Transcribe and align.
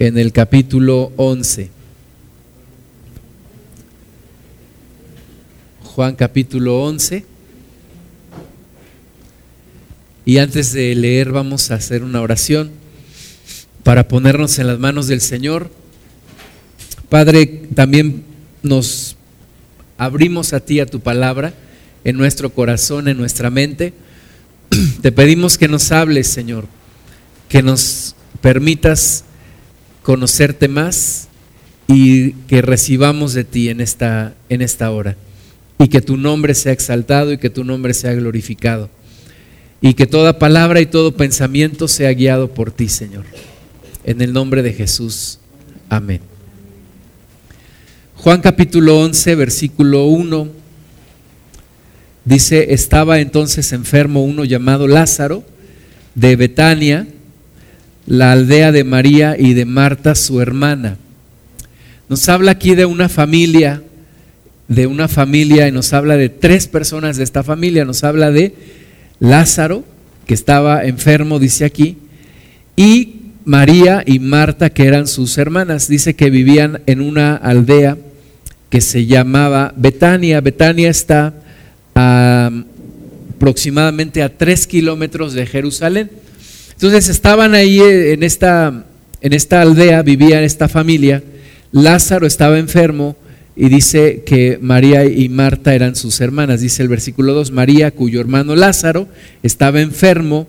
en 0.00 0.16
el 0.16 0.32
capítulo 0.32 1.12
11. 1.16 1.70
Juan 5.82 6.14
capítulo 6.14 6.84
11. 6.84 7.26
Y 10.24 10.38
antes 10.38 10.72
de 10.72 10.94
leer 10.94 11.32
vamos 11.32 11.72
a 11.72 11.74
hacer 11.74 12.04
una 12.04 12.20
oración 12.20 12.70
para 13.82 14.06
ponernos 14.06 14.60
en 14.60 14.68
las 14.68 14.78
manos 14.78 15.08
del 15.08 15.20
Señor. 15.20 15.68
Padre, 17.08 17.46
también 17.74 18.22
nos 18.62 19.16
abrimos 19.96 20.52
a 20.52 20.60
ti, 20.60 20.78
a 20.78 20.86
tu 20.86 21.00
palabra, 21.00 21.54
en 22.04 22.16
nuestro 22.16 22.50
corazón, 22.50 23.08
en 23.08 23.16
nuestra 23.16 23.50
mente. 23.50 23.94
Te 25.02 25.10
pedimos 25.10 25.58
que 25.58 25.66
nos 25.66 25.90
hables, 25.90 26.28
Señor, 26.28 26.66
que 27.48 27.64
nos 27.64 28.14
permitas 28.40 29.24
conocerte 30.02 30.68
más 30.68 31.28
y 31.86 32.32
que 32.48 32.62
recibamos 32.62 33.32
de 33.32 33.44
ti 33.44 33.68
en 33.68 33.80
esta, 33.80 34.34
en 34.48 34.62
esta 34.62 34.90
hora 34.90 35.16
y 35.78 35.88
que 35.88 36.00
tu 36.00 36.16
nombre 36.16 36.54
sea 36.54 36.72
exaltado 36.72 37.32
y 37.32 37.38
que 37.38 37.50
tu 37.50 37.64
nombre 37.64 37.94
sea 37.94 38.12
glorificado. 38.14 38.90
Y 39.80 39.94
que 39.94 40.06
toda 40.06 40.40
palabra 40.40 40.80
y 40.80 40.86
todo 40.86 41.16
pensamiento 41.16 41.86
sea 41.86 42.12
guiado 42.12 42.52
por 42.52 42.72
ti, 42.72 42.88
Señor. 42.88 43.24
En 44.04 44.20
el 44.20 44.32
nombre 44.32 44.62
de 44.62 44.72
Jesús. 44.72 45.38
Amén. 45.88 46.20
Juan 48.16 48.40
capítulo 48.40 48.98
11, 48.98 49.36
versículo 49.36 50.06
1. 50.06 50.48
Dice, 52.24 52.74
estaba 52.74 53.20
entonces 53.20 53.72
enfermo 53.72 54.24
uno 54.24 54.44
llamado 54.44 54.88
Lázaro 54.88 55.44
de 56.16 56.34
Betania, 56.34 57.06
la 58.08 58.32
aldea 58.32 58.72
de 58.72 58.82
María 58.82 59.36
y 59.38 59.54
de 59.54 59.64
Marta, 59.64 60.16
su 60.16 60.40
hermana. 60.40 60.96
Nos 62.08 62.28
habla 62.28 62.50
aquí 62.50 62.74
de 62.74 62.86
una 62.86 63.08
familia 63.08 63.84
de 64.68 64.86
una 64.86 65.08
familia 65.08 65.66
y 65.66 65.72
nos 65.72 65.92
habla 65.94 66.16
de 66.16 66.28
tres 66.28 66.68
personas 66.68 67.16
de 67.16 67.24
esta 67.24 67.42
familia. 67.42 67.84
Nos 67.84 68.04
habla 68.04 68.30
de 68.30 68.54
Lázaro, 69.18 69.82
que 70.26 70.34
estaba 70.34 70.84
enfermo, 70.84 71.38
dice 71.38 71.64
aquí, 71.64 71.96
y 72.76 73.14
María 73.46 74.02
y 74.06 74.18
Marta, 74.18 74.68
que 74.70 74.86
eran 74.86 75.06
sus 75.06 75.38
hermanas. 75.38 75.88
Dice 75.88 76.14
que 76.14 76.28
vivían 76.28 76.82
en 76.86 77.00
una 77.00 77.34
aldea 77.34 77.96
que 78.68 78.82
se 78.82 79.06
llamaba 79.06 79.72
Betania. 79.74 80.42
Betania 80.42 80.90
está 80.90 81.32
aproximadamente 81.94 84.22
a 84.22 84.36
tres 84.36 84.66
kilómetros 84.66 85.32
de 85.32 85.46
Jerusalén. 85.46 86.10
Entonces 86.78 87.08
estaban 87.08 87.56
ahí 87.56 87.80
en 87.80 88.22
esta, 88.22 88.84
en 89.20 89.32
esta 89.32 89.62
aldea, 89.62 90.00
vivía 90.02 90.44
esta 90.44 90.68
familia. 90.68 91.24
Lázaro 91.72 92.24
estaba 92.24 92.56
enfermo 92.56 93.16
y 93.56 93.68
dice 93.68 94.22
que 94.24 94.60
María 94.62 95.04
y 95.04 95.28
Marta 95.28 95.74
eran 95.74 95.96
sus 95.96 96.20
hermanas. 96.20 96.60
Dice 96.60 96.82
el 96.82 96.88
versículo 96.88 97.34
2, 97.34 97.50
María, 97.50 97.90
cuyo 97.90 98.20
hermano 98.20 98.54
Lázaro 98.54 99.08
estaba 99.42 99.80
enfermo, 99.80 100.46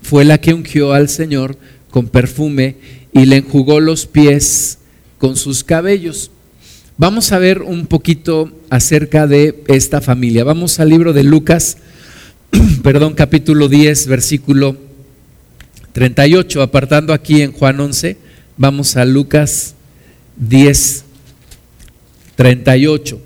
fue 0.00 0.24
la 0.24 0.40
que 0.40 0.54
ungió 0.54 0.94
al 0.94 1.10
Señor 1.10 1.58
con 1.90 2.08
perfume 2.08 2.76
y 3.12 3.26
le 3.26 3.36
enjugó 3.36 3.80
los 3.80 4.06
pies 4.06 4.78
con 5.18 5.36
sus 5.36 5.62
cabellos. 5.62 6.30
Vamos 6.96 7.32
a 7.32 7.38
ver 7.38 7.60
un 7.60 7.84
poquito 7.84 8.50
acerca 8.70 9.26
de 9.26 9.62
esta 9.66 10.00
familia. 10.00 10.42
Vamos 10.42 10.80
al 10.80 10.88
libro 10.88 11.12
de 11.12 11.22
Lucas, 11.22 11.76
perdón, 12.82 13.12
capítulo 13.12 13.68
10, 13.68 14.06
versículo 14.06 14.87
38, 15.92 16.62
apartando 16.62 17.12
aquí 17.12 17.42
en 17.42 17.52
Juan 17.52 17.80
11, 17.80 18.16
vamos 18.56 18.96
a 18.96 19.04
Lucas 19.04 19.74
10, 20.36 21.04
38. 22.36 23.20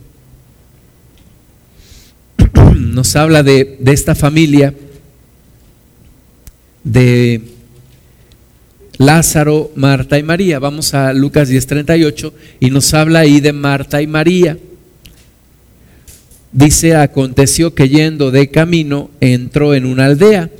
Nos 2.76 3.16
habla 3.16 3.42
de, 3.42 3.78
esta 3.86 4.14
familia, 4.14 4.74
de 6.84 7.42
Lázaro, 8.98 9.70
Marta 9.74 10.18
y 10.18 10.22
María. 10.22 10.58
Vamos 10.58 10.94
a 10.94 11.12
Lucas 11.12 11.50
10:38 11.50 12.32
y 12.60 12.70
nos 12.70 12.92
habla 12.94 13.20
ahí 13.20 13.40
de 13.40 13.52
Marta 13.52 14.00
y 14.02 14.06
María. 14.06 14.58
Dice, 16.52 16.96
aconteció 16.96 17.74
que 17.74 17.88
yendo 17.88 18.30
de 18.30 18.50
camino 18.50 19.10
entró 19.20 19.74
en 19.74 19.86
una 19.86 20.06
aldea. 20.06 20.50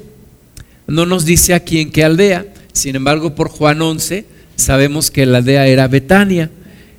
No 0.87 1.07
nos 1.07 1.25
dice 1.25 1.55
aquí 1.55 1.81
en 1.81 1.91
qué 1.91 2.05
aldea, 2.05 2.47
sin 2.73 2.97
embargo 2.97 3.35
por 3.35 3.49
Juan 3.49 3.81
11 3.81 4.27
sabemos 4.57 5.11
que 5.11 5.27
la 5.27 5.39
aldea 5.39 5.67
era 5.67 5.89
Betania. 5.89 6.51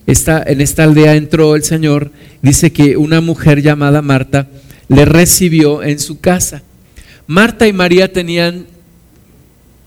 En 0.05 0.61
esta 0.61 0.83
aldea 0.83 1.15
entró 1.15 1.55
el 1.55 1.63
Señor, 1.63 2.11
dice 2.41 2.73
que 2.73 2.97
una 2.97 3.21
mujer 3.21 3.61
llamada 3.61 4.01
Marta 4.01 4.47
le 4.89 5.05
recibió 5.05 5.81
en 5.81 5.99
su 5.99 6.19
casa. 6.19 6.61
Marta 7.25 7.67
y 7.67 7.73
María 7.73 8.11
tenían 8.11 8.65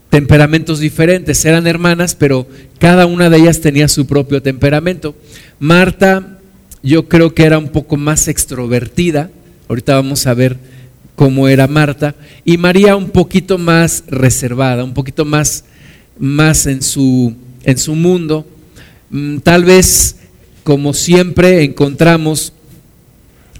temperamentos 0.08 0.80
diferentes, 0.80 1.44
eran 1.44 1.66
hermanas, 1.66 2.14
pero 2.14 2.46
cada 2.78 3.04
una 3.04 3.28
de 3.28 3.38
ellas 3.38 3.60
tenía 3.60 3.88
su 3.88 4.06
propio 4.06 4.40
temperamento. 4.40 5.14
Marta 5.58 6.38
yo 6.82 7.08
creo 7.08 7.34
que 7.34 7.44
era 7.44 7.58
un 7.58 7.68
poco 7.68 7.96
más 7.96 8.28
extrovertida, 8.28 9.30
ahorita 9.68 9.96
vamos 9.96 10.26
a 10.26 10.34
ver 10.34 10.56
cómo 11.16 11.48
era 11.48 11.66
Marta, 11.66 12.14
y 12.44 12.58
María 12.58 12.94
un 12.94 13.10
poquito 13.10 13.58
más 13.58 14.04
reservada, 14.06 14.84
un 14.84 14.94
poquito 14.94 15.24
más, 15.24 15.64
más 16.18 16.66
en, 16.66 16.82
su, 16.82 17.34
en 17.64 17.78
su 17.78 17.94
mundo. 17.94 18.46
Mm, 19.10 19.38
tal 19.38 19.64
vez, 19.64 20.16
como 20.62 20.92
siempre, 20.92 21.64
encontramos 21.64 22.52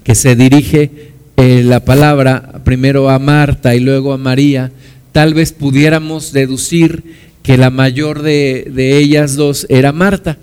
que 0.05 0.15
se 0.15 0.37
dirige 0.37 1.15
eh, 1.37 1.63
la 1.65 1.85
palabra 1.85 2.61
primero 2.65 3.11
a 3.11 3.19
Marta 3.19 3.75
y 3.75 3.81
luego 3.81 4.13
a 4.13 4.19
María, 4.19 4.71
tal 5.13 5.35
vez 5.35 5.53
pudiéramos 5.53 6.33
deducir 6.33 7.03
que 7.43 7.57
la 7.57 7.71
mayor 7.71 8.23
de, 8.23 8.99
ellas 8.99 9.37
dos 9.37 9.67
era 9.69 9.93
Marta. 9.93 10.39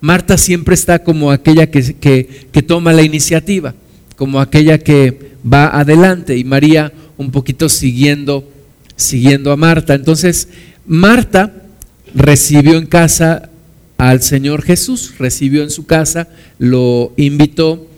Marta 0.00 0.38
siempre 0.38 0.74
está 0.74 1.04
como 1.04 1.30
aquella 1.30 1.70
que, 1.70 1.94
que, 1.94 2.62
toma 2.62 2.92
la 2.92 3.02
iniciativa, 3.02 3.74
como 4.22 4.40
aquella 4.40 4.78
que 4.78 5.32
va 5.44 5.66
adelante 5.76 6.38
y 6.38 6.44
María 6.44 6.92
un 7.16 7.32
poquito 7.32 7.68
siguiendo, 7.68 8.48
siguiendo 8.94 9.50
a 9.50 9.56
Marta. 9.56 9.94
Entonces, 9.94 10.46
Marta 10.86 11.52
recibió 12.14 12.78
en 12.78 12.86
casa 12.86 13.50
al 13.98 14.22
Señor 14.22 14.62
Jesús, 14.62 15.14
recibió 15.18 15.64
en 15.64 15.70
su 15.70 15.86
casa, 15.86 16.28
lo 16.60 17.12
invitó. 17.16 17.88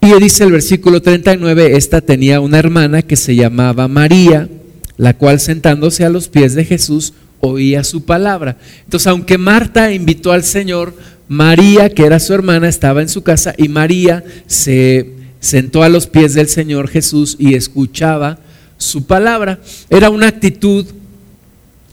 Y 0.00 0.18
dice 0.18 0.44
el 0.44 0.52
versículo 0.52 1.02
39, 1.02 1.76
esta 1.76 2.00
tenía 2.00 2.40
una 2.40 2.58
hermana 2.58 3.02
que 3.02 3.16
se 3.16 3.36
llamaba 3.36 3.86
María, 3.86 4.48
la 4.96 5.12
cual 5.12 5.40
sentándose 5.40 6.06
a 6.06 6.08
los 6.08 6.28
pies 6.28 6.54
de 6.54 6.64
Jesús 6.64 7.12
oía 7.40 7.84
su 7.84 8.06
palabra. 8.06 8.56
Entonces, 8.84 9.08
aunque 9.08 9.36
Marta 9.36 9.92
invitó 9.92 10.32
al 10.32 10.42
Señor, 10.42 10.94
María, 11.28 11.90
que 11.90 12.06
era 12.06 12.18
su 12.18 12.32
hermana, 12.32 12.66
estaba 12.66 13.02
en 13.02 13.10
su 13.10 13.22
casa 13.22 13.52
y 13.58 13.68
María 13.68 14.24
se 14.46 15.19
sentó 15.40 15.82
a 15.82 15.88
los 15.88 16.06
pies 16.06 16.34
del 16.34 16.48
Señor 16.48 16.88
Jesús 16.88 17.36
y 17.38 17.54
escuchaba 17.54 18.38
su 18.78 19.06
palabra. 19.06 19.60
Era 19.88 20.10
una 20.10 20.28
actitud 20.28 20.86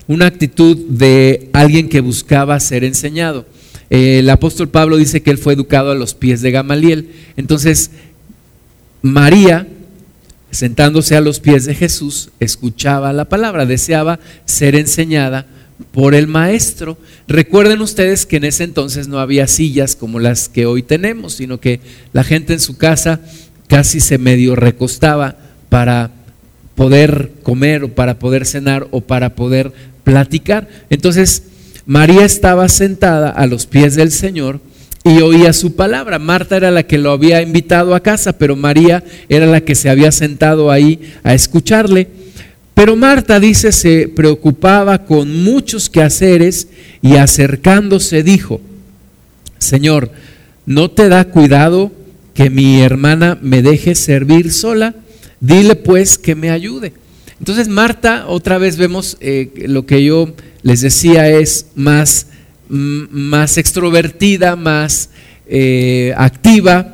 una 0.07 0.25
actitud 0.25 0.77
de 0.89 1.49
alguien 1.53 1.89
que 1.89 1.99
buscaba 1.99 2.59
ser 2.59 2.83
enseñado. 2.83 3.45
El 3.89 4.29
apóstol 4.29 4.69
Pablo 4.69 4.97
dice 4.97 5.21
que 5.21 5.31
él 5.31 5.37
fue 5.37 5.53
educado 5.53 5.91
a 5.91 5.95
los 5.95 6.13
pies 6.13 6.41
de 6.41 6.51
Gamaliel. 6.51 7.11
Entonces, 7.35 7.91
María, 9.01 9.67
sentándose 10.49 11.15
a 11.15 11.21
los 11.21 11.39
pies 11.39 11.65
de 11.65 11.75
Jesús, 11.75 12.29
escuchaba 12.39 13.13
la 13.13 13.25
palabra, 13.25 13.65
deseaba 13.65 14.19
ser 14.45 14.75
enseñada 14.75 15.45
por 15.91 16.15
el 16.15 16.27
maestro. 16.27 16.97
Recuerden 17.27 17.81
ustedes 17.81 18.25
que 18.25 18.37
en 18.37 18.45
ese 18.45 18.63
entonces 18.63 19.07
no 19.07 19.19
había 19.19 19.47
sillas 19.47 19.95
como 19.95 20.19
las 20.19 20.49
que 20.49 20.65
hoy 20.65 20.83
tenemos, 20.83 21.33
sino 21.33 21.59
que 21.59 21.79
la 22.13 22.23
gente 22.23 22.53
en 22.53 22.59
su 22.59 22.77
casa 22.77 23.21
casi 23.67 23.99
se 23.99 24.17
medio 24.17 24.55
recostaba 24.55 25.35
para 25.69 26.11
poder 26.75 27.31
comer 27.43 27.83
o 27.83 27.89
para 27.89 28.19
poder 28.19 28.45
cenar 28.45 28.87
o 28.91 29.01
para 29.01 29.35
poder 29.35 29.71
platicar. 30.03 30.69
Entonces, 30.89 31.43
María 31.85 32.25
estaba 32.25 32.67
sentada 32.69 33.29
a 33.29 33.47
los 33.47 33.65
pies 33.65 33.95
del 33.95 34.11
Señor 34.11 34.59
y 35.03 35.21
oía 35.21 35.53
su 35.53 35.75
palabra. 35.75 36.19
Marta 36.19 36.57
era 36.57 36.71
la 36.71 36.83
que 36.83 36.97
lo 36.97 37.11
había 37.11 37.41
invitado 37.41 37.95
a 37.95 38.01
casa, 38.01 38.37
pero 38.37 38.55
María 38.55 39.03
era 39.29 39.45
la 39.45 39.61
que 39.61 39.75
se 39.75 39.89
había 39.89 40.11
sentado 40.11 40.69
ahí 40.69 41.13
a 41.23 41.33
escucharle. 41.33 42.09
Pero 42.77 42.95
Marta 42.95 43.39
dice, 43.39 43.71
se 43.71 44.07
preocupaba 44.07 45.03
con 45.03 45.43
muchos 45.43 45.89
quehaceres 45.89 46.67
y 47.01 47.15
acercándose 47.15 48.21
dijo, 48.21 48.61
Señor, 49.57 50.11
¿no 50.67 50.91
te 50.91 51.09
da 51.09 51.23
cuidado 51.23 51.91
que 52.35 52.51
mi 52.51 52.79
hermana 52.81 53.39
me 53.41 53.63
deje 53.63 53.95
servir 53.95 54.53
sola? 54.53 54.93
Dile 55.39 55.75
pues 55.75 56.19
que 56.19 56.35
me 56.35 56.51
ayude. 56.51 56.93
Entonces 57.39 57.67
Marta, 57.67 58.27
otra 58.27 58.59
vez 58.59 58.77
vemos 58.77 59.17
eh, 59.21 59.49
lo 59.65 59.87
que 59.87 60.03
yo 60.03 60.35
les 60.61 60.81
decía 60.81 61.31
es 61.31 61.65
más 61.73 62.27
más 62.69 63.57
extrovertida, 63.57 64.55
más 64.55 65.09
eh, 65.47 66.13
activa 66.15 66.93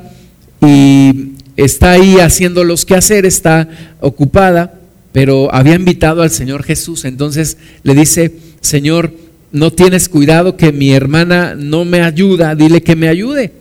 y 0.66 1.32
está 1.58 1.90
ahí 1.90 2.20
haciendo 2.20 2.64
los 2.64 2.86
quehaceres, 2.86 3.34
está 3.34 3.68
ocupada, 4.00 4.73
pero 5.14 5.54
había 5.54 5.76
invitado 5.76 6.22
al 6.22 6.30
Señor 6.30 6.64
Jesús. 6.64 7.04
Entonces 7.04 7.56
le 7.84 7.94
dice, 7.94 8.32
Señor, 8.60 9.14
no 9.52 9.70
tienes 9.70 10.08
cuidado 10.08 10.56
que 10.56 10.72
mi 10.72 10.90
hermana 10.90 11.54
no 11.54 11.84
me 11.84 12.02
ayuda, 12.02 12.56
dile 12.56 12.82
que 12.82 12.96
me 12.96 13.06
ayude. 13.06 13.52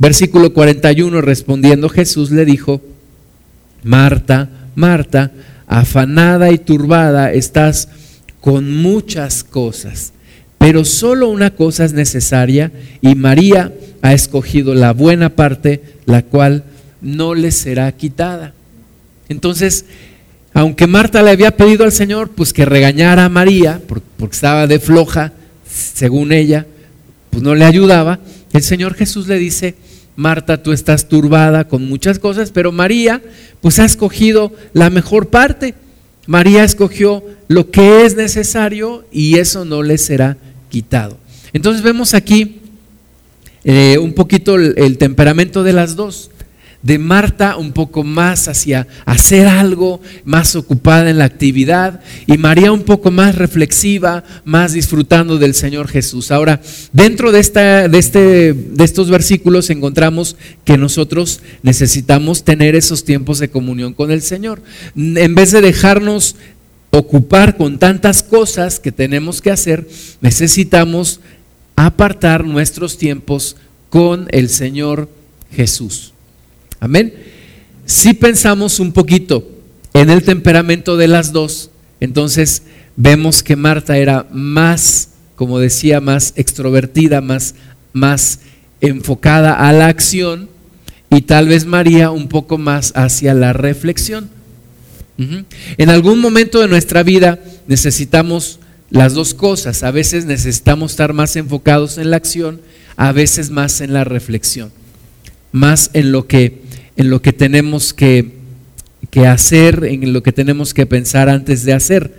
Versículo 0.00 0.52
41, 0.52 1.20
respondiendo 1.20 1.88
Jesús 1.88 2.32
le 2.32 2.44
dijo, 2.44 2.82
Marta, 3.84 4.50
Marta, 4.74 5.30
afanada 5.68 6.50
y 6.50 6.58
turbada 6.58 7.32
estás 7.32 7.88
con 8.40 8.74
muchas 8.74 9.44
cosas, 9.44 10.12
pero 10.58 10.84
solo 10.84 11.28
una 11.28 11.50
cosa 11.50 11.84
es 11.84 11.92
necesaria 11.92 12.72
y 13.00 13.14
María 13.14 13.72
ha 14.02 14.12
escogido 14.12 14.74
la 14.74 14.92
buena 14.92 15.36
parte, 15.36 15.84
la 16.04 16.22
cual 16.22 16.64
no 17.00 17.36
le 17.36 17.52
será 17.52 17.92
quitada. 17.92 18.54
Entonces, 19.28 19.84
aunque 20.58 20.88
Marta 20.88 21.22
le 21.22 21.30
había 21.30 21.56
pedido 21.56 21.84
al 21.84 21.92
Señor 21.92 22.30
pues 22.30 22.52
que 22.52 22.64
regañara 22.64 23.26
a 23.26 23.28
María 23.28 23.80
porque 23.86 24.34
estaba 24.34 24.66
de 24.66 24.80
floja, 24.80 25.32
según 25.64 26.32
ella, 26.32 26.66
pues 27.30 27.44
no 27.44 27.54
le 27.54 27.64
ayudaba, 27.64 28.18
el 28.52 28.64
Señor 28.64 28.94
Jesús 28.94 29.28
le 29.28 29.38
dice, 29.38 29.76
Marta, 30.16 30.60
tú 30.60 30.72
estás 30.72 31.08
turbada 31.08 31.68
con 31.68 31.88
muchas 31.88 32.18
cosas, 32.18 32.50
pero 32.50 32.72
María 32.72 33.22
pues 33.60 33.78
ha 33.78 33.84
escogido 33.84 34.52
la 34.72 34.90
mejor 34.90 35.28
parte. 35.28 35.76
María 36.26 36.64
escogió 36.64 37.22
lo 37.46 37.70
que 37.70 38.04
es 38.04 38.16
necesario 38.16 39.04
y 39.12 39.38
eso 39.38 39.64
no 39.64 39.84
le 39.84 39.96
será 39.96 40.38
quitado. 40.70 41.18
Entonces 41.52 41.84
vemos 41.84 42.14
aquí 42.14 42.62
eh, 43.62 43.96
un 44.00 44.12
poquito 44.12 44.56
el 44.56 44.98
temperamento 44.98 45.62
de 45.62 45.72
las 45.72 45.94
dos 45.94 46.32
de 46.82 46.98
Marta 46.98 47.56
un 47.56 47.72
poco 47.72 48.04
más 48.04 48.46
hacia 48.46 48.86
hacer 49.04 49.46
algo, 49.46 50.00
más 50.24 50.54
ocupada 50.54 51.10
en 51.10 51.18
la 51.18 51.24
actividad, 51.24 52.00
y 52.26 52.38
María 52.38 52.72
un 52.72 52.84
poco 52.84 53.10
más 53.10 53.34
reflexiva, 53.34 54.24
más 54.44 54.72
disfrutando 54.72 55.38
del 55.38 55.54
Señor 55.54 55.88
Jesús. 55.88 56.30
Ahora, 56.30 56.60
dentro 56.92 57.32
de, 57.32 57.40
esta, 57.40 57.88
de, 57.88 57.98
este, 57.98 58.52
de 58.52 58.84
estos 58.84 59.10
versículos 59.10 59.70
encontramos 59.70 60.36
que 60.64 60.78
nosotros 60.78 61.40
necesitamos 61.62 62.44
tener 62.44 62.76
esos 62.76 63.04
tiempos 63.04 63.38
de 63.38 63.50
comunión 63.50 63.92
con 63.92 64.10
el 64.10 64.22
Señor. 64.22 64.62
En 64.96 65.34
vez 65.34 65.50
de 65.50 65.60
dejarnos 65.60 66.36
ocupar 66.90 67.56
con 67.56 67.78
tantas 67.78 68.22
cosas 68.22 68.80
que 68.80 68.92
tenemos 68.92 69.42
que 69.42 69.50
hacer, 69.50 69.88
necesitamos 70.20 71.20
apartar 71.76 72.44
nuestros 72.44 72.98
tiempos 72.98 73.56
con 73.90 74.26
el 74.30 74.48
Señor 74.48 75.08
Jesús. 75.52 76.12
Amén. 76.80 77.14
Si 77.86 78.14
pensamos 78.14 78.80
un 78.80 78.92
poquito 78.92 79.48
en 79.94 80.10
el 80.10 80.22
temperamento 80.22 80.96
de 80.96 81.08
las 81.08 81.32
dos, 81.32 81.70
entonces 82.00 82.62
vemos 82.96 83.42
que 83.42 83.56
Marta 83.56 83.96
era 83.96 84.26
más, 84.30 85.10
como 85.36 85.58
decía, 85.58 86.00
más 86.00 86.34
extrovertida, 86.36 87.20
más, 87.20 87.54
más 87.92 88.40
enfocada 88.80 89.54
a 89.68 89.72
la 89.72 89.86
acción 89.86 90.48
y 91.10 91.22
tal 91.22 91.48
vez 91.48 91.64
María 91.64 92.10
un 92.10 92.28
poco 92.28 92.58
más 92.58 92.92
hacia 92.94 93.34
la 93.34 93.52
reflexión. 93.52 94.30
En 95.78 95.90
algún 95.90 96.20
momento 96.20 96.60
de 96.60 96.68
nuestra 96.68 97.02
vida 97.02 97.40
necesitamos 97.66 98.60
las 98.90 99.14
dos 99.14 99.34
cosas. 99.34 99.82
A 99.82 99.90
veces 99.90 100.26
necesitamos 100.26 100.92
estar 100.92 101.12
más 101.12 101.34
enfocados 101.34 101.98
en 101.98 102.10
la 102.10 102.18
acción, 102.18 102.60
a 102.96 103.12
veces 103.12 103.50
más 103.50 103.80
en 103.80 103.92
la 103.92 104.04
reflexión, 104.04 104.70
más 105.50 105.90
en 105.94 106.12
lo 106.12 106.26
que 106.28 106.62
en 106.98 107.10
lo 107.10 107.22
que 107.22 107.32
tenemos 107.32 107.94
que, 107.94 108.32
hacer, 109.24 109.84
en 109.84 110.12
lo 110.12 110.22
que 110.22 110.32
tenemos 110.32 110.74
que 110.74 110.84
pensar 110.84 111.28
antes 111.28 111.64
de 111.64 111.72
hacer. 111.72 112.12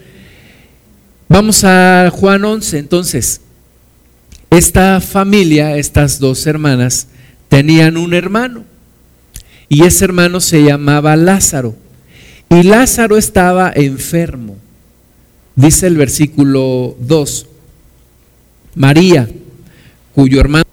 Vamos 1.27 1.65
a 1.65 2.09
Juan 2.11 2.45
11, 2.45 2.79
entonces. 2.79 3.41
Esta 4.49 5.01
familia, 5.01 5.75
estas 5.75 6.17
dos 6.17 6.47
hermanas, 6.47 7.09
tenían 7.49 7.97
un 7.97 8.13
hermano. 8.13 8.63
Y 9.67 9.83
ese 9.83 10.05
hermano 10.05 10.39
se 10.39 10.63
llamaba 10.63 11.17
Lázaro. 11.17 11.75
Y 12.49 12.63
Lázaro 12.63 13.17
estaba 13.17 13.73
enfermo. 13.75 14.57
Dice 15.57 15.87
el 15.87 15.97
versículo 15.97 16.95
2. 17.01 17.47
María, 18.75 19.29
cuyo 20.15 20.39
hermano 20.39 20.68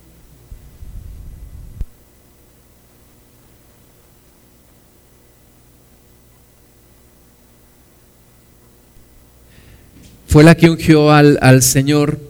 fue 10.37 10.45
la 10.45 10.55
que 10.55 10.69
ungió 10.69 11.13
al, 11.13 11.39
al 11.41 11.63
Señor 11.63 12.21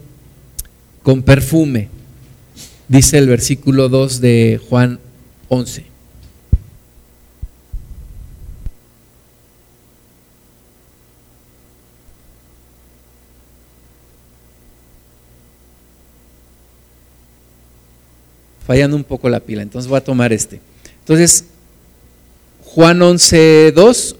con 1.02 1.24
perfume, 1.24 1.88
dice 2.86 3.18
el 3.18 3.26
versículo 3.26 3.88
2 3.88 4.20
de 4.20 4.60
Juan 4.68 5.00
11. 5.48 5.84
Fallando 18.64 18.96
un 18.96 19.02
poco 19.02 19.28
la 19.28 19.40
pila, 19.40 19.62
entonces 19.62 19.88
voy 19.88 19.98
a 19.98 20.04
tomar 20.04 20.32
este. 20.32 20.60
Entonces, 21.00 21.46
Juan 22.66 23.02
11, 23.02 23.72
2, 23.72 24.16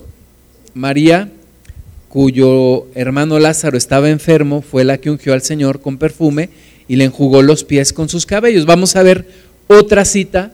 María 0.75 1.31
cuyo 2.17 2.87
hermano 2.95 3.39
Lázaro 3.39 3.77
estaba 3.77 4.09
enfermo, 4.09 4.63
fue 4.63 4.85
la 4.85 4.97
que 4.97 5.11
ungió 5.11 5.35
al 5.35 5.43
Señor 5.43 5.83
con 5.83 5.99
perfume 5.99 6.49
y 6.89 6.97
le 6.97 7.05
enjugó 7.05 7.43
los 7.43 7.63
pies 7.63 7.93
con 7.93 8.09
sus 8.09 8.25
cabellos. 8.25 8.65
Vamos 8.65 8.97
a 8.97 9.03
ver 9.03 9.29
otra 9.67 10.07
cita 10.07 10.51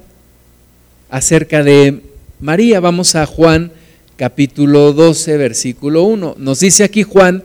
acerca 1.08 1.62
de 1.62 2.00
María. 2.40 2.80
Vamos 2.80 3.14
a 3.14 3.26
Juan 3.26 3.70
capítulo 4.16 4.92
12, 4.92 5.36
versículo 5.36 6.02
1. 6.02 6.34
Nos 6.36 6.58
dice 6.58 6.82
aquí 6.82 7.04
Juan 7.04 7.44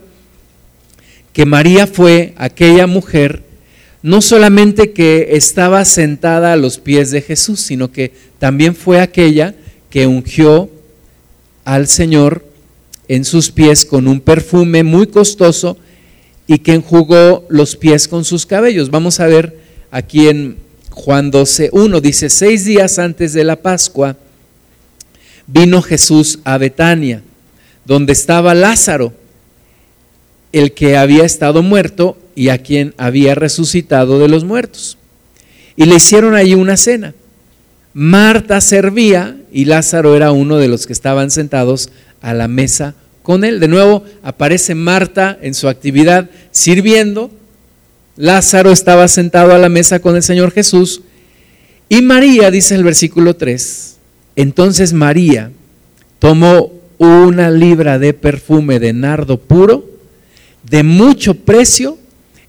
que 1.32 1.46
María 1.46 1.86
fue 1.86 2.34
aquella 2.38 2.88
mujer 2.88 3.44
no 4.02 4.20
solamente 4.20 4.90
que 4.90 5.28
estaba 5.36 5.84
sentada 5.84 6.54
a 6.54 6.56
los 6.56 6.80
pies 6.80 7.12
de 7.12 7.22
Jesús, 7.22 7.60
sino 7.60 7.92
que 7.92 8.10
también 8.40 8.74
fue 8.74 9.00
aquella 9.00 9.54
que 9.90 10.08
ungió 10.08 10.68
al 11.64 11.86
Señor 11.86 12.47
en 13.08 13.24
sus 13.24 13.50
pies 13.50 13.84
con 13.84 14.06
un 14.06 14.20
perfume 14.20 14.84
muy 14.84 15.06
costoso 15.06 15.76
y 16.46 16.58
que 16.58 16.74
enjugó 16.74 17.46
los 17.48 17.76
pies 17.76 18.06
con 18.06 18.24
sus 18.24 18.46
cabellos. 18.46 18.90
Vamos 18.90 19.18
a 19.20 19.26
ver 19.26 19.58
aquí 19.90 20.28
en 20.28 20.56
Juan 20.90 21.30
12, 21.30 21.70
1, 21.72 22.00
dice, 22.00 22.30
seis 22.30 22.64
días 22.64 22.98
antes 22.98 23.32
de 23.32 23.44
la 23.44 23.56
Pascua 23.56 24.16
vino 25.48 25.82
Jesús 25.82 26.38
a 26.44 26.58
Betania, 26.58 27.22
donde 27.84 28.12
estaba 28.12 28.54
Lázaro, 28.54 29.12
el 30.52 30.72
que 30.72 30.96
había 30.96 31.24
estado 31.24 31.62
muerto 31.62 32.16
y 32.34 32.50
a 32.50 32.58
quien 32.58 32.94
había 32.98 33.34
resucitado 33.34 34.18
de 34.18 34.28
los 34.28 34.44
muertos. 34.44 34.96
Y 35.76 35.84
le 35.86 35.96
hicieron 35.96 36.34
allí 36.34 36.54
una 36.54 36.76
cena. 36.76 37.14
Marta 37.94 38.60
servía 38.60 39.36
y 39.52 39.64
Lázaro 39.64 40.14
era 40.14 40.32
uno 40.32 40.58
de 40.58 40.68
los 40.68 40.86
que 40.86 40.92
estaban 40.92 41.30
sentados 41.30 41.90
a 42.20 42.34
la 42.34 42.48
mesa 42.48 42.94
con 43.22 43.44
él. 43.44 43.60
De 43.60 43.68
nuevo 43.68 44.04
aparece 44.22 44.74
Marta 44.74 45.38
en 45.42 45.54
su 45.54 45.68
actividad 45.68 46.30
sirviendo. 46.50 47.30
Lázaro 48.16 48.72
estaba 48.72 49.06
sentado 49.08 49.52
a 49.52 49.58
la 49.58 49.68
mesa 49.68 50.00
con 50.00 50.16
el 50.16 50.22
Señor 50.22 50.50
Jesús. 50.50 51.02
Y 51.88 52.02
María, 52.02 52.50
dice 52.50 52.74
el 52.74 52.84
versículo 52.84 53.36
3, 53.36 53.96
entonces 54.36 54.92
María 54.92 55.50
tomó 56.18 56.72
una 56.98 57.50
libra 57.50 57.98
de 57.98 58.12
perfume 58.12 58.78
de 58.78 58.92
nardo 58.92 59.38
puro, 59.38 59.88
de 60.68 60.82
mucho 60.82 61.34
precio, 61.34 61.98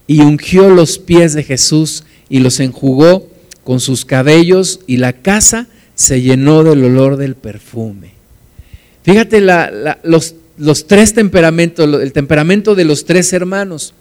y 0.06 0.20
ungió 0.20 0.70
los 0.70 0.98
pies 0.98 1.34
de 1.34 1.44
Jesús 1.44 2.04
y 2.28 2.40
los 2.40 2.58
enjugó 2.58 3.28
con 3.64 3.80
sus 3.80 4.04
cabellos, 4.04 4.80
y 4.86 4.96
la 4.96 5.12
casa 5.12 5.68
se 5.94 6.20
llenó 6.20 6.64
del 6.64 6.84
olor 6.84 7.16
del 7.16 7.34
perfume. 7.34 8.19
Fíjate 9.10 9.40
los, 10.04 10.86
tres 10.86 11.12
temperamentos, 11.12 12.00
el 12.00 12.12
temperamento 12.12 12.76
de 12.76 12.84
los 12.84 13.04
tres 13.04 13.32
hermanos. 13.32 13.92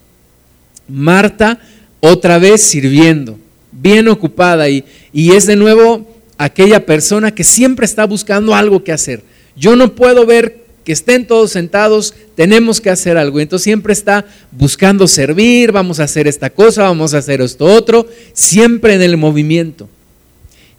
Marta 0.87 1.59
otra 1.99 2.37
vez 2.37 2.61
sirviendo, 2.61 3.39
bien 3.71 4.07
ocupada 4.07 4.69
y, 4.69 4.85
y 5.11 5.31
es 5.31 5.47
de 5.47 5.55
nuevo 5.55 6.07
aquella 6.37 6.85
persona 6.85 7.33
que 7.33 7.43
siempre 7.43 7.87
está 7.87 8.05
buscando 8.05 8.53
algo 8.53 8.83
que 8.83 8.91
hacer. 8.91 9.23
Yo 9.55 9.75
no 9.75 9.95
puedo 9.95 10.27
ver 10.27 10.63
que 10.83 10.91
estén 10.91 11.25
todos 11.25 11.53
sentados, 11.53 12.13
tenemos 12.35 12.79
que 12.79 12.91
hacer 12.91 13.17
algo. 13.17 13.39
Entonces 13.39 13.63
siempre 13.63 13.93
está 13.93 14.27
buscando 14.51 15.07
servir, 15.07 15.71
vamos 15.71 15.99
a 15.99 16.03
hacer 16.03 16.27
esta 16.27 16.51
cosa, 16.51 16.83
vamos 16.83 17.15
a 17.15 17.17
hacer 17.17 17.41
esto 17.41 17.65
otro, 17.65 18.05
siempre 18.33 18.93
en 18.93 19.01
el 19.01 19.17
movimiento. 19.17 19.89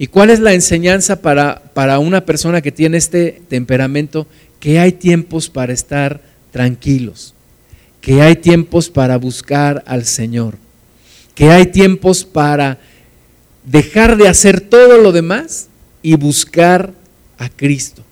¿Y 0.00 0.07
cuál 0.07 0.30
es 0.30 0.40
la 0.40 0.54
enseñanza 0.54 1.21
para, 1.21 1.62
para 1.75 1.99
una 1.99 2.25
persona 2.25 2.62
que 2.62 2.73
tiene 2.73 2.97
este 2.97 3.42
temperamento? 3.50 4.26
Que 4.59 4.78
hay 4.78 4.92
tiempos 4.92 5.50
para 5.50 5.75
estar 5.75 6.23
tranquilos, 6.50 7.35
que 8.00 8.23
hay 8.23 8.37
tiempos 8.37 8.88
para 8.88 9.19
buscar 9.19 9.85
al 9.87 10.07
Señor, 10.07 10.57
que 11.35 11.50
hay 11.50 11.66
tiempos 11.66 12.25
para 12.25 12.78
dejar 13.66 14.16
de 14.16 14.26
hacer 14.26 14.62
todo 14.62 14.97
lo 14.97 15.12
demás 15.12 15.69
y 16.00 16.14
buscar 16.14 16.95
a 17.37 17.50
Cristo. 17.50 18.02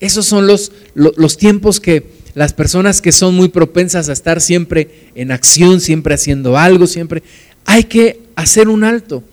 Esos 0.00 0.26
son 0.26 0.46
los, 0.46 0.70
los, 0.94 1.38
tiempos 1.38 1.80
que 1.80 2.08
las 2.34 2.52
personas 2.52 3.00
que 3.00 3.12
son 3.12 3.34
muy 3.34 3.48
propensas 3.48 4.10
a 4.10 4.12
estar 4.12 4.38
siempre 4.42 5.08
en 5.14 5.32
acción, 5.32 5.80
siempre 5.80 6.12
haciendo 6.12 6.58
algo, 6.58 6.86
siempre, 6.86 7.22
hay 7.64 7.84
que 7.84 8.20
hacer 8.36 8.68
un 8.68 8.84
alto 8.84 9.24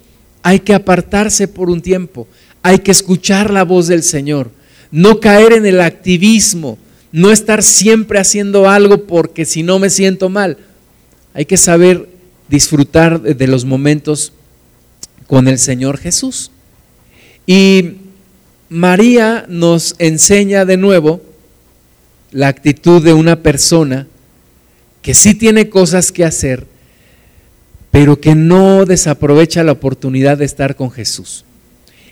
hay 0.44 0.60
que 0.60 0.74
apartarse 0.74 1.48
por 1.48 1.70
un 1.70 1.82
tiempo, 1.82 2.28
hay 2.62 2.80
que 2.80 2.92
escuchar 2.92 3.52
la 3.52 3.64
voz 3.64 3.88
del 3.88 4.04
Señor, 4.04 4.52
no 4.92 5.20
caer 5.20 5.54
en 5.54 5.66
el 5.66 5.82
activismo, 5.82 6.78
no 7.12 7.32
estar 7.32 7.64
siempre 7.64 8.20
haciendo 8.20 8.70
algo 8.70 9.06
porque 9.06 9.46
si 9.46 9.64
no 9.64 9.80
me 9.80 9.90
siento 9.90 10.30
mal. 10.30 10.58
Hay 11.34 11.46
que 11.46 11.58
saber 11.58 12.10
disfrutar 12.48 13.22
de 13.22 13.48
los 13.48 13.66
momentos 13.66 14.34
con 15.28 15.48
el 15.48 15.60
Señor 15.60 15.98
Jesús. 15.98 16.52
Y 17.46 17.94
María 18.70 19.46
nos 19.48 19.96
enseña 20.00 20.66
de 20.66 20.78
nuevo 20.78 21.22
la 22.32 22.48
actitud 22.48 23.04
de 23.04 23.14
una 23.14 23.38
persona 23.42 24.08
que 25.02 25.14
sí 25.14 25.34
tiene 25.34 25.70
cosas 25.70 26.12
que 26.12 26.26
hacer, 26.26 26.68
pero 27.92 28.20
que 28.20 28.36
no 28.36 28.86
desaprovecha 28.86 29.64
la 29.64 29.72
oportunidad 29.72 30.38
de 30.38 30.46
estar 30.46 30.76
con 30.76 30.92
Jesús. 30.92 31.46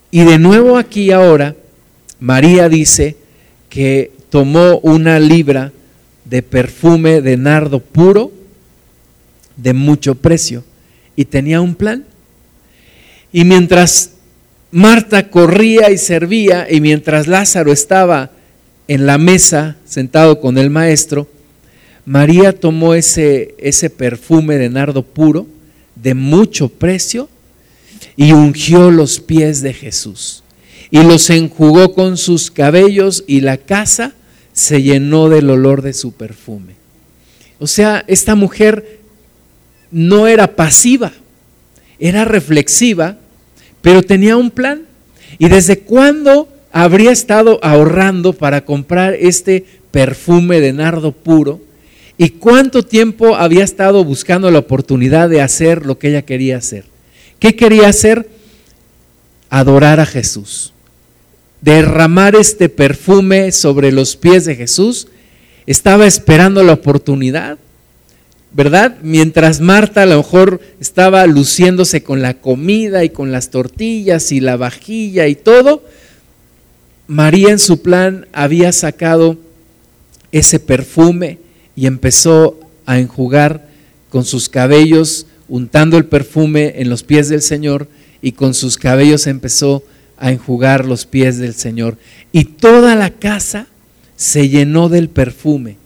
Y 0.09 0.23
de 0.23 0.39
nuevo 0.39 0.77
aquí 0.77 1.11
ahora, 1.11 1.55
María 2.19 2.69
dice 2.69 3.15
que 3.69 4.11
tomó 4.29 4.79
una 4.79 5.19
libra 5.19 5.71
de 6.25 6.41
perfume 6.41 7.21
de 7.21 7.37
nardo 7.37 7.79
puro 7.79 8.31
de 9.55 9.73
mucho 9.73 10.15
precio 10.15 10.63
y 11.15 11.25
tenía 11.25 11.61
un 11.61 11.75
plan. 11.75 12.05
Y 13.31 13.43
mientras 13.43 14.11
Marta 14.71 15.29
corría 15.29 15.91
y 15.91 15.97
servía 15.97 16.67
y 16.69 16.81
mientras 16.81 17.27
Lázaro 17.27 17.71
estaba 17.71 18.31
en 18.87 19.05
la 19.05 19.17
mesa 19.17 19.77
sentado 19.85 20.39
con 20.39 20.57
el 20.57 20.69
maestro, 20.69 21.27
María 22.05 22.57
tomó 22.57 22.93
ese, 22.93 23.55
ese 23.57 23.89
perfume 23.89 24.57
de 24.57 24.69
nardo 24.69 25.03
puro 25.03 25.45
de 26.01 26.13
mucho 26.13 26.69
precio 26.69 27.29
y 28.15 28.31
ungió 28.31 28.91
los 28.91 29.19
pies 29.19 29.61
de 29.61 29.73
Jesús 29.73 30.43
y 30.89 31.03
los 31.03 31.29
enjugó 31.29 31.93
con 31.93 32.17
sus 32.17 32.51
cabellos 32.51 33.23
y 33.27 33.41
la 33.41 33.57
casa 33.57 34.13
se 34.53 34.81
llenó 34.81 35.29
del 35.29 35.49
olor 35.49 35.81
de 35.81 35.93
su 35.93 36.13
perfume. 36.13 36.75
O 37.59 37.67
sea, 37.67 38.03
esta 38.07 38.35
mujer 38.35 38.99
no 39.91 40.27
era 40.27 40.55
pasiva, 40.55 41.11
era 41.99 42.25
reflexiva, 42.25 43.17
pero 43.81 44.03
tenía 44.03 44.37
un 44.37 44.51
plan. 44.51 44.83
¿Y 45.39 45.49
desde 45.49 45.79
cuándo 45.79 46.49
habría 46.71 47.11
estado 47.11 47.59
ahorrando 47.63 48.33
para 48.33 48.65
comprar 48.65 49.15
este 49.15 49.65
perfume 49.91 50.59
de 50.59 50.73
nardo 50.73 51.11
puro? 51.11 51.61
¿Y 52.17 52.29
cuánto 52.31 52.81
tiempo 52.81 53.35
había 53.35 53.63
estado 53.63 54.03
buscando 54.03 54.49
la 54.49 54.59
oportunidad 54.59 55.29
de 55.29 55.41
hacer 55.41 55.85
lo 55.85 55.99
que 55.99 56.09
ella 56.09 56.23
quería 56.23 56.57
hacer? 56.57 56.85
¿Qué 57.39 57.55
quería 57.55 57.89
hacer? 57.89 58.27
Adorar 59.49 59.99
a 59.99 60.05
Jesús. 60.05 60.73
Derramar 61.61 62.35
este 62.35 62.69
perfume 62.69 63.51
sobre 63.51 63.91
los 63.91 64.15
pies 64.15 64.45
de 64.45 64.55
Jesús. 64.55 65.07
Estaba 65.67 66.07
esperando 66.07 66.63
la 66.63 66.73
oportunidad, 66.73 67.59
¿verdad? 68.51 68.97
Mientras 69.03 69.61
Marta 69.61 70.01
a 70.01 70.05
lo 70.07 70.17
mejor 70.17 70.59
estaba 70.79 71.27
luciéndose 71.27 72.01
con 72.01 72.23
la 72.23 72.35
comida 72.35 73.03
y 73.03 73.09
con 73.09 73.31
las 73.31 73.51
tortillas 73.51 74.31
y 74.31 74.39
la 74.39 74.57
vajilla 74.57 75.27
y 75.27 75.35
todo, 75.35 75.83
María 77.05 77.51
en 77.51 77.59
su 77.59 77.83
plan 77.83 78.27
había 78.33 78.71
sacado 78.71 79.37
ese 80.31 80.59
perfume 80.59 81.39
y 81.77 81.85
empezó 81.85 82.59
a 82.87 82.99
enjugar 82.99 83.69
con 84.09 84.25
sus 84.25 84.49
cabellos, 84.49 85.27
untando 85.47 85.97
el 85.97 86.05
perfume 86.05 86.73
en 86.77 86.89
los 86.89 87.03
pies 87.03 87.29
del 87.29 87.43
Señor 87.43 87.87
y 88.19 88.31
con 88.31 88.55
sus 88.55 88.77
cabellos 88.77 89.27
empezó 89.27 89.83
a 90.17 90.31
enjugar 90.31 90.85
los 90.85 91.05
pies 91.05 91.37
del 91.37 91.53
Señor. 91.53 91.97
Y 92.31 92.45
toda 92.45 92.95
la 92.95 93.11
casa 93.11 93.67
se 94.15 94.49
llenó 94.49 94.89
del 94.89 95.07
perfume. 95.07 95.77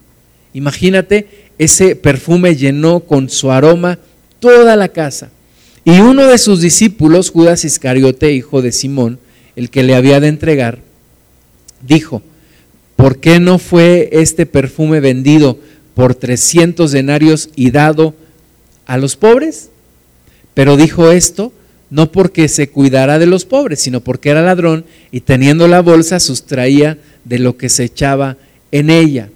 Imagínate, 0.53 1.49
ese 1.57 1.97
perfume 1.97 2.55
llenó 2.55 3.01
con 3.01 3.29
su 3.29 3.51
aroma 3.51 3.99
toda 4.39 4.77
la 4.77 4.87
casa. 4.87 5.29
Y 5.83 5.99
uno 5.99 6.25
de 6.25 6.37
sus 6.37 6.61
discípulos, 6.61 7.31
Judas 7.31 7.65
Iscariote, 7.65 8.31
hijo 8.31 8.61
de 8.61 8.71
Simón, 8.71 9.19
el 9.57 9.69
que 9.69 9.83
le 9.83 9.95
había 9.95 10.21
de 10.21 10.29
entregar, 10.29 10.79
dijo, 11.85 12.21
¿por 12.95 13.19
qué 13.19 13.41
no 13.41 13.59
fue 13.59 14.07
este 14.13 14.45
perfume 14.45 15.01
vendido 15.01 15.59
por 15.93 16.15
300 16.15 16.91
denarios 16.91 17.49
y 17.55 17.71
dado 17.71 18.13
a 18.85 18.97
los 18.97 19.15
pobres. 19.15 19.69
Pero 20.53 20.77
dijo 20.77 21.11
esto 21.11 21.51
no 21.91 22.09
porque 22.11 22.47
se 22.47 22.69
cuidara 22.69 23.19
de 23.19 23.25
los 23.25 23.45
pobres, 23.45 23.81
sino 23.81 23.99
porque 23.99 24.29
era 24.29 24.41
ladrón 24.41 24.85
y 25.11 25.21
teniendo 25.21 25.67
la 25.67 25.81
bolsa 25.81 26.19
sustraía 26.21 26.97
de 27.25 27.37
lo 27.37 27.57
que 27.57 27.67
se 27.67 27.83
echaba 27.83 28.37
en 28.71 28.89
ella. 28.89 29.29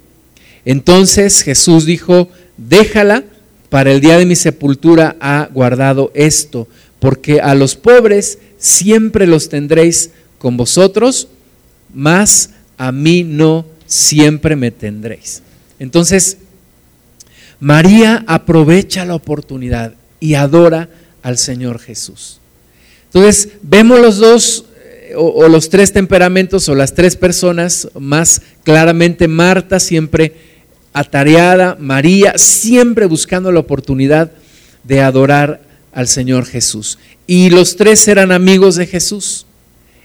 Entonces 0.64 1.42
Jesús 1.42 1.86
dijo, 1.86 2.30
déjala, 2.58 3.26
para 3.70 3.92
el 3.92 4.00
día 4.00 4.18
de 4.18 4.26
mi 4.26 4.38
sepultura 4.38 5.18
ha 5.20 5.50
guardado 5.54 6.12
esto, 6.16 6.70
porque 7.00 7.42
a 7.42 7.56
los 7.56 7.76
pobres 7.76 8.40
siempre 8.58 9.28
los 9.28 9.50
tendréis 9.50 10.12
con 10.38 10.56
vosotros, 10.56 11.28
mas 11.94 12.52
a 12.78 12.94
mí 12.94 13.26
no 13.26 13.66
siempre 13.86 14.56
me 14.56 14.72
tendréis. 14.72 15.42
Entonces, 15.78 16.38
María 17.66 18.24
aprovecha 18.28 19.06
la 19.06 19.16
oportunidad 19.16 19.96
y 20.20 20.36
adora 20.36 20.88
al 21.24 21.40
Señor 21.40 21.80
Jesús. 21.80 22.40
Entonces, 23.06 23.54
vemos 23.64 24.00
los 24.00 24.18
dos 24.20 24.66
eh, 24.84 25.14
o, 25.18 25.48
los 25.48 25.70
tres 25.70 25.92
temperamentos 25.92 26.70
o 26.70 26.76
las 26.76 26.94
tres 26.94 27.16
personas 27.16 27.88
más 28.00 28.44
claramente. 28.62 29.28
Marta 29.28 29.80
siempre 29.80 30.36
atareada, 30.94 31.76
María 31.80 32.38
siempre 32.38 33.08
buscando 33.08 33.52
la 33.52 33.62
oportunidad 33.62 34.32
de 34.84 35.02
adorar 35.02 35.64
al 35.92 36.08
Señor 36.08 36.46
Jesús. 36.46 37.00
Y 37.26 37.50
los 37.50 37.78
tres 37.78 38.08
eran 38.08 38.32
amigos 38.32 38.76
de 38.76 38.86
Jesús. 38.86 39.48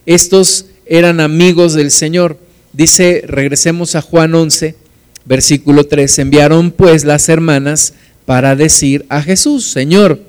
Estos 0.06 0.64
eran 0.86 1.20
amigos 1.20 1.74
del 1.74 1.90
Señor. 1.90 2.38
Dice, 2.72 3.22
regresemos 3.26 3.96
a 3.96 4.00
Juan 4.00 4.34
11, 4.34 4.76
Versículo 5.24 5.84
3, 5.84 6.18
enviaron 6.20 6.70
pues 6.70 7.04
las 7.04 7.28
hermanas 7.28 7.94
para 8.24 8.56
decir 8.56 9.04
a 9.08 9.22
Jesús, 9.22 9.66
Señor, 9.66 10.20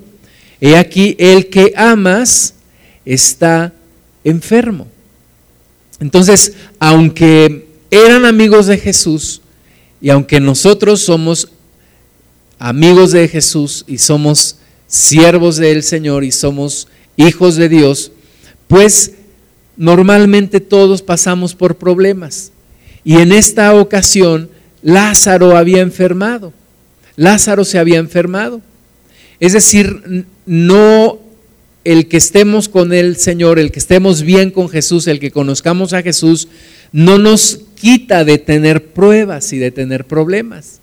he 0.60 0.76
aquí 0.76 1.16
el 1.20 1.48
que 1.48 1.74
amas 1.76 2.56
está 3.06 3.74
enfermo. 4.24 4.88
Entonces, 6.00 6.54
aunque 6.80 7.68
eran 7.92 8.26
amigos 8.26 8.68
de 8.68 8.78
Jesús 8.78 9.42
y 10.02 10.10
aunque 10.10 10.40
nosotros 10.40 11.02
somos 11.02 11.50
amigos 12.58 13.12
de 13.12 13.28
Jesús 13.28 13.84
y 13.88 13.98
somos 13.98 14.58
siervos 14.88 15.58
del 15.58 15.84
Señor 15.84 16.24
y 16.24 16.32
somos 16.32 16.88
hijos 17.18 17.56
de 17.56 17.70
Dios, 17.70 18.12
pues 18.68 19.14
normalmente 19.78 20.60
todos 20.60 21.02
pasamos 21.02 21.56
por 21.56 21.78
problemas. 21.78 22.52
Y 23.04 23.18
en 23.18 23.32
esta 23.32 23.74
ocasión 23.76 24.50
Lázaro 24.82 25.56
había 25.56 25.82
enfermado. 25.82 26.54
Lázaro 27.16 27.66
se 27.66 27.80
había 27.80 28.00
enfermado. 28.00 28.62
Es 29.40 29.54
decir, 29.54 30.26
no 30.46 31.20
el 31.84 32.08
que 32.08 32.18
estemos 32.18 32.70
con 32.70 32.94
el 32.94 33.16
Señor, 33.18 33.58
el 33.58 33.72
que 33.72 33.80
estemos 33.80 34.22
bien 34.22 34.52
con 34.52 34.70
Jesús, 34.70 35.08
el 35.08 35.20
que 35.20 35.32
conozcamos 35.32 35.94
a 35.94 36.04
Jesús, 36.04 36.48
no 36.92 37.18
nos 37.18 37.60
quita 37.76 38.24
de 38.24 38.38
tener 38.38 38.86
pruebas 38.88 39.52
y 39.54 39.58
de 39.58 39.72
tener 39.72 40.06
problemas. 40.06 40.80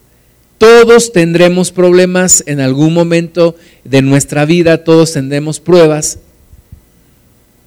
Todos 0.59 1.13
tendremos 1.13 1.71
problemas 1.71 2.43
en 2.47 2.59
algún 2.59 2.93
momento 2.93 3.55
de 3.85 4.03
nuestra 4.03 4.45
vida, 4.45 4.83
todos 4.83 5.13
tendremos 5.13 5.61
pruebas 5.61 6.19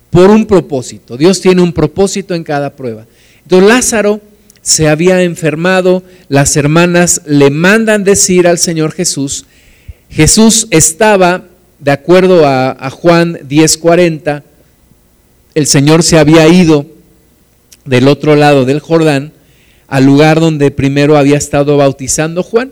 por 0.09 0.29
un 0.29 0.45
propósito. 0.45 1.15
Dios 1.15 1.39
tiene 1.39 1.61
un 1.61 1.71
propósito 1.71 2.35
en 2.35 2.43
cada 2.43 2.75
prueba. 2.75 3.05
Entonces 3.43 3.69
Lázaro 3.69 4.19
se 4.61 4.89
había 4.89 5.23
enfermado, 5.23 6.03
las 6.29 6.55
hermanas 6.55 7.21
le 7.25 7.49
mandan 7.49 8.03
decir 8.03 8.47
al 8.47 8.57
Señor 8.57 8.91
Jesús, 8.91 9.45
Jesús 10.09 10.67
estaba, 10.71 11.45
de 11.79 11.91
acuerdo 11.91 12.45
a, 12.45 12.89
Juan 12.91 13.39
10:40, 13.47 14.43
el 15.55 15.67
Señor 15.67 16.03
se 16.03 16.19
había 16.19 16.47
ido 16.47 16.85
del 17.85 18.07
otro 18.07 18.35
lado 18.35 18.65
del 18.65 18.79
Jordán, 18.81 19.31
al 19.87 20.05
lugar 20.05 20.39
donde 20.39 20.71
primero 20.71 21.17
había 21.17 21.37
estado 21.37 21.77
bautizando 21.77 22.43
Juan. 22.43 22.71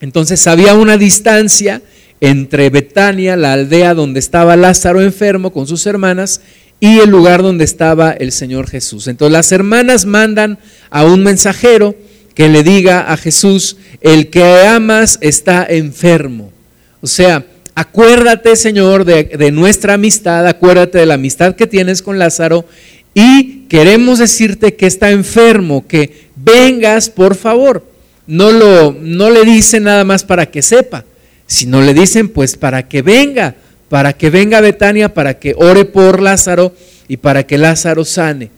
Entonces 0.00 0.46
había 0.46 0.74
una 0.74 0.98
distancia 0.98 1.82
entre 2.20 2.70
Betania, 2.70 3.36
la 3.36 3.54
aldea 3.54 3.94
donde 3.94 4.20
estaba 4.20 4.56
Lázaro 4.56 5.02
enfermo 5.02 5.52
con 5.52 5.66
sus 5.66 5.86
hermanas, 5.86 6.40
y 6.80 6.98
el 6.98 7.10
lugar 7.10 7.42
donde 7.42 7.64
estaba 7.64 8.12
el 8.12 8.32
Señor 8.32 8.68
Jesús. 8.68 9.06
Entonces 9.08 9.32
las 9.32 9.52
hermanas 9.52 10.06
mandan 10.06 10.58
a 10.90 11.04
un 11.04 11.22
mensajero 11.22 11.94
que 12.34 12.48
le 12.48 12.62
diga 12.62 13.12
a 13.12 13.16
Jesús, 13.16 13.78
el 14.02 14.28
que 14.28 14.44
amas 14.66 15.18
está 15.22 15.66
enfermo. 15.68 16.52
O 17.00 17.06
sea, 17.06 17.46
acuérdate 17.74 18.56
Señor 18.56 19.04
de, 19.04 19.50
nuestra 19.52 19.94
amistad, 19.94 20.46
acuérdate 20.46 20.98
de 20.98 21.06
la 21.06 21.14
amistad 21.14 21.56
que 21.56 21.66
tienes 21.66 22.02
con 22.02 22.18
Lázaro 22.18 22.66
y 23.14 23.64
queremos 23.68 24.18
decirte 24.18 24.74
que 24.74 24.86
está 24.86 25.10
enfermo, 25.10 25.86
que 25.86 26.28
vengas 26.36 27.08
por 27.08 27.36
favor. 27.36 27.84
No, 28.26 28.50
lo, 28.50 28.94
no 29.00 29.30
le 29.30 29.44
dicen 29.44 29.84
nada 29.84 30.04
más 30.04 30.24
para 30.24 30.46
que 30.46 30.60
sepa, 30.60 31.04
sino 31.46 31.80
le 31.80 31.94
dicen 31.94 32.28
pues 32.28 32.56
para 32.56 32.86
que 32.86 33.00
venga, 33.00 33.54
para 33.88 34.12
que 34.12 34.30
venga 34.30 34.58
a 34.58 34.62
Betania, 34.62 35.14
para 35.14 35.38
que 35.38 35.54
ore 35.56 35.84
por 35.84 36.20
Lázaro 36.20 36.74
y 37.08 37.18
para 37.18 37.46
que 37.46 37.58
Lázaro 37.58 38.04
sane. 38.04 38.50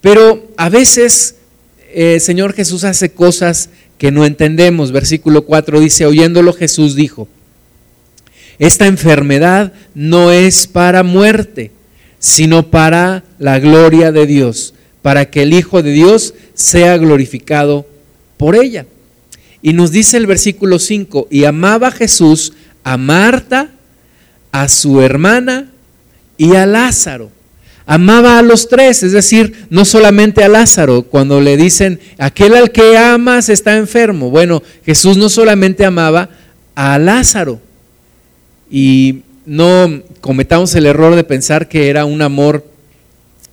Pero 0.00 0.48
a 0.56 0.68
veces 0.68 1.36
eh, 1.92 2.20
Señor 2.20 2.52
Jesús 2.52 2.84
hace 2.84 3.12
cosas 3.12 3.70
que 3.98 4.10
no 4.10 4.24
entendemos. 4.24 4.92
Versículo 4.92 5.42
4 5.42 5.80
dice, 5.80 6.06
oyéndolo 6.06 6.52
Jesús 6.52 6.94
dijo, 6.94 7.28
esta 8.58 8.86
enfermedad 8.86 9.72
no 9.94 10.30
es 10.30 10.66
para 10.66 11.02
muerte 11.02 11.72
sino 12.20 12.70
para 12.70 13.24
la 13.38 13.58
gloria 13.58 14.12
de 14.12 14.26
Dios, 14.26 14.74
para 15.02 15.30
que 15.30 15.42
el 15.42 15.54
Hijo 15.54 15.82
de 15.82 15.90
Dios 15.90 16.34
sea 16.54 16.96
glorificado 16.98 17.86
por 18.36 18.54
ella. 18.54 18.86
Y 19.62 19.72
nos 19.72 19.90
dice 19.90 20.18
el 20.18 20.26
versículo 20.26 20.78
5, 20.78 21.28
y 21.30 21.44
amaba 21.44 21.90
Jesús 21.90 22.52
a 22.84 22.98
Marta, 22.98 23.70
a 24.52 24.68
su 24.68 25.00
hermana 25.00 25.70
y 26.36 26.54
a 26.54 26.66
Lázaro. 26.66 27.30
Amaba 27.86 28.38
a 28.38 28.42
los 28.42 28.68
tres, 28.68 29.02
es 29.02 29.12
decir, 29.12 29.66
no 29.68 29.84
solamente 29.84 30.44
a 30.44 30.48
Lázaro, 30.48 31.02
cuando 31.02 31.40
le 31.40 31.56
dicen, 31.56 31.98
aquel 32.18 32.54
al 32.54 32.70
que 32.70 32.96
amas 32.96 33.48
está 33.48 33.76
enfermo. 33.76 34.30
Bueno, 34.30 34.62
Jesús 34.86 35.16
no 35.16 35.28
solamente 35.28 35.84
amaba 35.84 36.30
a 36.74 36.98
Lázaro, 36.98 37.60
y 38.70 39.22
no 39.44 40.02
cometamos 40.20 40.74
el 40.76 40.86
error 40.86 41.16
de 41.16 41.24
pensar 41.24 41.68
que 41.68 41.88
era 41.88 42.04
un 42.04 42.22
amor 42.22 42.64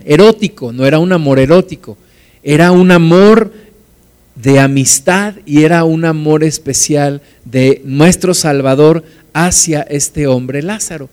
erótico, 0.06 0.72
no 0.72 0.86
era 0.86 1.00
un 1.00 1.12
amor 1.12 1.40
erótico, 1.40 1.98
era 2.44 2.72
un 2.72 2.92
amor 2.92 3.52
de 4.42 4.60
amistad 4.60 5.36
y 5.46 5.64
era 5.64 5.84
un 5.84 6.06
amor 6.06 6.44
especial 6.44 7.22
de 7.46 7.82
nuestro 7.86 8.34
Salvador 8.34 9.04
hacia 9.34 9.82
este 9.82 10.28
hombre 10.28 10.62
Lázaro. 10.62 11.10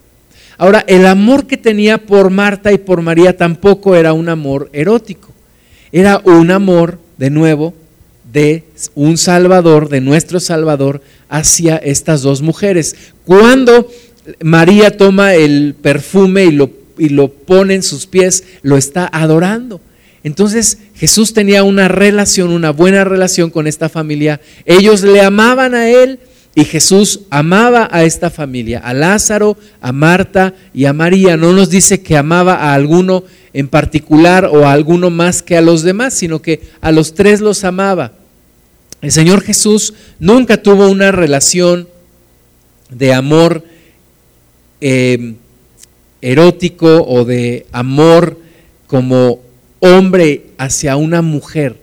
Ahora, 0.57 0.85
el 0.87 1.07
amor 1.07 1.47
que 1.47 1.57
tenía 1.57 1.99
por 1.99 2.31
Marta 2.31 2.73
y 2.73 2.79
por 2.79 3.03
María 3.03 3.37
tampoco 3.37 3.97
era 3.97 4.13
un 4.13 4.29
amor 4.29 4.71
erótico, 4.73 5.33
era 5.91 6.21
un 6.25 6.51
amor, 6.51 6.99
de 7.19 7.31
nuevo, 7.31 7.75
de 8.33 8.65
un 8.95 9.17
Salvador, 9.17 9.89
de 9.89 10.01
nuestro 10.01 10.41
Salvador, 10.41 11.01
hacia 11.29 11.77
estas 11.77 12.23
dos 12.23 12.43
mujeres. 12.43 12.95
Cuando 13.25 13.89
María 14.43 14.97
toma 14.97 15.35
el 15.35 15.75
perfume 15.81 16.45
y 16.45 16.51
lo, 16.53 16.71
y 16.99 17.09
lo 17.09 17.29
pone 17.29 17.75
en 17.75 17.83
sus 17.83 18.07
pies, 18.07 18.45
lo 18.63 18.77
está 18.77 19.09
adorando. 19.13 19.81
Entonces 20.25 20.79
Jesús 20.97 21.35
tenía 21.35 21.63
una 21.63 21.87
relación, 21.87 22.51
una 22.51 22.71
buena 22.71 23.05
relación 23.05 23.51
con 23.51 23.67
esta 23.67 23.91
familia. 23.91 24.41
Ellos 24.65 25.03
le 25.03 25.21
amaban 25.21 25.75
a 25.75 25.91
él 25.91 26.19
y 26.55 26.65
Jesús 26.65 27.21
amaba 27.29 27.89
a 27.93 28.05
esta 28.05 28.31
familia, 28.31 28.79
a 28.79 28.95
Lázaro, 28.95 29.59
a 29.83 29.93
Marta 29.93 30.55
y 30.73 30.87
a 30.87 30.95
María. 30.95 31.37
No 31.37 31.53
nos 31.53 31.69
dice 31.69 32.03
que 32.03 32.17
amaba 32.17 32.55
a 32.55 32.75
alguno 32.75 33.25
en 33.53 33.69
particular 33.69 34.47
o 34.47 34.67
a 34.67 34.73
alguno 34.73 35.11
más 35.11 35.43
que 35.43 35.59
a 35.59 35.61
los 35.61 35.83
demás, 35.83 36.15
sino 36.15 36.41
que 36.41 36.63
a 36.81 36.91
los 36.91 37.13
tres 37.15 37.43
los 37.43 37.63
amaba. 37.63 38.13
El 39.03 39.13
Señor 39.13 39.43
Jesús 39.43 39.93
nunca 40.19 40.63
tuvo 40.63 40.89
una 40.89 41.13
relación 41.13 41.87
de 42.89 43.13
amor 43.13 43.63
eh, 44.81 45.35
erótico 46.23 47.03
o 47.03 47.27
de 47.27 47.67
amor 47.73 48.39
como 48.87 49.44
hombre 49.85 50.47
hacia 50.57 50.97
una 50.97 51.21
mujer. 51.23 51.77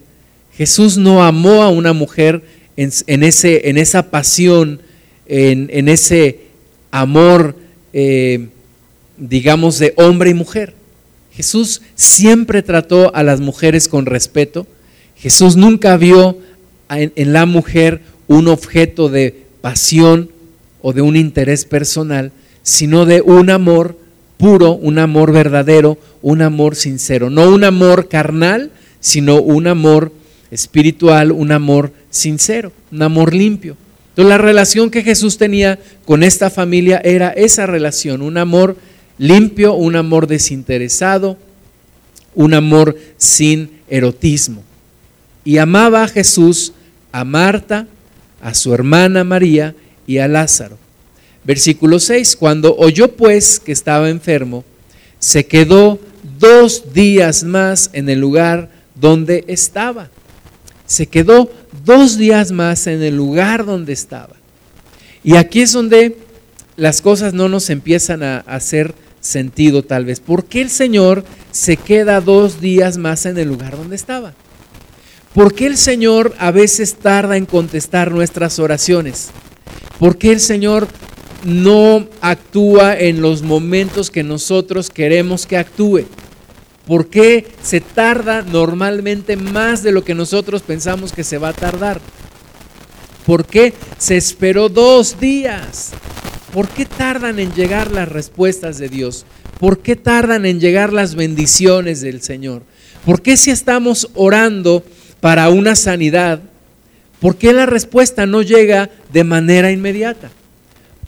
Jesús 0.56 0.98
no 0.98 1.22
amó 1.22 1.62
a 1.62 1.68
una 1.68 1.92
mujer 1.92 2.42
en, 2.76 3.22
ese, 3.22 3.68
en 3.68 3.78
esa 3.78 4.10
pasión, 4.10 4.80
en, 5.26 5.88
ese 5.88 6.40
amor, 6.90 7.56
eh, 7.92 8.48
digamos, 9.16 9.78
de 9.78 9.94
hombre 9.96 10.30
y 10.30 10.34
mujer. 10.34 10.74
Jesús 11.32 11.80
siempre 11.94 12.62
trató 12.62 13.14
a 13.14 13.22
las 13.22 13.40
mujeres 13.40 13.88
con 13.88 14.04
respeto. 14.04 14.66
Jesús 15.16 15.56
nunca 15.56 15.96
vio 15.96 16.38
en 16.90 17.32
la 17.32 17.46
mujer 17.46 18.00
un 18.26 18.48
objeto 18.48 19.08
de 19.08 19.44
pasión 19.60 20.30
o 20.82 20.92
de 20.92 21.00
un 21.00 21.16
interés 21.16 21.64
personal, 21.64 22.32
sino 22.62 23.06
de 23.06 23.22
un 23.22 23.48
amor 23.48 23.96
puro, 24.42 24.72
un 24.72 24.98
amor 24.98 25.30
verdadero, 25.30 25.98
un 26.20 26.42
amor 26.42 26.74
sincero. 26.74 27.30
No 27.30 27.48
un 27.48 27.62
amor 27.62 28.08
carnal, 28.08 28.72
sino 28.98 29.40
un 29.40 29.68
amor 29.68 30.10
espiritual, 30.50 31.30
un 31.30 31.52
amor 31.52 31.92
sincero, 32.10 32.72
un 32.90 33.02
amor 33.02 33.34
limpio. 33.34 33.76
Entonces 34.08 34.28
la 34.28 34.38
relación 34.38 34.90
que 34.90 35.04
Jesús 35.04 35.38
tenía 35.38 35.78
con 36.04 36.24
esta 36.24 36.50
familia 36.50 37.00
era 37.04 37.28
esa 37.28 37.66
relación, 37.66 38.20
un 38.20 38.36
amor 38.36 38.76
limpio, 39.16 39.74
un 39.74 39.94
amor 39.94 40.26
desinteresado, 40.26 41.38
un 42.34 42.52
amor 42.52 42.98
sin 43.16 43.70
erotismo. 43.88 44.64
Y 45.44 45.58
amaba 45.58 46.02
a 46.02 46.08
Jesús 46.08 46.72
a 47.12 47.24
Marta, 47.24 47.86
a 48.40 48.54
su 48.54 48.74
hermana 48.74 49.22
María 49.22 49.76
y 50.04 50.18
a 50.18 50.26
Lázaro. 50.26 50.81
Versículo 51.44 51.98
6, 51.98 52.36
cuando 52.36 52.76
oyó 52.76 53.12
pues 53.12 53.58
que 53.58 53.72
estaba 53.72 54.08
enfermo, 54.08 54.64
se 55.18 55.46
quedó 55.46 55.98
dos 56.38 56.92
días 56.92 57.42
más 57.44 57.90
en 57.92 58.08
el 58.08 58.20
lugar 58.20 58.70
donde 58.94 59.44
estaba. 59.48 60.10
Se 60.86 61.06
quedó 61.06 61.50
dos 61.84 62.16
días 62.16 62.52
más 62.52 62.86
en 62.86 63.02
el 63.02 63.16
lugar 63.16 63.64
donde 63.64 63.92
estaba. 63.92 64.36
Y 65.24 65.36
aquí 65.36 65.62
es 65.62 65.72
donde 65.72 66.16
las 66.76 67.00
cosas 67.00 67.34
no 67.34 67.48
nos 67.48 67.70
empiezan 67.70 68.22
a 68.22 68.38
hacer 68.38 68.94
sentido 69.20 69.82
tal 69.82 70.04
vez. 70.04 70.20
¿Por 70.20 70.44
qué 70.44 70.60
el 70.60 70.70
Señor 70.70 71.24
se 71.50 71.76
queda 71.76 72.20
dos 72.20 72.60
días 72.60 72.98
más 72.98 73.26
en 73.26 73.38
el 73.38 73.48
lugar 73.48 73.76
donde 73.76 73.96
estaba? 73.96 74.34
¿Por 75.34 75.54
qué 75.54 75.66
el 75.66 75.78
Señor 75.78 76.34
a 76.38 76.50
veces 76.50 76.96
tarda 76.96 77.36
en 77.36 77.46
contestar 77.46 78.10
nuestras 78.10 78.58
oraciones? 78.58 79.30
¿Por 79.98 80.18
qué 80.18 80.32
el 80.32 80.40
Señor 80.40 80.88
no 81.44 82.06
actúa 82.20 82.98
en 82.98 83.20
los 83.20 83.42
momentos 83.42 84.10
que 84.10 84.22
nosotros 84.22 84.90
queremos 84.90 85.46
que 85.46 85.56
actúe? 85.56 86.06
¿Por 86.86 87.08
qué 87.08 87.46
se 87.62 87.80
tarda 87.80 88.42
normalmente 88.42 89.36
más 89.36 89.82
de 89.82 89.92
lo 89.92 90.04
que 90.04 90.14
nosotros 90.14 90.62
pensamos 90.62 91.12
que 91.12 91.24
se 91.24 91.38
va 91.38 91.50
a 91.50 91.52
tardar? 91.52 92.00
¿Por 93.24 93.46
qué 93.46 93.72
se 93.98 94.16
esperó 94.16 94.68
dos 94.68 95.20
días? 95.20 95.92
¿Por 96.52 96.68
qué 96.68 96.84
tardan 96.84 97.38
en 97.38 97.54
llegar 97.54 97.92
las 97.92 98.08
respuestas 98.08 98.78
de 98.78 98.88
Dios? 98.88 99.24
¿Por 99.60 99.78
qué 99.78 99.94
tardan 99.94 100.44
en 100.44 100.58
llegar 100.58 100.92
las 100.92 101.14
bendiciones 101.14 102.00
del 102.00 102.20
Señor? 102.20 102.62
¿Por 103.06 103.22
qué 103.22 103.36
si 103.36 103.50
estamos 103.50 104.10
orando 104.14 104.84
para 105.20 105.48
una 105.50 105.76
sanidad, 105.76 106.40
por 107.20 107.36
qué 107.36 107.52
la 107.52 107.66
respuesta 107.66 108.26
no 108.26 108.42
llega 108.42 108.90
de 109.12 109.22
manera 109.22 109.70
inmediata? 109.70 110.30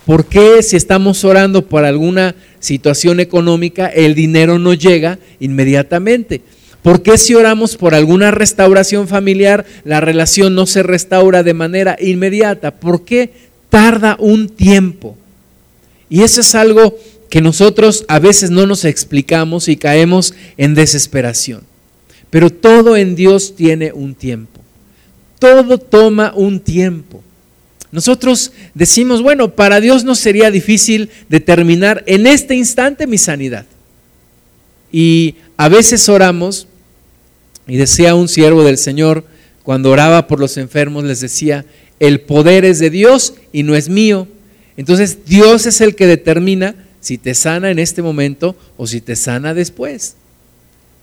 ¿Por 0.07 0.27
qué 0.27 0.63
si 0.63 0.77
estamos 0.77 1.25
orando 1.25 1.67
por 1.67 1.85
alguna 1.85 2.35
situación 2.61 3.21
económica 3.21 3.87
el 3.87 4.15
dinero 4.15 4.59
no 4.59 4.75
llega 4.75 5.19
inmediatamente? 5.41 6.43
¿Por 6.83 7.03
qué 7.03 7.17
si 7.17 7.35
oramos 7.35 7.79
por 7.79 7.95
alguna 7.95 8.31
restauración 8.31 9.09
familiar 9.09 9.65
la 9.85 10.03
relación 10.03 10.55
no 10.55 10.67
se 10.67 10.83
restaura 10.83 11.43
de 11.43 11.55
manera 11.55 11.97
inmediata? 11.99 12.73
¿Por 12.73 13.07
qué 13.07 13.31
tarda 13.71 14.17
un 14.21 14.51
tiempo? 14.51 15.17
Y 16.11 16.23
eso 16.23 16.43
es 16.43 16.55
algo 16.55 16.99
que 17.31 17.41
nosotros 17.41 18.05
a 18.07 18.19
veces 18.19 18.51
no 18.51 18.67
nos 18.67 18.85
explicamos 18.85 19.69
y 19.69 19.77
caemos 19.77 20.35
en 20.59 20.75
desesperación. 20.75 21.63
Pero 22.29 22.51
todo 22.51 22.99
en 22.99 23.17
Dios 23.17 23.57
tiene 23.57 23.93
un 23.93 24.15
tiempo. 24.15 24.61
Todo 25.39 25.79
toma 25.79 26.35
un 26.37 26.61
tiempo. 26.61 27.24
Nosotros 27.95 28.51
decimos, 28.75 29.23
bueno, 29.23 29.55
para 29.55 29.81
Dios 29.81 30.03
no 30.03 30.17
sería 30.17 30.51
difícil 30.51 31.11
determinar 31.29 32.03
en 32.09 32.27
este 32.27 32.57
instante 32.57 33.07
mi 33.07 33.19
sanidad. 33.19 33.67
Y 34.91 35.37
a 35.57 35.69
veces 35.69 36.09
oramos, 36.09 36.67
y 37.69 37.77
decía 37.77 38.17
un 38.17 38.27
siervo 38.27 38.65
del 38.65 38.79
Señor, 38.79 39.25
cuando 39.63 39.93
oraba 39.93 40.27
por 40.27 40.41
los 40.41 40.57
enfermos, 40.57 41.05
les 41.05 41.21
decía, 41.21 41.67
el 42.01 42.23
poder 42.23 42.65
es 42.65 42.81
de 42.81 42.91
Dios 42.91 43.35
y 43.53 43.63
no 43.63 43.77
es 43.77 43.89
mío. 43.89 44.27
Entonces 44.77 45.25
Dios 45.25 45.65
es 45.67 45.81
el 45.81 45.95
que 45.95 46.09
determina 46.09 46.75
si 46.99 47.17
te 47.17 47.33
sana 47.33 47.71
en 47.71 47.79
este 47.79 48.03
momento 48.03 48.57
o 48.77 48.89
si 48.89 49.03
te 49.03 49.15
sana 49.15 49.55
después. 49.55 50.17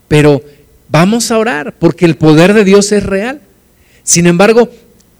Pero 0.10 0.43
vamos 0.89 1.32
a 1.32 1.38
orar 1.38 1.73
porque 1.80 2.04
el 2.04 2.17
poder 2.17 2.54
de 2.54 2.65
Dios 2.65 2.91
es 2.91 3.04
real. 3.04 3.39
Sin 4.04 4.27
embargo, 4.27 4.69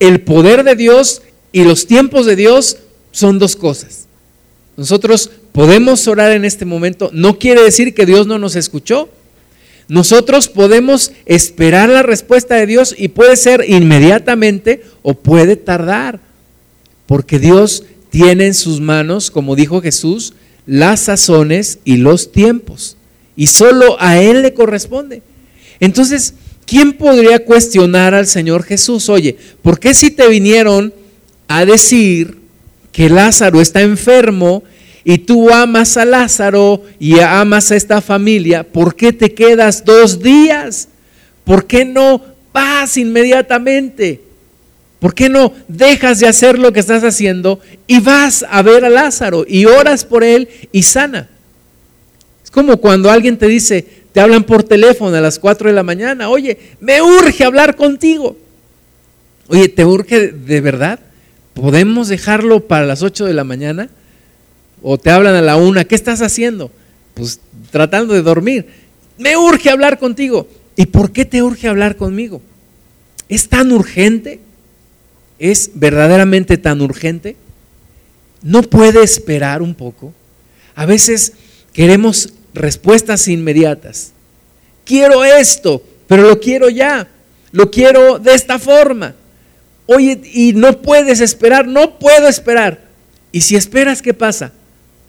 el 0.01 0.19
poder 0.19 0.65
de 0.65 0.75
Dios 0.75 1.21
y 1.51 1.63
los 1.63 1.87
tiempos 1.87 2.25
de 2.25 2.35
Dios 2.35 2.77
son 3.11 3.39
dos 3.39 3.55
cosas. 3.55 4.07
Nosotros 4.77 5.29
podemos 5.51 6.07
orar 6.07 6.31
en 6.31 6.45
este 6.45 6.65
momento, 6.65 7.09
no 7.13 7.37
quiere 7.37 7.61
decir 7.61 7.93
que 7.93 8.05
Dios 8.05 8.27
no 8.27 8.39
nos 8.39 8.55
escuchó. 8.55 9.09
Nosotros 9.87 10.47
podemos 10.47 11.11
esperar 11.25 11.89
la 11.89 12.03
respuesta 12.03 12.55
de 12.55 12.65
Dios 12.65 12.95
y 12.97 13.09
puede 13.09 13.35
ser 13.35 13.65
inmediatamente 13.67 14.83
o 15.01 15.13
puede 15.13 15.57
tardar, 15.57 16.21
porque 17.05 17.39
Dios 17.39 17.83
tiene 18.09 18.47
en 18.47 18.53
sus 18.53 18.79
manos, 18.79 19.29
como 19.31 19.55
dijo 19.55 19.81
Jesús, 19.81 20.33
las 20.65 21.01
sazones 21.01 21.79
y 21.83 21.97
los 21.97 22.31
tiempos, 22.31 22.95
y 23.35 23.47
solo 23.47 23.97
a 23.99 24.21
Él 24.21 24.43
le 24.43 24.53
corresponde. 24.53 25.23
Entonces, 25.81 26.35
¿quién 26.65 26.93
podría 26.93 27.43
cuestionar 27.43 28.13
al 28.13 28.27
Señor 28.27 28.63
Jesús? 28.63 29.09
Oye, 29.09 29.35
¿por 29.61 29.79
qué 29.79 29.93
si 29.93 30.11
te 30.11 30.29
vinieron 30.29 30.93
a 31.57 31.65
decir 31.65 32.37
que 32.91 33.09
Lázaro 33.09 33.61
está 33.61 33.81
enfermo 33.81 34.63
y 35.03 35.19
tú 35.19 35.49
amas 35.51 35.97
a 35.97 36.05
Lázaro 36.05 36.83
y 36.99 37.19
amas 37.19 37.71
a 37.71 37.75
esta 37.75 38.01
familia, 38.01 38.63
¿por 38.63 38.95
qué 38.95 39.11
te 39.13 39.33
quedas 39.33 39.83
dos 39.83 40.21
días? 40.21 40.87
¿Por 41.43 41.65
qué 41.65 41.85
no 41.85 42.21
vas 42.53 42.97
inmediatamente? 42.97 44.21
¿Por 44.99 45.15
qué 45.15 45.29
no 45.29 45.53
dejas 45.67 46.19
de 46.19 46.27
hacer 46.27 46.59
lo 46.59 46.71
que 46.71 46.79
estás 46.79 47.03
haciendo 47.03 47.59
y 47.87 47.99
vas 47.99 48.45
a 48.47 48.61
ver 48.61 48.85
a 48.85 48.89
Lázaro 48.89 49.45
y 49.47 49.65
oras 49.65 50.05
por 50.05 50.23
él 50.23 50.47
y 50.71 50.83
sana? 50.83 51.27
Es 52.43 52.51
como 52.51 52.77
cuando 52.77 53.09
alguien 53.09 53.37
te 53.37 53.47
dice, 53.47 53.83
te 54.11 54.19
hablan 54.19 54.43
por 54.43 54.61
teléfono 54.63 55.15
a 55.15 55.21
las 55.21 55.39
4 55.39 55.69
de 55.69 55.75
la 55.75 55.83
mañana, 55.83 56.29
oye, 56.29 56.57
me 56.79 57.01
urge 57.01 57.43
hablar 57.43 57.75
contigo. 57.75 58.37
Oye, 59.47 59.69
¿te 59.69 59.83
urge 59.83 60.27
de 60.27 60.61
verdad? 60.61 60.99
¿Podemos 61.53 62.07
dejarlo 62.07 62.67
para 62.67 62.85
las 62.85 63.03
8 63.03 63.25
de 63.25 63.33
la 63.33 63.43
mañana? 63.43 63.89
O 64.81 64.97
te 64.97 65.11
hablan 65.11 65.35
a 65.35 65.41
la 65.41 65.57
una, 65.57 65.85
¿qué 65.85 65.95
estás 65.95 66.21
haciendo? 66.21 66.71
Pues 67.13 67.39
tratando 67.71 68.13
de 68.13 68.21
dormir. 68.21 68.67
Me 69.17 69.37
urge 69.37 69.69
hablar 69.69 69.99
contigo. 69.99 70.47
¿Y 70.75 70.87
por 70.87 71.11
qué 71.11 71.25
te 71.25 71.43
urge 71.43 71.67
hablar 71.67 71.97
conmigo? 71.97 72.41
¿Es 73.29 73.47
tan 73.47 73.71
urgente? 73.71 74.39
¿Es 75.37 75.71
verdaderamente 75.73 76.57
tan 76.57 76.81
urgente? 76.81 77.35
¿No 78.41 78.63
puede 78.63 79.03
esperar 79.03 79.61
un 79.61 79.75
poco? 79.75 80.13
A 80.75 80.85
veces 80.85 81.33
queremos 81.73 82.33
respuestas 82.53 83.27
inmediatas. 83.27 84.13
Quiero 84.85 85.23
esto, 85.23 85.83
pero 86.07 86.23
lo 86.23 86.39
quiero 86.39 86.69
ya. 86.69 87.07
Lo 87.51 87.69
quiero 87.69 88.17
de 88.17 88.33
esta 88.33 88.57
forma. 88.57 89.15
Oye, 89.93 90.21
y 90.34 90.54
no 90.54 90.82
puedes 90.82 91.19
esperar, 91.19 91.67
no 91.67 91.99
puedo 91.99 92.30
esperar. 92.30 92.80
Y 93.34 93.41
si 93.41 93.58
esperas, 93.58 94.01
¿qué 94.01 94.13
pasa? 94.13 94.54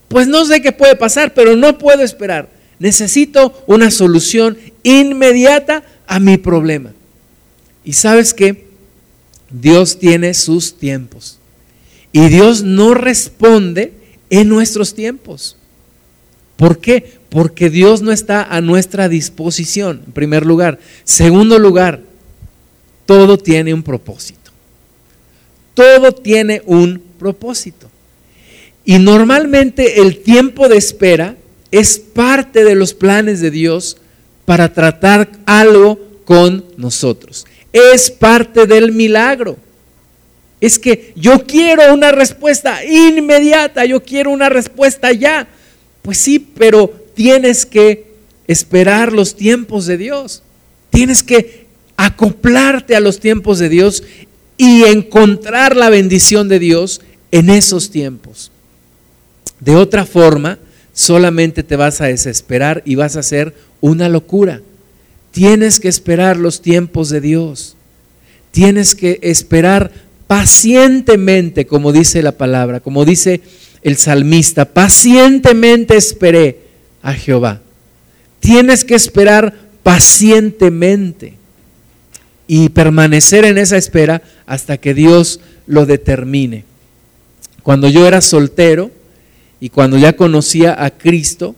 Pues 0.09 0.27
no 0.27 0.45
sé 0.45 0.61
qué 0.61 0.73
puede 0.73 0.97
pasar, 0.97 1.35
pero 1.35 1.55
no 1.55 1.79
puedo 1.79 2.03
esperar. 2.03 2.49
Necesito 2.81 3.63
una 3.69 3.93
solución 3.93 4.59
inmediata 4.83 5.85
a 6.09 6.19
mi 6.19 6.37
problema. 6.37 6.93
Y 7.85 7.93
sabes 7.93 8.35
qué? 8.35 8.67
Dios 9.51 10.01
tiene 10.01 10.35
sus 10.35 10.77
tiempos. 10.77 11.39
Y 12.11 12.29
Dios 12.29 12.65
no 12.65 12.93
responde 12.93 13.93
en 14.31 14.49
nuestros 14.49 14.95
tiempos. 14.95 15.57
¿Por 16.57 16.81
qué? 16.81 17.21
Porque 17.29 17.71
Dios 17.71 18.03
no 18.03 18.11
está 18.11 18.43
a 18.43 18.61
nuestra 18.61 19.09
disposición, 19.09 20.03
en 20.07 20.13
primer 20.13 20.45
lugar. 20.45 20.81
Segundo 21.05 21.61
lugar, 21.61 22.01
todo 23.07 23.39
tiene 23.39 23.73
un 23.73 23.85
propósito. 23.85 24.42
Todo 25.75 26.13
tiene 26.13 26.63
un 26.67 27.03
propósito. 27.19 27.91
Y 28.85 28.99
normalmente 28.99 30.01
el 30.01 30.19
tiempo 30.19 30.69
de 30.69 30.77
espera 30.77 31.37
es 31.71 31.99
parte 31.99 32.65
de 32.65 32.75
los 32.75 32.95
planes 32.95 33.41
de 33.41 33.51
Dios 33.51 33.97
para 34.45 34.73
tratar 34.73 35.31
algo 35.47 35.99
con 36.25 36.65
nosotros. 36.77 37.47
Es 37.73 38.11
parte 38.11 38.67
del 38.67 38.93
milagro. 38.93 39.57
Es 40.61 40.79
que 40.79 41.13
yo 41.17 41.45
quiero 41.47 41.93
una 41.93 42.13
respuesta 42.13 42.85
inmediata, 42.85 43.85
yo 43.85 44.03
quiero 44.03 44.31
una 44.31 44.49
respuesta 44.49 45.13
ya. 45.13 45.49
Pues 46.03 46.19
sí, 46.19 46.39
pero 46.39 46.93
tienes 47.15 47.65
que 47.67 48.13
esperar 48.47 49.13
los 49.13 49.35
tiempos 49.35 49.87
de 49.87 49.97
Dios. 49.97 50.43
Tienes 50.91 51.23
que 51.23 51.67
acoplarte 51.97 52.95
a 52.95 53.01
los 53.01 53.19
tiempos 53.19 53.59
de 53.59 53.69
Dios 53.69 54.03
y 54.57 54.85
encontrar 54.85 55.77
la 55.77 55.91
bendición 55.91 56.49
de 56.49 56.59
Dios 56.59 57.01
en 57.31 57.51
esos 57.51 57.91
tiempos. 57.91 58.51
De 59.61 59.77
otra 59.77 60.05
forma, 60.05 60.59
solamente 60.93 61.63
te 61.63 61.77
vas 61.77 62.01
a 62.01 62.07
desesperar 62.07 62.83
y 62.85 62.95
vas 62.95 63.17
a 63.17 63.21
hacer 63.21 63.55
una 63.81 64.09
locura. 64.09 64.61
Tienes 65.31 65.81
que 65.81 65.89
esperar 65.89 66.37
los 66.37 66.61
tiempos 66.61 67.09
de 67.09 67.21
Dios. 67.21 67.77
Tienes 68.51 68.95
que 68.95 69.19
esperar 69.23 69.93
pacientemente, 70.27 71.67
como 71.67 71.93
dice 71.93 72.23
la 72.23 72.33
palabra, 72.33 72.81
como 72.81 73.05
dice 73.05 73.41
el 73.83 73.97
salmista, 73.97 74.67
pacientemente 74.67 75.97
esperé 75.97 76.61
a 77.03 77.15
Jehová. 77.15 77.63
Tienes 78.41 78.85
que 78.85 78.95
esperar 78.95 79.55
pacientemente 79.83 81.35
y 82.47 82.69
permanecer 82.71 83.45
en 83.45 83.59
esa 83.59 83.77
espera 83.77 84.23
hasta 84.47 84.79
que 84.79 84.95
Dios 84.95 85.41
lo 85.67 85.87
determine. 85.87 86.65
Cuando 87.63 87.89
yo 87.89 88.07
era 88.07 88.21
soltero 88.21 88.91
y 89.61 89.71
cuando 89.71 89.97
ya 89.97 90.15
conocía 90.15 90.85
a 90.85 90.91
Cristo, 90.91 91.55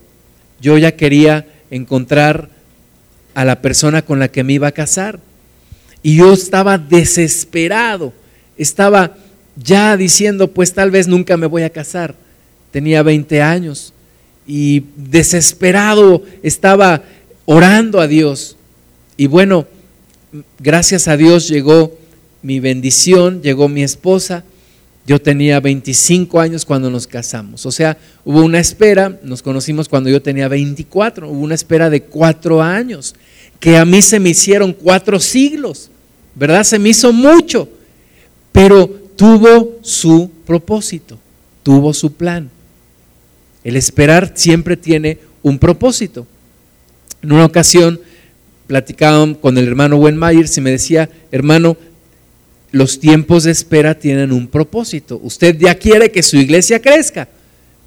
yo 0.60 0.76
ya 0.78 0.92
quería 0.92 1.46
encontrar 1.70 2.50
a 3.34 3.44
la 3.44 3.60
persona 3.60 4.02
con 4.02 4.18
la 4.18 4.28
que 4.28 4.44
me 4.44 4.52
iba 4.52 4.68
a 4.68 4.72
casar. 4.72 5.18
Y 6.02 6.16
yo 6.16 6.32
estaba 6.32 6.76
desesperado, 6.78 8.12
estaba 8.56 9.16
ya 9.56 9.96
diciendo, 9.96 10.50
pues 10.50 10.72
tal 10.72 10.90
vez 10.90 11.08
nunca 11.08 11.36
me 11.36 11.46
voy 11.46 11.62
a 11.62 11.70
casar. 11.70 12.14
Tenía 12.70 13.02
20 13.02 13.40
años 13.40 13.92
y 14.46 14.84
desesperado 14.96 16.22
estaba 16.42 17.02
orando 17.46 18.00
a 18.00 18.06
Dios. 18.06 18.56
Y 19.16 19.26
bueno, 19.26 19.66
gracias 20.58 21.08
a 21.08 21.16
Dios 21.16 21.48
llegó 21.48 21.96
mi 22.42 22.60
bendición, 22.60 23.42
llegó 23.42 23.68
mi 23.68 23.82
esposa. 23.82 24.44
Yo 25.06 25.20
tenía 25.20 25.60
25 25.60 26.40
años 26.40 26.64
cuando 26.64 26.90
nos 26.90 27.06
casamos. 27.06 27.66
O 27.66 27.72
sea, 27.72 27.98
hubo 28.24 28.42
una 28.42 28.58
espera, 28.58 29.18
nos 29.22 29.42
conocimos 29.42 29.88
cuando 29.88 30.08
yo 30.08 30.22
tenía 30.22 30.48
24, 30.48 31.28
hubo 31.28 31.40
una 31.40 31.54
espera 31.54 31.90
de 31.90 32.02
cuatro 32.02 32.62
años, 32.62 33.14
que 33.60 33.76
a 33.76 33.84
mí 33.84 34.00
se 34.00 34.18
me 34.18 34.30
hicieron 34.30 34.72
cuatro 34.72 35.20
siglos, 35.20 35.90
¿verdad? 36.34 36.64
Se 36.64 36.78
me 36.78 36.88
hizo 36.88 37.12
mucho, 37.12 37.68
pero 38.50 38.88
tuvo 39.14 39.78
su 39.82 40.30
propósito, 40.46 41.18
tuvo 41.62 41.92
su 41.92 42.14
plan. 42.14 42.48
El 43.62 43.76
esperar 43.76 44.32
siempre 44.34 44.76
tiene 44.76 45.18
un 45.42 45.58
propósito. 45.58 46.26
En 47.22 47.32
una 47.32 47.44
ocasión 47.44 48.00
platicaba 48.66 49.34
con 49.34 49.58
el 49.58 49.66
hermano 49.66 49.96
Wenmayer 49.96 50.46
y 50.54 50.60
me 50.60 50.70
decía, 50.70 51.08
hermano, 51.30 51.76
los 52.72 52.98
tiempos 52.98 53.44
de 53.44 53.52
espera 53.52 53.98
tienen 53.98 54.32
un 54.32 54.48
propósito. 54.48 55.20
Usted 55.22 55.56
ya 55.58 55.76
quiere 55.76 56.10
que 56.10 56.22
su 56.22 56.36
iglesia 56.36 56.80
crezca, 56.80 57.28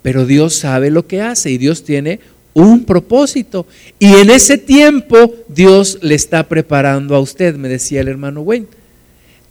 pero 0.01 0.25
Dios 0.25 0.55
sabe 0.55 0.89
lo 0.89 1.07
que 1.07 1.21
hace 1.21 1.51
y 1.51 1.57
Dios 1.57 1.83
tiene 1.83 2.19
un 2.53 2.85
propósito. 2.85 3.67
Y 3.99 4.13
en 4.15 4.29
ese 4.29 4.57
tiempo 4.57 5.33
Dios 5.49 5.99
le 6.01 6.15
está 6.15 6.47
preparando 6.47 7.15
a 7.15 7.19
usted, 7.19 7.55
me 7.55 7.67
decía 7.67 8.01
el 8.01 8.07
hermano 8.07 8.41
Wayne. 8.41 8.67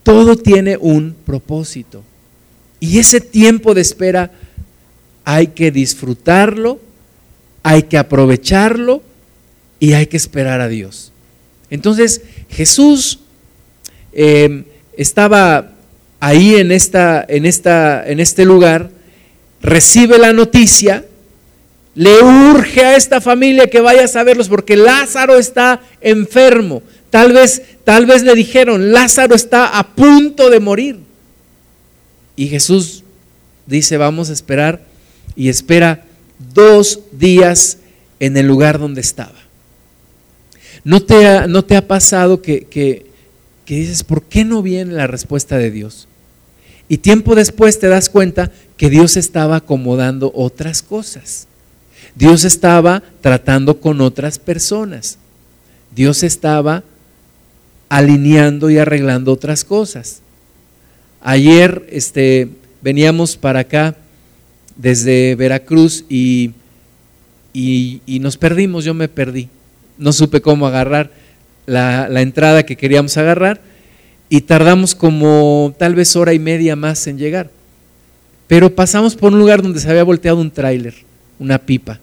Todo 0.03 0.37
tiene 0.37 0.77
un 0.77 1.15
propósito. 1.25 2.03
Y 2.79 2.99
ese 2.99 3.21
tiempo 3.21 3.73
de 3.73 3.81
espera 3.81 4.31
hay 5.23 5.47
que 5.47 5.71
disfrutarlo, 5.71 6.79
hay 7.61 7.83
que 7.83 7.97
aprovecharlo 7.97 9.03
y 9.79 9.93
hay 9.93 10.07
que 10.07 10.17
esperar 10.17 10.61
a 10.61 10.67
Dios. 10.67 11.11
Entonces 11.69 12.21
Jesús 12.49 13.19
eh, 14.13 14.63
estaba 14.95 15.71
ahí 16.19 16.55
en, 16.55 16.71
esta, 16.71 17.25
en, 17.27 17.45
esta, 17.45 18.07
en 18.07 18.19
este 18.19 18.45
lugar, 18.45 18.89
recibe 19.61 20.17
la 20.17 20.33
noticia, 20.33 21.05
le 21.95 22.21
urge 22.21 22.85
a 22.85 22.95
esta 22.95 23.21
familia 23.21 23.69
que 23.69 23.81
vaya 23.81 24.05
a 24.05 24.07
saberlos 24.07 24.49
porque 24.49 24.75
Lázaro 24.75 25.37
está 25.37 25.81
enfermo. 26.01 26.83
Tal 27.09 27.33
vez, 27.33 27.61
tal 27.83 28.05
vez 28.05 28.23
le 28.23 28.35
dijeron, 28.35 28.91
Lázaro 28.91 29.35
está 29.35 29.79
a 29.79 29.95
punto 29.95 30.49
de 30.49 30.59
morir. 30.59 30.99
Y 32.35 32.47
Jesús 32.47 33.03
dice, 33.65 33.97
vamos 33.97 34.29
a 34.29 34.33
esperar 34.33 34.81
y 35.35 35.49
espera 35.49 36.05
dos 36.53 36.99
días 37.11 37.79
en 38.19 38.37
el 38.37 38.45
lugar 38.45 38.77
donde 38.77 39.01
estaba. 39.01 39.46
¿No 40.87 41.01
te 41.01 41.27
ha, 41.27 41.47
no 41.47 41.65
te 41.65 41.75
ha 41.75 41.85
pasado 41.85 42.41
que, 42.41 42.63
que, 42.63 43.07
que 43.65 43.75
dices, 43.75 44.05
¿por 44.05 44.23
qué 44.23 44.45
no 44.45 44.61
viene 44.61 44.93
la 44.93 45.05
respuesta 45.05 45.57
de 45.57 45.69
Dios? 45.69 46.07
Y 46.87 46.99
tiempo 46.99 47.35
después 47.35 47.77
te 47.77 47.89
das 47.89 48.07
cuenta 48.09 48.53
que 48.77 48.89
Dios 48.89 49.17
estaba 49.17 49.57
acomodando 49.57 50.31
otras 50.33 50.81
cosas. 50.81 51.45
Dios 52.15 52.45
estaba 52.45 53.03
tratando 53.19 53.81
con 53.81 53.99
otras 53.99 54.39
personas. 54.39 55.17
Dios 55.93 56.23
estaba 56.23 56.85
alineando 57.89 58.69
y 58.69 58.77
arreglando 58.77 59.33
otras 59.33 59.65
cosas. 59.65 60.21
Ayer 61.19 61.85
este, 61.91 62.47
veníamos 62.81 63.35
para 63.35 63.59
acá 63.59 63.93
desde 64.77 65.35
Veracruz 65.35 66.05
y, 66.07 66.53
y, 67.53 68.19
nos 68.21 68.37
perdimos, 68.37 68.85
yo 68.85 68.93
me 68.93 69.09
perdí. 69.09 69.49
No 69.97 70.13
supe 70.13 70.41
cómo 70.41 70.67
agarrar 70.67 71.11
la, 71.65 72.07
la 72.09 72.21
entrada 72.21 72.63
que 72.63 72.75
queríamos 72.75 73.17
agarrar 73.17 73.61
y 74.29 74.41
tardamos 74.41 74.95
como 74.95 75.73
tal 75.77 75.95
vez 75.95 76.15
hora 76.15 76.33
y 76.33 76.39
media 76.39 76.75
más 76.75 77.07
en 77.07 77.17
llegar. 77.17 77.49
Pero 78.47 78.73
pasamos 78.73 79.15
por 79.15 79.33
un 79.33 79.39
lugar 79.39 79.61
donde 79.61 79.79
se 79.79 79.89
había 79.89 80.03
volteado 80.03 80.39
un 80.39 80.51
tráiler, 80.51 80.95
una 81.39 81.59
pipa. 81.59 81.99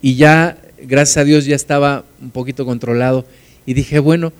Y 0.00 0.16
ya, 0.16 0.58
gracias 0.82 1.18
a 1.18 1.24
Dios, 1.24 1.44
ya 1.44 1.56
estaba 1.56 2.04
un 2.20 2.30
poquito 2.30 2.64
controlado. 2.64 3.24
Y 3.66 3.74
dije, 3.74 3.98
bueno, 3.98 4.32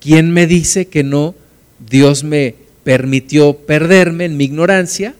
¿quién 0.00 0.30
me 0.30 0.46
dice 0.46 0.86
que 0.86 1.02
no? 1.02 1.34
Dios 1.88 2.24
me 2.24 2.54
permitió 2.84 3.54
perderme 3.54 4.24
en 4.24 4.36
mi 4.36 4.44
ignorancia, 4.44 5.14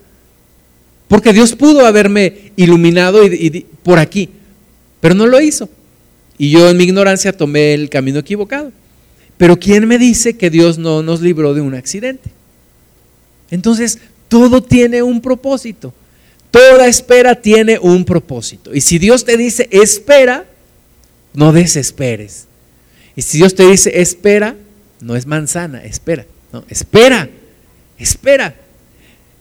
porque 1.08 1.32
Dios 1.32 1.54
pudo 1.56 1.86
haberme 1.86 2.52
iluminado 2.56 3.24
y, 3.24 3.66
por 3.82 3.98
aquí, 3.98 4.30
pero 5.00 5.14
no 5.14 5.26
lo 5.26 5.40
hizo. 5.40 5.68
Y 6.40 6.48
yo 6.48 6.70
en 6.70 6.78
mi 6.78 6.84
ignorancia 6.84 7.36
tomé 7.36 7.74
el 7.74 7.90
camino 7.90 8.18
equivocado. 8.18 8.72
Pero 9.36 9.58
¿quién 9.58 9.86
me 9.86 9.98
dice 9.98 10.38
que 10.38 10.48
Dios 10.48 10.78
no 10.78 11.02
nos 11.02 11.20
libró 11.20 11.52
de 11.52 11.60
un 11.60 11.74
accidente? 11.74 12.30
Entonces, 13.50 13.98
todo 14.26 14.62
tiene 14.62 15.02
un 15.02 15.20
propósito. 15.20 15.92
Toda 16.50 16.86
espera 16.86 17.34
tiene 17.34 17.78
un 17.78 18.06
propósito. 18.06 18.74
Y 18.74 18.80
si 18.80 18.98
Dios 18.98 19.26
te 19.26 19.36
dice 19.36 19.68
espera, 19.70 20.46
no 21.34 21.52
desesperes. 21.52 22.46
Y 23.14 23.20
si 23.20 23.36
Dios 23.36 23.54
te 23.54 23.68
dice 23.68 24.00
espera, 24.00 24.56
no 25.02 25.16
es 25.16 25.26
manzana, 25.26 25.84
espera. 25.84 26.24
No, 26.54 26.64
espera, 26.70 27.28
espera. 27.98 28.54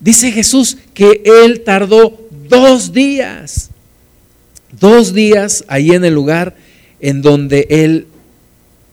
Dice 0.02 0.34
Jesús 0.34 0.78
que 0.94 1.22
Él 1.24 1.62
tardó 1.62 2.28
dos 2.50 2.92
días. 2.92 3.70
Dos 4.78 5.14
días 5.14 5.64
ahí 5.70 5.92
en 5.92 6.04
el 6.04 6.14
lugar 6.14 6.68
en 7.00 7.22
donde 7.22 7.68
Él 7.70 8.08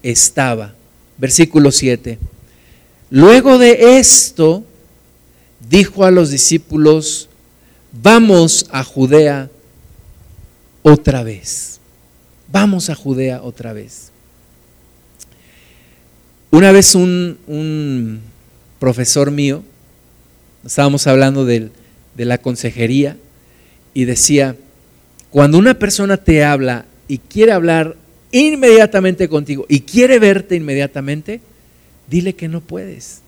estaba 0.03 0.77
versículo 1.19 1.73
7. 1.73 2.19
Luego 3.11 3.59
de 3.59 3.99
esto, 3.99 4.65
dijo 5.69 6.05
a 6.05 6.11
los 6.11 6.31
discípulos, 6.31 7.29
vamos 7.93 8.67
a 8.71 8.85
Judea 8.85 9.51
otra 10.83 11.23
vez. 11.23 11.81
Vamos 12.49 12.91
a 12.91 12.95
Judea 12.95 13.43
otra 13.43 13.73
vez. 13.73 14.11
Una 16.51 16.73
vez 16.73 16.95
un, 16.95 17.39
un 17.47 18.21
profesor 18.79 19.31
mío, 19.31 19.63
estábamos 20.65 21.07
hablando 21.07 21.45
de, 21.45 21.71
de 22.17 22.25
la 22.25 22.39
consejería, 22.39 23.17
y 23.95 24.05
decía, 24.05 24.57
cuando 25.31 25.57
una 25.59 25.79
persona 25.79 26.19
te 26.19 26.45
habla 26.45 26.85
y 27.09 27.19
quiere 27.19 27.53
hablar 27.53 27.97
inmediatamente 28.33 29.29
contigo 29.29 29.65
y 29.69 29.81
quiere 29.81 30.19
verte 30.19 30.57
inmediatamente, 30.57 31.41
dile 32.09 32.35
que 32.35 32.49
no 32.49 32.61
puedes. 32.61 33.21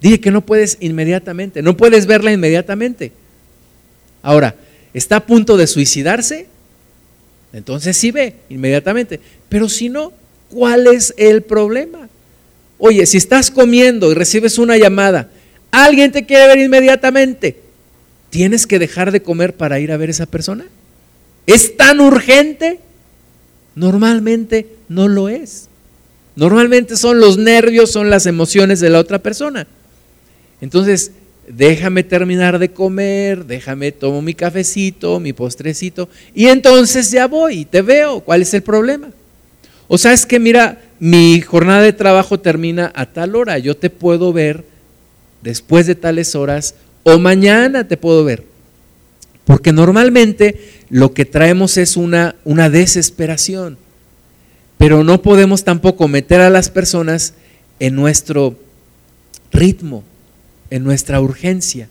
Dile 0.00 0.20
que 0.20 0.30
no 0.30 0.40
puedes 0.40 0.78
inmediatamente, 0.80 1.62
no 1.62 1.76
puedes 1.76 2.06
verla 2.06 2.32
inmediatamente. 2.32 3.12
Ahora, 4.20 4.54
¿está 4.92 5.16
a 5.16 5.26
punto 5.26 5.56
de 5.56 5.66
suicidarse? 5.66 6.46
Entonces 7.52 7.96
sí 7.96 8.10
ve 8.10 8.36
inmediatamente. 8.48 9.20
Pero 9.48 9.68
si 9.68 9.88
no, 9.88 10.12
¿cuál 10.50 10.86
es 10.86 11.14
el 11.16 11.42
problema? 11.42 12.08
Oye, 12.78 13.06
si 13.06 13.16
estás 13.16 13.50
comiendo 13.50 14.10
y 14.10 14.14
recibes 14.14 14.58
una 14.58 14.76
llamada, 14.76 15.30
alguien 15.70 16.10
te 16.10 16.26
quiere 16.26 16.48
ver 16.48 16.58
inmediatamente, 16.58 17.56
¿tienes 18.30 18.66
que 18.66 18.78
dejar 18.78 19.12
de 19.12 19.22
comer 19.22 19.54
para 19.54 19.78
ir 19.78 19.92
a 19.92 19.96
ver 19.96 20.08
a 20.08 20.12
esa 20.12 20.26
persona? 20.26 20.64
¿Es 21.46 21.76
tan 21.76 22.00
urgente? 22.00 22.80
Normalmente 23.74 24.68
no 24.88 25.08
lo 25.08 25.28
es. 25.28 25.68
Normalmente 26.34 26.96
son 26.96 27.20
los 27.20 27.36
nervios, 27.36 27.90
son 27.90 28.10
las 28.10 28.26
emociones 28.26 28.80
de 28.80 28.90
la 28.90 28.98
otra 28.98 29.18
persona. 29.18 29.66
Entonces, 30.60 31.12
déjame 31.48 32.04
terminar 32.04 32.58
de 32.58 32.70
comer, 32.70 33.44
déjame 33.44 33.92
tomo 33.92 34.22
mi 34.22 34.34
cafecito, 34.34 35.20
mi 35.20 35.32
postrecito, 35.32 36.08
y 36.34 36.46
entonces 36.46 37.10
ya 37.10 37.26
voy 37.26 37.60
y 37.60 37.64
te 37.64 37.82
veo. 37.82 38.20
¿Cuál 38.20 38.42
es 38.42 38.54
el 38.54 38.62
problema? 38.62 39.10
O 39.88 39.98
sea, 39.98 40.12
es 40.12 40.24
que 40.24 40.38
mira, 40.38 40.80
mi 40.98 41.40
jornada 41.40 41.82
de 41.82 41.92
trabajo 41.92 42.40
termina 42.40 42.92
a 42.94 43.06
tal 43.06 43.36
hora, 43.36 43.58
yo 43.58 43.76
te 43.76 43.90
puedo 43.90 44.32
ver 44.32 44.64
después 45.42 45.86
de 45.86 45.94
tales 45.94 46.34
horas 46.34 46.76
o 47.02 47.18
mañana 47.18 47.86
te 47.86 47.96
puedo 47.96 48.24
ver. 48.24 48.51
Porque 49.44 49.72
normalmente 49.72 50.82
lo 50.88 51.12
que 51.12 51.24
traemos 51.24 51.76
es 51.76 51.96
una, 51.96 52.36
una 52.44 52.70
desesperación, 52.70 53.76
pero 54.78 55.04
no 55.04 55.22
podemos 55.22 55.64
tampoco 55.64 56.08
meter 56.08 56.40
a 56.40 56.50
las 56.50 56.70
personas 56.70 57.34
en 57.80 57.96
nuestro 57.96 58.56
ritmo, 59.50 60.04
en 60.70 60.84
nuestra 60.84 61.20
urgencia. 61.20 61.88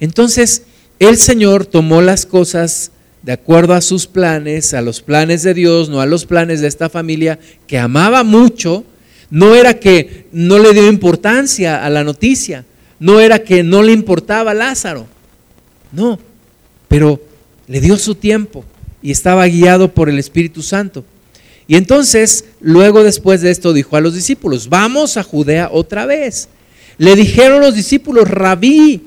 Entonces, 0.00 0.64
el 0.98 1.16
Señor 1.16 1.66
tomó 1.66 2.02
las 2.02 2.26
cosas 2.26 2.92
de 3.22 3.32
acuerdo 3.32 3.74
a 3.74 3.80
sus 3.80 4.06
planes, 4.06 4.74
a 4.74 4.82
los 4.82 5.02
planes 5.02 5.42
de 5.42 5.54
Dios, 5.54 5.88
no 5.88 6.00
a 6.00 6.06
los 6.06 6.26
planes 6.26 6.60
de 6.60 6.68
esta 6.68 6.88
familia 6.88 7.38
que 7.66 7.78
amaba 7.78 8.24
mucho. 8.24 8.84
No 9.30 9.54
era 9.54 9.74
que 9.74 10.26
no 10.32 10.58
le 10.58 10.72
dio 10.72 10.88
importancia 10.88 11.84
a 11.84 11.90
la 11.90 12.02
noticia, 12.02 12.64
no 12.98 13.20
era 13.20 13.44
que 13.44 13.62
no 13.62 13.82
le 13.82 13.92
importaba 13.92 14.54
Lázaro, 14.54 15.06
no, 15.92 16.18
pero 16.90 17.22
le 17.68 17.80
dio 17.80 17.96
su 17.96 18.16
tiempo 18.16 18.64
y 19.00 19.12
estaba 19.12 19.46
guiado 19.46 19.94
por 19.94 20.08
el 20.08 20.18
Espíritu 20.18 20.60
Santo. 20.60 21.04
Y 21.68 21.76
entonces, 21.76 22.46
luego 22.60 23.04
después 23.04 23.42
de 23.42 23.52
esto, 23.52 23.72
dijo 23.72 23.96
a 23.96 24.00
los 24.00 24.12
discípulos, 24.12 24.68
vamos 24.68 25.16
a 25.16 25.22
Judea 25.22 25.68
otra 25.70 26.04
vez. 26.04 26.48
Le 26.98 27.14
dijeron 27.14 27.60
los 27.60 27.76
discípulos, 27.76 28.28
rabí, 28.28 29.04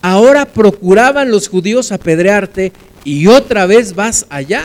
ahora 0.00 0.46
procuraban 0.46 1.32
los 1.32 1.48
judíos 1.48 1.90
apedrearte 1.90 2.72
y 3.02 3.26
otra 3.26 3.66
vez 3.66 3.96
vas 3.96 4.26
allá. 4.30 4.62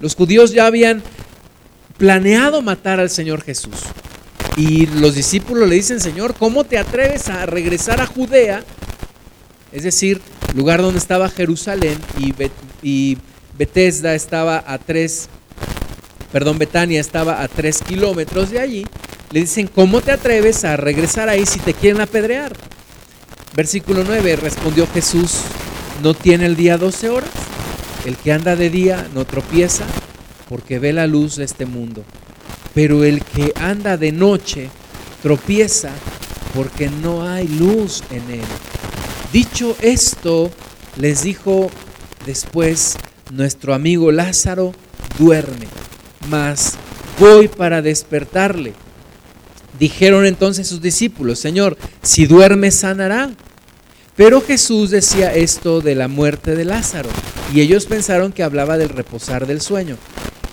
Los 0.00 0.14
judíos 0.14 0.50
ya 0.52 0.64
habían 0.64 1.02
planeado 1.98 2.62
matar 2.62 3.00
al 3.00 3.10
Señor 3.10 3.42
Jesús. 3.42 3.82
Y 4.56 4.86
los 4.86 5.14
discípulos 5.14 5.68
le 5.68 5.74
dicen, 5.74 6.00
Señor, 6.00 6.34
¿cómo 6.38 6.64
te 6.64 6.78
atreves 6.78 7.28
a 7.28 7.44
regresar 7.44 8.00
a 8.00 8.06
Judea? 8.06 8.64
Es 9.74 9.82
decir, 9.82 10.20
lugar 10.54 10.80
donde 10.80 11.00
estaba 11.00 11.28
Jerusalén 11.28 11.98
y, 12.16 12.32
y 12.80 13.18
Bethesda 13.58 14.14
estaba 14.14 14.62
a 14.64 14.78
tres, 14.78 15.28
perdón, 16.32 16.58
Betania 16.58 17.00
estaba 17.00 17.42
a 17.42 17.48
tres 17.48 17.82
kilómetros 17.82 18.50
de 18.50 18.60
allí, 18.60 18.86
le 19.32 19.40
dicen, 19.40 19.66
¿cómo 19.66 20.00
te 20.00 20.12
atreves 20.12 20.64
a 20.64 20.76
regresar 20.76 21.28
ahí 21.28 21.44
si 21.44 21.58
te 21.58 21.74
quieren 21.74 22.00
apedrear? 22.00 22.52
Versículo 23.56 24.04
9, 24.06 24.36
respondió 24.36 24.86
Jesús, 24.86 25.40
¿no 26.04 26.14
tiene 26.14 26.46
el 26.46 26.54
día 26.54 26.78
12 26.78 27.08
horas? 27.08 27.30
El 28.04 28.16
que 28.16 28.32
anda 28.32 28.54
de 28.54 28.70
día 28.70 29.08
no 29.12 29.24
tropieza 29.24 29.86
porque 30.48 30.78
ve 30.78 30.92
la 30.92 31.08
luz 31.08 31.34
de 31.34 31.44
este 31.44 31.66
mundo, 31.66 32.04
pero 32.74 33.02
el 33.02 33.24
que 33.24 33.52
anda 33.56 33.96
de 33.96 34.12
noche 34.12 34.70
tropieza 35.20 35.90
porque 36.54 36.88
no 36.88 37.28
hay 37.28 37.48
luz 37.48 38.04
en 38.12 38.30
él. 38.30 38.46
Dicho 39.34 39.76
esto, 39.80 40.48
les 40.96 41.24
dijo 41.24 41.68
después, 42.24 42.94
nuestro 43.32 43.74
amigo 43.74 44.12
Lázaro 44.12 44.72
duerme, 45.18 45.66
mas 46.28 46.74
voy 47.18 47.48
para 47.48 47.82
despertarle. 47.82 48.74
Dijeron 49.76 50.24
entonces 50.24 50.68
sus 50.68 50.80
discípulos, 50.80 51.40
Señor, 51.40 51.76
si 52.00 52.26
duerme 52.26 52.70
sanará. 52.70 53.32
Pero 54.14 54.40
Jesús 54.40 54.90
decía 54.90 55.34
esto 55.34 55.80
de 55.80 55.96
la 55.96 56.06
muerte 56.06 56.54
de 56.54 56.64
Lázaro, 56.64 57.10
y 57.52 57.60
ellos 57.60 57.86
pensaron 57.86 58.30
que 58.30 58.44
hablaba 58.44 58.78
del 58.78 58.90
reposar 58.90 59.48
del 59.48 59.60
sueño. 59.60 59.96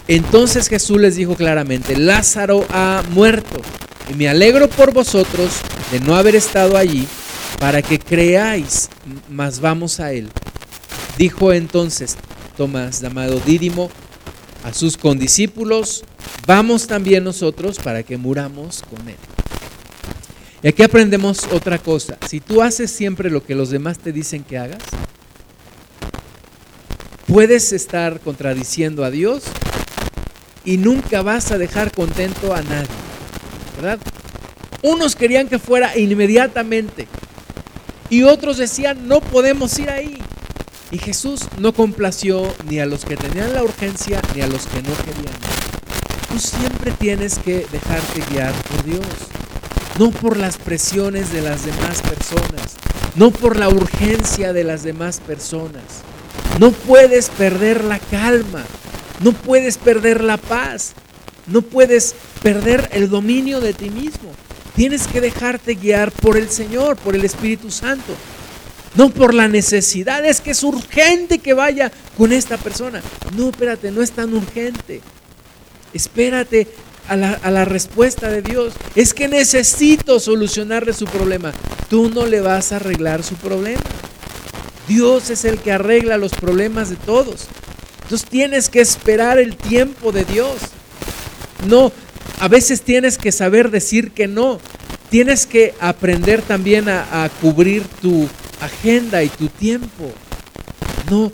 Entonces 0.08 0.70
Jesús 0.70 1.00
les 1.00 1.16
dijo 1.18 1.36
claramente, 1.36 1.96
Lázaro 1.96 2.66
ha 2.72 3.04
muerto, 3.12 3.62
y 4.10 4.16
me 4.16 4.28
alegro 4.28 4.68
por 4.72 4.92
vosotros 4.92 5.52
de 5.92 6.00
no 6.00 6.16
haber 6.16 6.36
estado 6.36 6.78
allí, 6.78 7.08
para 7.62 7.84
que 7.84 8.00
creáis, 8.00 8.90
mas 9.30 9.60
vamos 9.60 10.00
a 10.00 10.12
él. 10.12 10.30
Dijo 11.20 11.54
entonces 11.54 12.18
Tomás, 12.58 13.02
llamado 13.02 13.40
Dídimo, 13.40 13.92
a 14.64 14.74
sus 14.74 14.98
condiscípulos, 14.98 16.04
vamos 16.48 16.88
también 16.88 17.24
nosotros 17.24 17.78
para 17.78 18.02
que 18.02 18.18
muramos 18.18 18.82
con 18.90 19.08
él. 19.08 19.16
Y 20.64 20.70
aquí 20.70 20.82
aprendemos 20.82 21.48
otra 21.52 21.78
cosa. 21.78 22.18
Si 22.28 22.40
tú 22.40 22.64
haces 22.64 22.90
siempre 22.90 23.30
lo 23.30 23.46
que 23.46 23.54
los 23.54 23.70
demás 23.70 24.00
te 24.00 24.12
dicen 24.12 24.44
que 24.44 24.58
hagas, 24.58 24.82
puedes 27.28 27.74
estar 27.74 28.22
contradiciendo 28.22 29.06
a 29.06 29.12
Dios 29.12 29.44
y 30.66 30.78
nunca 30.78 31.22
vas 31.22 31.52
a 31.52 31.60
dejar 31.60 31.92
contento 31.92 32.56
a 32.56 32.64
nadie. 32.64 32.90
¿Verdad? 33.76 34.00
Unos 34.82 35.16
querían 35.16 35.48
que 35.48 35.60
fuera 35.60 35.96
inmediatamente 35.96 37.08
y 38.12 38.22
otros 38.22 38.58
decían, 38.58 39.08
no 39.08 39.22
podemos 39.22 39.80
ir 39.80 39.90
ahí. 39.90 40.20
Y 40.92 41.00
Jesús 41.00 41.48
no 41.58 41.74
complació 41.74 42.54
ni 42.70 42.80
a 42.80 42.86
los 42.86 43.06
que 43.06 43.18
tenían 43.18 43.54
la 43.54 43.64
urgencia 43.64 44.22
ni 44.36 44.42
a 44.42 44.48
los 44.48 44.68
que 44.68 44.84
no 44.84 44.94
querían. 44.98 45.34
Tú 46.30 46.38
siempre 46.38 46.92
tienes 46.92 47.40
que 47.40 47.66
dejarte 47.72 48.22
guiar 48.30 48.54
por 48.54 48.84
Dios 48.84 49.06
no 50.00 50.12
por 50.12 50.38
las 50.38 50.58
presiones 50.58 51.32
de 51.32 51.42
las 51.42 51.66
demás 51.66 52.02
personas, 52.02 52.76
no 53.16 53.32
por 53.32 53.58
la 53.58 53.70
urgencia 53.70 54.54
de 54.54 54.64
las 54.64 54.84
demás 54.84 55.20
personas. 55.20 55.84
No 56.60 56.72
puedes 56.72 57.30
perder 57.30 57.84
la 57.84 58.00
calma, 58.00 58.64
no 59.22 59.34
puedes 59.34 59.78
perder 59.78 60.24
la 60.24 60.38
paz, 60.38 60.94
no 61.48 61.62
puedes 61.62 62.16
perder 62.42 62.90
el 62.94 63.10
dominio 63.10 63.60
de 63.60 63.74
ti 63.74 63.90
mismo. 63.90 64.32
Tienes 64.76 65.08
que 65.08 65.22
dejarte 65.22 65.76
guiar 65.76 66.12
por 66.12 66.38
el 66.38 66.50
Señor, 66.50 66.98
por 66.98 67.16
el 67.16 67.26
Espíritu 67.26 67.70
Santo. 67.72 68.14
No 68.96 69.10
por 69.10 69.34
la 69.34 69.48
necesidad, 69.48 70.26
es 70.26 70.42
que 70.42 70.52
es 70.52 70.64
urgente 70.64 71.40
que 71.40 71.54
vaya 71.54 71.92
con 72.18 72.34
esta 72.34 72.58
persona. 72.58 73.02
No, 73.36 73.50
espérate, 73.50 73.92
no 73.92 74.02
es 74.02 74.12
tan 74.12 74.34
urgente. 74.34 75.02
Espérate 75.94 76.68
a 77.08 77.16
la, 77.16 77.66
respuesta 77.66 78.30
de 78.30 78.42
Dios. 78.42 78.74
Es 78.96 79.14
que 79.14 79.28
necesito 79.28 80.20
solucionarle 80.20 80.94
su 80.94 81.06
problema. 81.06 81.54
Tú 81.90 82.10
no 82.10 82.26
le 82.26 82.42
vas 82.42 82.72
a 82.72 82.78
arreglar 82.78 83.24
su 83.24 83.36
problema. 83.36 83.82
Dios 84.88 85.30
es 85.30 85.46
el 85.46 85.60
que 85.60 85.72
arregla 85.72 86.18
los 86.18 86.32
problemas 86.32 86.90
de 86.90 86.96
todos. 86.98 87.48
Entonces 88.04 88.30
tienes 88.30 88.70
que 88.70 88.82
esperar 88.82 89.40
el 89.40 89.56
tiempo 89.56 90.12
de 90.12 90.26
Dios. 90.26 90.56
No, 91.68 91.92
a 92.40 92.48
veces 92.48 92.82
tienes 92.82 93.18
que 93.18 93.32
saber 93.32 93.70
decir 93.72 94.12
que 94.12 94.28
no. 94.28 94.60
Tienes 95.10 95.46
que 95.46 95.74
aprender 95.80 96.42
también 96.42 96.88
a, 96.88 97.30
cubrir 97.42 97.84
tu 98.02 98.28
agenda 98.62 99.24
y 99.24 99.30
tu 99.30 99.48
tiempo. 99.50 100.12
No 101.10 101.32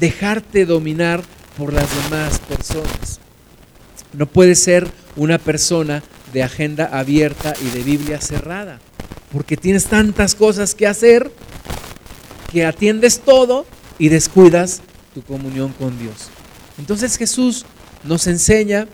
dejarte 0.00 0.66
dominar 0.66 1.22
por 1.56 1.72
las 1.72 1.88
demás 2.04 2.40
personas. 2.40 3.20
No 4.12 4.26
puedes 4.26 4.58
ser 4.60 4.90
una 5.16 5.38
persona 5.38 6.02
de 6.32 6.42
agenda 6.42 6.86
abierta 6.86 7.54
y 7.62 7.76
de 7.76 7.84
Biblia 7.84 8.20
cerrada, 8.20 8.80
porque 9.32 9.56
tienes 9.56 9.86
tantas 9.86 10.34
cosas 10.34 10.74
que 10.74 10.86
hacer 10.86 11.30
que 12.50 12.64
atiendes 12.64 13.20
todo 13.20 13.66
y 13.98 14.08
descuidas 14.08 14.82
tu 15.14 15.22
comunión 15.22 15.72
con 15.72 15.98
Dios. 15.98 16.28
Entonces 16.78 17.16
Jesús 17.16 17.64
nos 18.04 18.26
enseña 18.26 18.88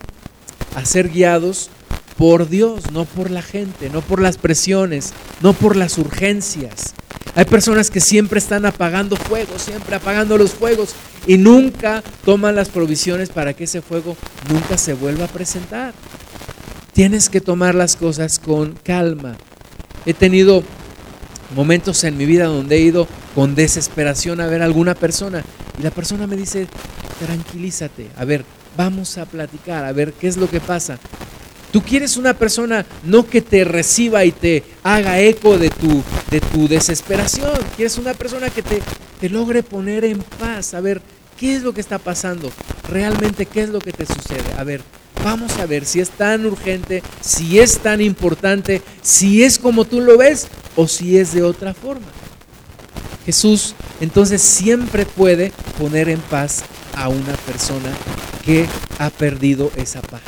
a 0.74 0.84
ser 0.84 1.08
guiados 1.08 1.70
por 2.16 2.48
Dios, 2.48 2.90
no 2.92 3.04
por 3.06 3.30
la 3.30 3.42
gente, 3.42 3.88
no 3.90 4.02
por 4.02 4.20
las 4.20 4.36
presiones, 4.36 5.12
no 5.40 5.52
por 5.52 5.76
las 5.76 5.96
urgencias. 5.98 6.94
Hay 7.34 7.44
personas 7.44 7.90
que 7.90 8.00
siempre 8.00 8.38
están 8.38 8.66
apagando 8.66 9.16
fuegos, 9.16 9.62
siempre 9.62 9.96
apagando 9.96 10.36
los 10.36 10.52
fuegos 10.52 10.90
y 11.26 11.38
nunca 11.38 12.02
toman 12.24 12.56
las 12.56 12.68
provisiones 12.68 13.30
para 13.30 13.54
que 13.54 13.64
ese 13.64 13.82
fuego 13.82 14.16
nunca 14.50 14.76
se 14.76 14.94
vuelva 14.94 15.26
a 15.26 15.28
presentar. 15.28 15.94
Tienes 16.92 17.28
que 17.28 17.40
tomar 17.40 17.74
las 17.74 17.96
cosas 17.96 18.38
con 18.38 18.72
calma. 18.82 19.36
He 20.06 20.12
tenido 20.12 20.62
momentos 21.54 22.04
en 22.04 22.16
mi 22.16 22.26
vida 22.26 22.46
donde 22.46 22.76
he 22.76 22.80
ido 22.80 23.06
con 23.34 23.54
desesperación 23.54 24.40
a 24.40 24.46
ver 24.46 24.62
a 24.62 24.64
alguna 24.64 24.94
persona 24.94 25.42
y 25.78 25.82
la 25.82 25.90
persona 25.90 26.26
me 26.26 26.36
dice, 26.36 26.66
tranquilízate, 27.24 28.08
a 28.16 28.24
ver, 28.24 28.44
vamos 28.76 29.18
a 29.18 29.26
platicar, 29.26 29.84
a 29.84 29.92
ver 29.92 30.12
qué 30.12 30.28
es 30.28 30.36
lo 30.36 30.48
que 30.48 30.60
pasa. 30.60 30.98
Tú 31.72 31.82
quieres 31.82 32.16
una 32.16 32.34
persona 32.34 32.84
no 33.04 33.26
que 33.26 33.42
te 33.42 33.64
reciba 33.64 34.24
y 34.24 34.32
te 34.32 34.64
haga 34.82 35.20
eco 35.20 35.56
de 35.56 35.70
tu, 35.70 36.02
de 36.30 36.40
tu 36.40 36.66
desesperación. 36.66 37.52
Quieres 37.76 37.96
una 37.96 38.12
persona 38.14 38.50
que 38.50 38.62
te, 38.62 38.82
te 39.20 39.28
logre 39.28 39.62
poner 39.62 40.04
en 40.04 40.18
paz. 40.18 40.74
A 40.74 40.80
ver, 40.80 41.00
¿qué 41.38 41.54
es 41.54 41.62
lo 41.62 41.72
que 41.72 41.80
está 41.80 41.98
pasando? 41.98 42.50
Realmente, 42.88 43.46
¿qué 43.46 43.62
es 43.62 43.68
lo 43.68 43.78
que 43.78 43.92
te 43.92 44.04
sucede? 44.04 44.52
A 44.58 44.64
ver, 44.64 44.82
vamos 45.22 45.58
a 45.58 45.66
ver 45.66 45.84
si 45.84 46.00
es 46.00 46.10
tan 46.10 46.44
urgente, 46.44 47.04
si 47.20 47.60
es 47.60 47.78
tan 47.78 48.00
importante, 48.00 48.82
si 49.00 49.44
es 49.44 49.58
como 49.58 49.84
tú 49.84 50.00
lo 50.00 50.18
ves 50.18 50.48
o 50.74 50.88
si 50.88 51.18
es 51.18 51.32
de 51.32 51.44
otra 51.44 51.72
forma. 51.72 52.06
Jesús 53.26 53.74
entonces 54.00 54.42
siempre 54.42 55.06
puede 55.06 55.52
poner 55.78 56.08
en 56.08 56.18
paz 56.18 56.64
a 56.94 57.08
una 57.08 57.34
persona 57.46 57.92
que 58.44 58.66
ha 58.98 59.10
perdido 59.10 59.70
esa 59.76 60.02
paz. 60.02 60.22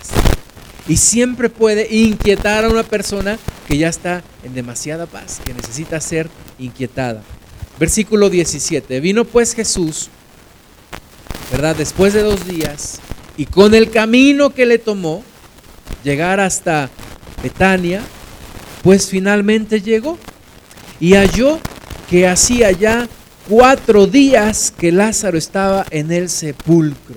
Y 0.88 0.96
siempre 0.96 1.48
puede 1.48 1.94
inquietar 1.94 2.64
a 2.64 2.68
una 2.68 2.82
persona 2.82 3.38
que 3.68 3.78
ya 3.78 3.88
está 3.88 4.22
en 4.42 4.54
demasiada 4.54 5.06
paz, 5.06 5.40
que 5.44 5.54
necesita 5.54 6.00
ser 6.00 6.28
inquietada. 6.58 7.22
Versículo 7.78 8.30
17. 8.30 9.00
Vino 9.00 9.24
pues 9.24 9.54
Jesús, 9.54 10.08
¿verdad? 11.50 11.76
Después 11.76 12.12
de 12.12 12.22
dos 12.22 12.46
días, 12.46 13.00
y 13.36 13.46
con 13.46 13.74
el 13.74 13.90
camino 13.90 14.50
que 14.50 14.66
le 14.66 14.78
tomó, 14.78 15.22
llegar 16.04 16.40
hasta 16.40 16.90
Betania, 17.42 18.02
pues 18.82 19.08
finalmente 19.08 19.80
llegó 19.80 20.18
y 21.00 21.14
halló 21.14 21.58
que 22.10 22.28
hacía 22.28 22.72
ya 22.72 23.08
cuatro 23.48 24.06
días 24.06 24.72
que 24.76 24.92
Lázaro 24.92 25.38
estaba 25.38 25.84
en 25.90 26.12
el 26.12 26.28
sepulcro. 26.28 27.16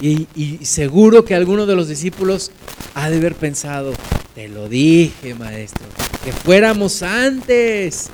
Y, 0.00 0.26
seguro 0.62 1.24
que 1.24 1.34
alguno 1.34 1.64
de 1.64 1.74
los 1.74 1.88
discípulos 1.88 2.50
ha 2.94 3.08
de 3.08 3.16
haber 3.16 3.34
pensado, 3.34 3.92
te 4.34 4.48
lo 4.48 4.68
dije, 4.68 5.34
maestro, 5.34 5.86
que 6.22 6.32
fuéramos 6.32 7.02
antes. 7.02 8.08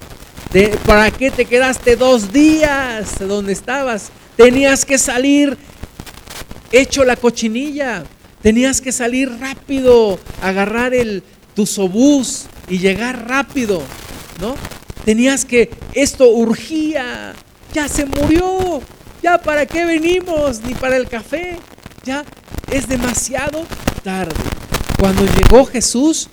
¿Para 0.86 1.10
qué 1.10 1.30
te 1.30 1.44
quedaste 1.44 1.96
dos 1.96 2.32
días 2.32 3.18
de 3.18 3.26
donde 3.26 3.52
estabas? 3.52 4.10
Tenías 4.36 4.84
que 4.84 4.98
salir 4.98 5.56
hecho 6.70 7.04
la 7.04 7.16
cochinilla. 7.16 8.04
Tenías 8.42 8.80
que 8.80 8.92
salir 8.92 9.30
rápido, 9.38 10.18
agarrar 10.40 10.94
el 10.94 11.22
tu 11.54 11.64
sobús 11.66 12.46
y 12.68 12.78
llegar 12.78 13.28
rápido, 13.28 13.82
¿no? 14.40 14.56
Tenías 15.04 15.44
que 15.44 15.70
esto 15.94 16.28
urgía, 16.28 17.34
ya 17.72 17.88
se 17.88 18.06
murió, 18.06 18.80
ya 19.22 19.38
para 19.38 19.66
qué 19.66 19.84
venimos, 19.84 20.60
ni 20.62 20.74
para 20.74 20.96
el 20.96 21.08
café, 21.08 21.58
ya 22.04 22.24
es 22.70 22.88
demasiado 22.88 23.66
tarde. 24.04 24.34
Cuando 24.98 25.24
llegó 25.24 25.64
Jesús, 25.64 26.28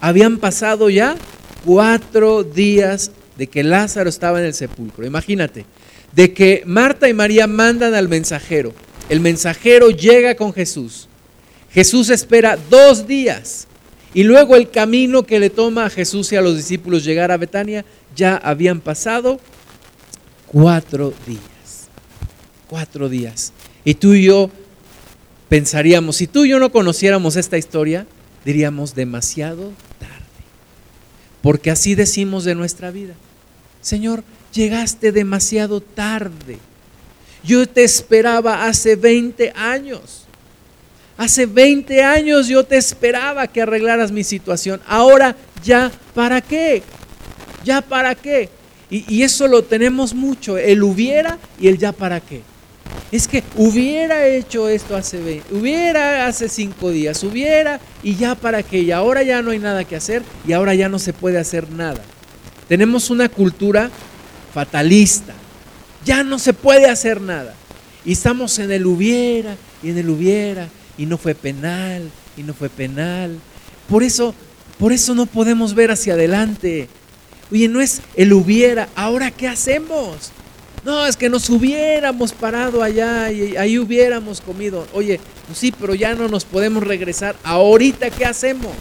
habían 0.00 0.38
pasado 0.38 0.88
ya 0.88 1.16
cuatro 1.64 2.44
días 2.44 3.10
de 3.36 3.46
que 3.46 3.62
Lázaro 3.62 4.08
estaba 4.08 4.40
en 4.40 4.46
el 4.46 4.54
sepulcro. 4.54 5.04
Imagínate, 5.04 5.66
de 6.12 6.32
que 6.32 6.62
Marta 6.66 7.08
y 7.08 7.14
María 7.14 7.46
mandan 7.46 7.94
al 7.94 8.08
mensajero. 8.08 8.72
El 9.08 9.20
mensajero 9.20 9.90
llega 9.90 10.34
con 10.34 10.52
Jesús. 10.52 11.08
Jesús 11.70 12.08
espera 12.10 12.56
dos 12.70 13.06
días. 13.06 13.66
Y 14.14 14.22
luego 14.22 14.54
el 14.54 14.70
camino 14.70 15.24
que 15.24 15.40
le 15.40 15.50
toma 15.50 15.86
a 15.86 15.90
Jesús 15.90 16.32
y 16.32 16.36
a 16.36 16.40
los 16.40 16.56
discípulos 16.56 17.04
llegar 17.04 17.32
a 17.32 17.36
Betania, 17.36 17.84
ya 18.14 18.36
habían 18.36 18.80
pasado 18.80 19.40
cuatro 20.46 21.12
días. 21.26 21.88
Cuatro 22.68 23.08
días. 23.08 23.52
Y 23.84 23.94
tú 23.94 24.14
y 24.14 24.22
yo 24.24 24.50
pensaríamos, 25.48 26.16
si 26.16 26.28
tú 26.28 26.44
y 26.44 26.50
yo 26.50 26.60
no 26.60 26.70
conociéramos 26.70 27.34
esta 27.34 27.58
historia, 27.58 28.06
diríamos 28.44 28.94
demasiado 28.94 29.72
tarde. 29.98 30.14
Porque 31.42 31.72
así 31.72 31.96
decimos 31.96 32.44
de 32.44 32.54
nuestra 32.54 32.92
vida. 32.92 33.14
Señor, 33.80 34.22
llegaste 34.52 35.10
demasiado 35.10 35.80
tarde. 35.80 36.58
Yo 37.42 37.68
te 37.68 37.84
esperaba 37.84 38.66
hace 38.66 38.96
20 38.96 39.52
años. 39.56 40.23
Hace 41.16 41.46
20 41.46 42.02
años 42.02 42.48
yo 42.48 42.64
te 42.64 42.76
esperaba 42.76 43.46
que 43.46 43.62
arreglaras 43.62 44.10
mi 44.10 44.24
situación. 44.24 44.80
Ahora 44.86 45.36
ya, 45.62 45.90
¿para 46.14 46.40
qué? 46.40 46.82
¿Ya 47.64 47.80
para 47.80 48.14
qué? 48.14 48.48
Y, 48.90 49.22
eso 49.22 49.48
lo 49.48 49.64
tenemos 49.64 50.14
mucho, 50.14 50.56
el 50.56 50.82
hubiera 50.82 51.38
y 51.58 51.68
el 51.68 51.78
ya 51.78 51.92
para 51.92 52.20
qué. 52.20 52.42
Es 53.10 53.26
que 53.26 53.42
hubiera 53.56 54.26
hecho 54.26 54.68
esto 54.68 54.94
hace 54.94 55.20
20, 55.20 55.54
hubiera 55.54 56.26
hace 56.26 56.48
cinco 56.48 56.90
días, 56.90 57.22
hubiera 57.24 57.80
y 58.02 58.14
ya 58.14 58.34
para 58.34 58.62
qué, 58.62 58.80
y 58.80 58.92
ahora 58.92 59.22
ya 59.22 59.40
no 59.42 59.50
hay 59.50 59.58
nada 59.58 59.84
que 59.84 59.96
hacer 59.96 60.22
y 60.46 60.52
ahora 60.52 60.74
ya 60.74 60.88
no 60.88 60.98
se 60.98 61.12
puede 61.12 61.38
hacer 61.38 61.70
nada. 61.70 62.02
Tenemos 62.68 63.10
una 63.10 63.28
cultura 63.28 63.90
fatalista, 64.52 65.32
ya 66.04 66.22
no 66.22 66.38
se 66.38 66.52
puede 66.52 66.88
hacer 66.88 67.20
nada. 67.20 67.54
Y 68.04 68.12
estamos 68.12 68.58
en 68.58 68.70
el 68.70 68.86
hubiera 68.86 69.56
y 69.82 69.90
en 69.90 69.98
el 69.98 70.10
hubiera 70.10 70.68
y 70.96 71.06
no 71.06 71.18
fue 71.18 71.34
penal 71.34 72.10
y 72.36 72.42
no 72.42 72.54
fue 72.54 72.68
penal. 72.68 73.38
Por 73.88 74.02
eso, 74.02 74.34
por 74.78 74.92
eso 74.92 75.14
no 75.14 75.26
podemos 75.26 75.74
ver 75.74 75.90
hacia 75.90 76.14
adelante. 76.14 76.88
Oye, 77.50 77.68
no 77.68 77.80
es 77.80 78.00
el 78.16 78.32
hubiera, 78.32 78.88
ahora 78.94 79.30
qué 79.30 79.48
hacemos? 79.48 80.32
No, 80.84 81.06
es 81.06 81.16
que 81.16 81.30
nos 81.30 81.48
hubiéramos 81.48 82.32
parado 82.32 82.82
allá 82.82 83.32
y 83.32 83.56
ahí 83.56 83.78
hubiéramos 83.78 84.40
comido. 84.40 84.86
Oye, 84.92 85.18
pues 85.46 85.58
sí, 85.58 85.72
pero 85.78 85.94
ya 85.94 86.14
no 86.14 86.28
nos 86.28 86.44
podemos 86.44 86.82
regresar. 86.82 87.36
Ahorita, 87.42 88.10
¿qué 88.10 88.26
hacemos? 88.26 88.74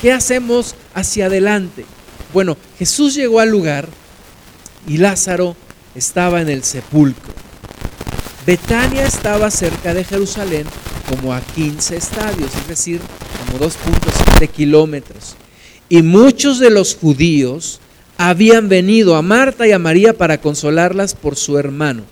¿Qué 0.00 0.12
hacemos 0.12 0.74
hacia 0.94 1.26
adelante? 1.26 1.84
Bueno, 2.32 2.56
Jesús 2.78 3.14
llegó 3.14 3.40
al 3.40 3.50
lugar 3.50 3.88
y 4.86 4.96
Lázaro 4.96 5.54
estaba 5.94 6.40
en 6.40 6.48
el 6.48 6.64
sepulcro. 6.64 7.47
Betania 8.48 9.04
estaba 9.04 9.50
cerca 9.50 9.92
de 9.92 10.04
Jerusalén 10.04 10.64
como 11.06 11.34
a 11.34 11.40
15 11.42 11.98
estadios, 11.98 12.50
es 12.56 12.66
decir, 12.66 12.98
como 13.44 13.62
2.7 13.62 14.48
kilómetros. 14.48 15.36
Y 15.90 16.00
muchos 16.00 16.58
de 16.58 16.70
los 16.70 16.96
judíos 16.96 17.78
habían 18.16 18.70
venido 18.70 19.16
a 19.16 19.20
Marta 19.20 19.68
y 19.68 19.72
a 19.72 19.78
María 19.78 20.16
para 20.16 20.40
consolarlas 20.40 21.14
por 21.14 21.36
su 21.36 21.58
hermano. 21.58 22.04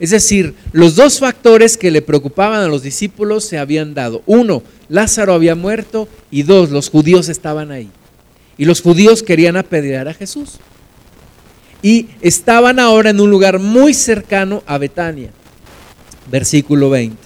Es 0.00 0.08
decir, 0.08 0.54
los 0.72 0.96
dos 0.96 1.18
factores 1.18 1.76
que 1.76 1.90
le 1.90 2.00
preocupaban 2.00 2.62
a 2.62 2.68
los 2.68 2.82
discípulos 2.82 3.44
se 3.44 3.58
habían 3.58 3.92
dado. 3.92 4.22
Uno, 4.24 4.62
Lázaro 4.88 5.34
había 5.34 5.54
muerto 5.54 6.08
y 6.30 6.44
dos, 6.44 6.70
los 6.70 6.88
judíos 6.88 7.28
estaban 7.28 7.72
ahí. 7.72 7.90
Y 8.56 8.64
los 8.64 8.80
judíos 8.80 9.22
querían 9.22 9.58
apedrear 9.58 10.08
a 10.08 10.14
Jesús. 10.14 10.52
Y 11.82 12.06
estaban 12.22 12.78
ahora 12.78 13.10
en 13.10 13.20
un 13.20 13.30
lugar 13.30 13.58
muy 13.58 13.92
cercano 13.92 14.62
a 14.66 14.78
Betania. 14.78 15.30
Versículo 16.30 16.90
20. 16.90 17.16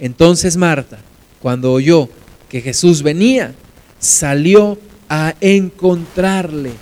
Entonces 0.00 0.56
Marta, 0.56 0.98
cuando 1.40 1.72
oyó 1.72 2.08
que 2.48 2.60
Jesús 2.60 3.02
venía, 3.02 3.54
salió 3.98 4.78
a 5.08 5.34
encontrarle, 5.40 6.72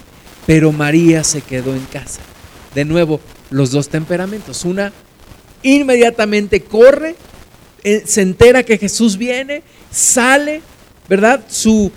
pero 0.46 0.72
María 0.72 1.24
se 1.24 1.40
quedó 1.40 1.74
en 1.74 1.84
casa. 1.86 2.20
De 2.74 2.84
nuevo, 2.84 3.20
los 3.50 3.70
dos 3.70 3.88
temperamentos. 3.88 4.64
Una 4.64 4.92
inmediatamente 5.62 6.62
corre, 6.62 7.16
eh, 7.82 8.02
se 8.07 8.22
entera 8.22 8.62
que 8.62 8.78
Jesús 8.78 9.16
viene, 9.16 9.62
sale, 9.90 10.61
¿verdad? 11.09 11.44
Su, 11.48 11.90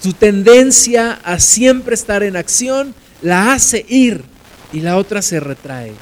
su 0.00 0.12
tendencia 0.12 1.18
a 1.24 1.38
siempre 1.40 1.94
estar 1.94 2.22
en 2.22 2.36
acción 2.36 2.94
la 3.22 3.52
hace 3.52 3.84
ir 3.88 4.22
y 4.72 4.80
la 4.80 4.96
otra 4.96 5.22
se 5.22 5.40
retrae. 5.40 5.92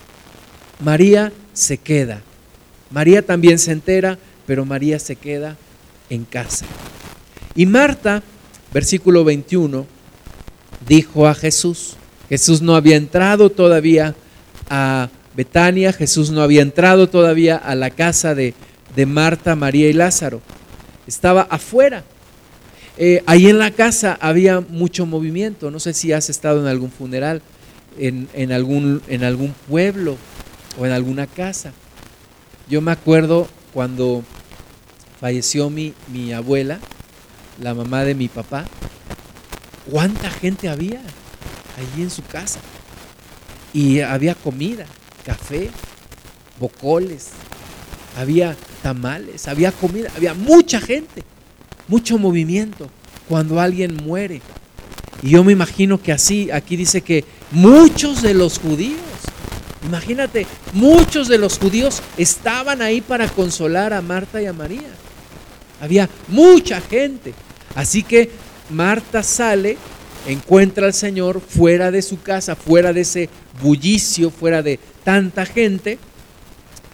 María 0.81 1.33
se 1.53 1.79
queda. 1.79 2.23
María 2.91 3.23
también 3.23 3.59
se 3.59 3.73
entera, 3.73 4.19
pero 4.47 4.65
María 4.65 4.99
se 4.99 5.17
queda 5.17 5.57
en 6.11 6.25
casa. 6.25 6.67
Y 7.55 7.67
Marta 7.67 8.23
versículo 8.77 9.25
21, 9.25 9.87
dijo 10.87 11.27
a 11.27 11.35
Jesús, 11.35 11.97
Jesús 12.29 12.61
no 12.61 12.77
había 12.77 12.97
entrado 12.97 13.49
todavía 13.49 14.15
a 14.69 15.09
Betania, 15.35 15.95
Jesús 15.95 16.31
no 16.31 16.43
había 16.43 16.61
entrado 16.61 17.09
todavía 17.09 17.57
a 17.57 17.75
la 17.75 17.91
casa 17.91 18.35
de, 18.35 18.55
Marta, 19.07 19.57
María 19.57 19.89
y 19.89 19.93
Lázaro, 19.93 20.43
estaba 21.07 21.43
afuera. 21.43 22.05
Eh, 22.99 23.23
ahí 23.27 23.47
en 23.49 23.59
la 23.59 23.71
casa 23.71 24.19
había 24.21 24.61
mucho 24.61 25.05
movimiento, 25.07 25.71
no 25.71 25.81
sé 25.81 25.95
si 25.95 26.13
has 26.13 26.31
estado 26.31 26.61
en 26.61 26.67
algún 26.67 26.91
funeral, 26.91 27.43
en, 27.99 28.53
algún, 28.53 29.03
en 29.09 29.25
algún 29.25 29.55
pueblo 29.69 30.17
o 30.79 30.87
en 30.87 30.93
alguna 30.93 31.27
casa. 31.27 31.73
Yo 32.69 32.81
me 32.81 32.93
acuerdo 32.93 33.49
cuando 33.73 34.23
falleció 35.21 35.71
mi, 35.71 35.95
mi 36.13 36.33
abuela, 36.33 36.79
la 37.61 37.75
mamá 37.75 38.05
de 38.05 38.15
mi 38.15 38.29
papá, 38.29 38.65
cuánta 39.91 40.31
gente 40.31 40.69
había 40.69 41.01
allí 41.77 42.03
en 42.03 42.11
su 42.11 42.23
casa. 42.23 42.61
Y 43.73 44.01
había 44.01 44.35
comida, 44.35 44.87
café, 45.25 45.71
bocoles, 46.59 47.31
había 48.17 48.57
tamales, 48.83 49.49
había 49.49 49.73
comida, 49.73 50.11
había 50.17 50.35
mucha 50.35 50.81
gente, 50.81 51.23
mucho 51.89 52.19
movimiento 52.19 52.89
cuando 53.29 53.61
alguien 53.61 53.97
muere. 53.97 54.41
Y 55.23 55.31
yo 55.31 55.45
me 55.45 55.53
imagino 55.53 56.01
que 56.01 56.13
así, 56.13 56.51
aquí 56.51 56.77
dice 56.77 57.01
que 57.01 57.25
muchos 57.57 58.21
de 58.21 58.35
los 58.35 58.59
judíos, 58.59 59.01
imagínate, 59.83 60.47
muchos 60.75 61.27
de 61.27 61.39
los 61.39 61.59
judíos 61.59 62.03
estaban 62.19 62.83
ahí 62.83 63.01
para 63.01 63.29
consolar 63.29 63.95
a 63.95 64.03
Marta 64.03 64.43
y 64.43 64.47
a 64.47 64.53
María. 64.53 64.91
Había 65.81 66.09
mucha 66.29 66.83
gente. 66.83 67.33
Así 67.75 68.03
que 68.03 68.31
Marta 68.69 69.23
sale, 69.23 69.79
encuentra 70.27 70.87
al 70.87 70.93
Señor 70.93 71.41
fuera 71.41 71.91
de 71.91 72.03
su 72.03 72.21
casa, 72.21 72.57
fuera 72.57 72.93
de 72.93 73.01
ese 73.01 73.31
bullicio, 73.63 74.31
fuera 74.31 74.63
de 74.63 74.79
tanta 75.03 75.47
gente, 75.47 75.99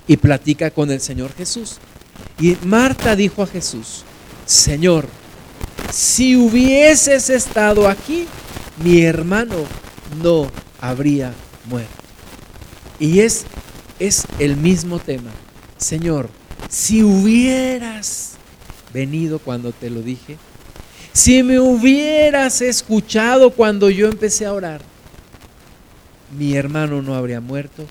y 0.06 0.16
platica 0.16 0.70
con 0.70 0.92
el 0.92 1.00
Señor 1.00 1.32
Jesús. 1.34 1.78
Y 2.38 2.56
Marta 2.64 3.16
dijo 3.16 3.42
a 3.42 3.48
Jesús, 3.48 4.04
Señor, 4.46 5.08
si 5.90 6.36
hubieses 6.36 7.30
estado 7.30 7.88
aquí, 7.88 8.26
mi 8.84 9.02
hermano 9.02 9.66
no 10.20 10.50
habría 10.80 11.32
muerto. 11.66 11.90
Y 12.98 13.20
es, 13.20 13.44
es 13.98 14.24
el 14.38 14.56
mismo 14.56 14.98
tema. 14.98 15.30
Señor, 15.76 16.28
si 16.68 17.02
hubieras 17.02 18.34
venido 18.92 19.38
cuando 19.38 19.72
te 19.72 19.90
lo 19.90 20.02
dije, 20.02 20.36
si 21.12 21.42
me 21.42 21.58
hubieras 21.58 22.62
escuchado 22.62 23.50
cuando 23.50 23.90
yo 23.90 24.06
empecé 24.08 24.46
a 24.46 24.52
orar, 24.52 24.80
mi 26.38 26.54
hermano 26.54 27.02
no 27.02 27.14
habría 27.14 27.40
muerto, 27.40 27.84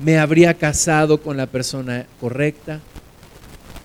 me 0.00 0.18
habría 0.18 0.54
casado 0.54 1.22
con 1.22 1.36
la 1.36 1.46
persona 1.46 2.06
correcta, 2.20 2.80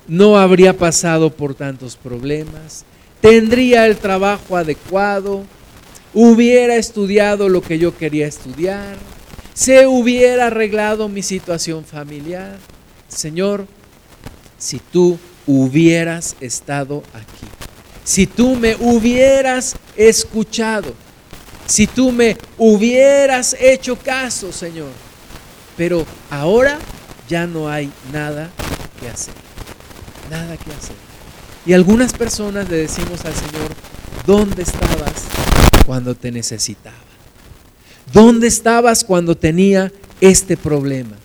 no 0.08 0.38
habría 0.38 0.76
pasado 0.76 1.30
por 1.30 1.54
tantos 1.54 1.96
problemas, 1.96 2.84
tendría 3.22 3.86
el 3.86 3.98
trabajo 3.98 4.58
adecuado, 4.58 5.44
hubiera 6.14 6.76
estudiado 6.76 7.50
lo 7.50 7.62
que 7.62 7.80
yo 7.80 7.98
quería 7.98 8.28
estudiar, 8.28 8.98
se 9.54 9.88
hubiera 9.88 10.48
arreglado 10.48 11.10
mi 11.10 11.24
situación 11.24 11.84
familiar. 11.86 12.58
Señor, 13.08 13.68
si 14.58 14.80
tú 14.80 15.18
hubieras 15.46 16.36
estado 16.40 17.04
aquí 17.14 17.48
si 18.10 18.26
tú 18.26 18.56
me 18.56 18.76
hubieras 18.80 19.76
escuchado, 19.96 20.96
si 21.68 21.86
tú 21.86 22.12
me 22.12 22.36
hubieras 22.58 23.56
hecho 23.60 23.96
caso, 23.96 24.52
Señor. 24.52 24.90
Pero 25.78 26.08
ahora 26.32 26.80
ya 27.28 27.46
no 27.46 27.70
hay 27.70 27.92
nada 28.12 28.50
que 29.00 29.10
hacer. 29.10 29.36
Nada 30.32 30.58
que 30.58 30.72
hacer. 30.72 30.96
Y 31.68 31.74
algunas 31.74 32.14
personas 32.14 32.68
le 32.68 32.78
decimos 32.78 33.24
al 33.24 33.36
Señor, 33.36 33.70
¿dónde 34.26 34.64
estabas 34.64 35.49
cuando 35.90 36.14
te 36.14 36.32
necesitaba? 36.32 36.96
¿Dónde 38.14 38.46
estabas 38.46 39.04
cuando 39.04 39.36
tenía 39.36 39.92
este 40.22 40.56
problema? 40.56 41.18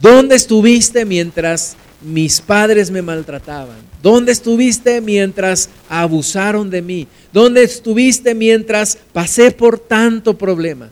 ¿Dónde 0.00 0.36
estuviste 0.36 1.04
mientras 1.04 1.74
mis 2.00 2.40
padres 2.40 2.88
me 2.92 3.02
maltrataban? 3.02 3.78
¿Dónde 4.00 4.30
estuviste 4.30 5.00
mientras 5.00 5.70
abusaron 5.88 6.70
de 6.70 6.82
mí? 6.82 7.08
¿Dónde 7.32 7.64
estuviste 7.64 8.32
mientras 8.36 8.96
pasé 9.12 9.50
por 9.50 9.76
tanto 9.80 10.38
problema? 10.38 10.88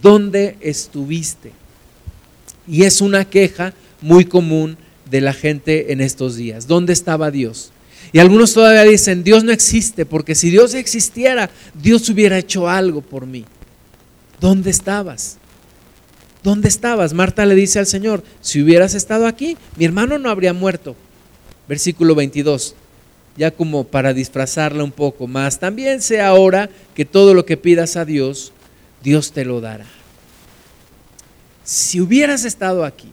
¿Dónde 0.00 0.56
estuviste? 0.60 1.50
Y 2.68 2.84
es 2.84 3.00
una 3.00 3.24
queja 3.24 3.74
muy 4.00 4.24
común 4.24 4.76
de 5.10 5.20
la 5.20 5.32
gente 5.32 5.92
en 5.92 6.00
estos 6.00 6.36
días. 6.36 6.68
¿Dónde 6.68 6.92
estaba 6.92 7.32
Dios? 7.32 7.72
Y 8.16 8.18
algunos 8.18 8.54
todavía 8.54 8.84
dicen, 8.84 9.22
Dios 9.22 9.44
no 9.44 9.52
existe, 9.52 10.06
porque 10.06 10.34
si 10.34 10.48
Dios 10.48 10.72
existiera, 10.72 11.50
Dios 11.74 12.08
hubiera 12.08 12.38
hecho 12.38 12.66
algo 12.66 13.02
por 13.02 13.26
mí. 13.26 13.44
¿Dónde 14.40 14.70
estabas? 14.70 15.36
¿dónde 16.42 16.68
estabas? 16.68 17.12
Marta 17.12 17.44
le 17.44 17.54
dice 17.54 17.78
al 17.78 17.86
Señor, 17.86 18.22
si 18.40 18.62
hubieras 18.62 18.94
estado 18.94 19.26
aquí, 19.26 19.58
mi 19.76 19.84
hermano 19.84 20.16
no 20.16 20.30
habría 20.30 20.54
muerto. 20.54 20.96
Versículo 21.68 22.14
22, 22.14 22.74
ya 23.36 23.50
como 23.50 23.84
para 23.84 24.14
disfrazarla 24.14 24.82
un 24.82 24.92
poco 24.92 25.26
más. 25.26 25.58
También 25.58 26.00
sé 26.00 26.22
ahora 26.22 26.70
que 26.94 27.04
todo 27.04 27.34
lo 27.34 27.44
que 27.44 27.58
pidas 27.58 27.96
a 27.96 28.06
Dios, 28.06 28.52
Dios 29.02 29.32
te 29.32 29.44
lo 29.44 29.60
dará. 29.60 29.84
Si 31.64 32.00
hubieras 32.00 32.46
estado 32.46 32.82
aquí, 32.82 33.10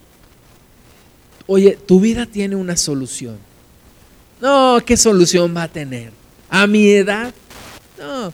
oye, 1.46 1.78
tu 1.88 2.00
vida 2.00 2.26
tiene 2.26 2.56
una 2.56 2.78
solución. 2.78 3.38
No, 4.44 4.80
¿qué 4.86 4.96
solución 4.96 5.56
va 5.58 5.64
a 5.64 5.68
tener? 5.68 6.12
A 6.50 6.68
mi 6.68 6.88
edad, 6.90 7.34
no, 7.98 8.32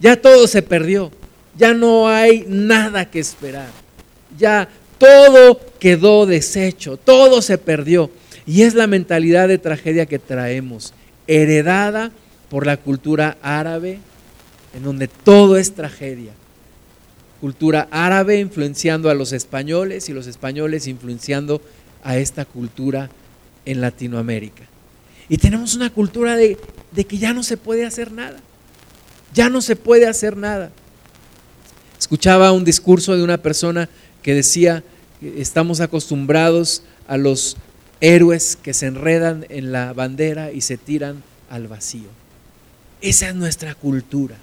ya 0.00 0.20
todo 0.20 0.48
se 0.48 0.60
perdió, 0.60 1.12
ya 1.56 1.72
no 1.72 2.08
hay 2.08 2.44
nada 2.48 3.08
que 3.08 3.20
esperar 3.20 3.68
ya 4.38 4.68
todo 4.98 5.60
quedó 5.78 6.26
deshecho, 6.26 6.96
todo 6.96 7.42
se 7.42 7.58
perdió. 7.58 8.10
Y 8.46 8.62
es 8.62 8.74
la 8.74 8.86
mentalidad 8.86 9.48
de 9.48 9.58
tragedia 9.58 10.06
que 10.06 10.18
traemos, 10.18 10.92
heredada 11.26 12.10
por 12.48 12.66
la 12.66 12.76
cultura 12.76 13.38
árabe, 13.42 13.98
en 14.74 14.82
donde 14.82 15.08
todo 15.08 15.56
es 15.56 15.74
tragedia. 15.74 16.32
Cultura 17.40 17.88
árabe 17.90 18.38
influenciando 18.38 19.08
a 19.08 19.14
los 19.14 19.32
españoles 19.32 20.08
y 20.08 20.12
los 20.12 20.26
españoles 20.26 20.86
influenciando 20.86 21.62
a 22.02 22.16
esta 22.16 22.44
cultura 22.44 23.08
en 23.64 23.80
Latinoamérica. 23.80 24.64
Y 25.30 25.38
tenemos 25.38 25.74
una 25.76 25.88
cultura 25.88 26.36
de, 26.36 26.58
de 26.90 27.04
que 27.06 27.16
ya 27.16 27.32
no 27.32 27.42
se 27.42 27.56
puede 27.56 27.86
hacer 27.86 28.12
nada. 28.12 28.40
Ya 29.32 29.48
no 29.48 29.62
se 29.62 29.76
puede 29.76 30.08
hacer 30.08 30.36
nada. 30.36 30.72
Escuchaba 31.98 32.50
un 32.50 32.64
discurso 32.64 33.16
de 33.16 33.22
una 33.22 33.38
persona 33.38 33.88
que 34.22 34.34
decía, 34.34 34.82
estamos 35.22 35.80
acostumbrados 35.80 36.82
a 37.06 37.16
los 37.16 37.56
héroes 38.00 38.56
que 38.56 38.74
se 38.74 38.86
enredan 38.86 39.46
en 39.50 39.70
la 39.70 39.92
bandera 39.92 40.50
y 40.50 40.62
se 40.62 40.76
tiran 40.76 41.22
al 41.48 41.68
vacío. 41.68 42.08
Esa 43.00 43.28
es 43.28 43.34
nuestra 43.34 43.74
cultura, 43.74 44.36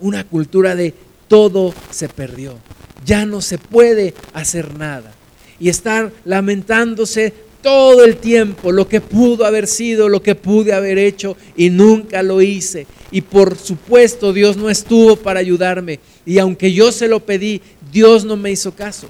una 0.00 0.24
cultura 0.24 0.74
de 0.74 0.94
todo 1.28 1.74
se 1.90 2.08
perdió, 2.08 2.58
ya 3.04 3.24
no 3.24 3.40
se 3.40 3.58
puede 3.58 4.14
hacer 4.32 4.74
nada. 4.74 5.12
Y 5.60 5.68
estar 5.68 6.12
lamentándose 6.24 7.34
todo 7.62 8.04
el 8.04 8.16
tiempo 8.16 8.72
lo 8.72 8.88
que 8.88 9.00
pudo 9.00 9.44
haber 9.44 9.66
sido, 9.66 10.08
lo 10.08 10.22
que 10.22 10.34
pude 10.34 10.72
haber 10.72 10.98
hecho 10.98 11.36
y 11.56 11.70
nunca 11.70 12.22
lo 12.22 12.40
hice. 12.40 12.86
Y 13.10 13.22
por 13.22 13.56
supuesto 13.56 14.32
Dios 14.32 14.56
no 14.56 14.70
estuvo 14.70 15.16
para 15.16 15.40
ayudarme. 15.40 16.00
Y 16.26 16.38
aunque 16.38 16.72
yo 16.72 16.92
se 16.92 17.08
lo 17.08 17.20
pedí, 17.20 17.62
Dios 17.92 18.24
no 18.24 18.36
me 18.36 18.50
hizo 18.50 18.72
caso. 18.72 19.08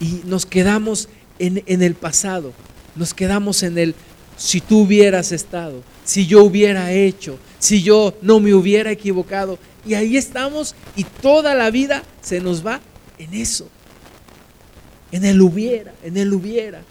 Y 0.00 0.22
nos 0.24 0.46
quedamos 0.46 1.08
en, 1.38 1.82
el 1.82 1.94
pasado, 1.94 2.52
nos 2.94 3.14
quedamos 3.14 3.62
en 3.62 3.78
el, 3.78 3.94
si 4.36 4.60
tú 4.60 4.80
hubieras 4.80 5.32
estado, 5.32 5.82
si 6.04 6.26
yo 6.26 6.44
hubiera 6.44 6.92
hecho, 6.92 7.38
si 7.58 7.82
yo 7.82 8.14
no 8.22 8.40
me 8.40 8.54
hubiera 8.54 8.90
equivocado. 8.90 9.58
Y 9.86 9.94
ahí 9.94 10.16
estamos 10.16 10.74
y 10.96 11.04
toda 11.04 11.54
la 11.54 11.70
vida 11.70 12.02
se 12.20 12.40
nos 12.40 12.64
va 12.64 12.80
en 13.18 13.34
eso, 13.34 13.68
en 15.10 15.24
el 15.24 15.40
hubiera, 15.40 15.94
en 16.04 16.16
el 16.16 16.32
hubiera. 16.32 16.82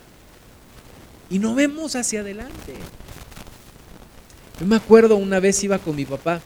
Y 1.31 1.39
no 1.39 1.55
vemos 1.55 1.95
hacia 1.95 2.19
adelante. 2.19 2.75
Yo 4.59 4.67
me 4.67 4.75
acuerdo 4.75 5.15
una 5.15 5.39
vez 5.39 5.63
iba 5.63 5.79
con 5.79 5.95
mi 5.95 6.05
papá, 6.05 6.41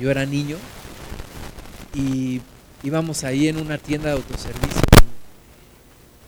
yo 0.00 0.10
era 0.10 0.26
niño, 0.26 0.56
y 1.94 2.40
íbamos 2.82 3.22
ahí 3.22 3.46
en 3.46 3.58
una 3.58 3.78
tienda 3.78 4.08
de 4.08 4.16
autoservicio 4.16 4.90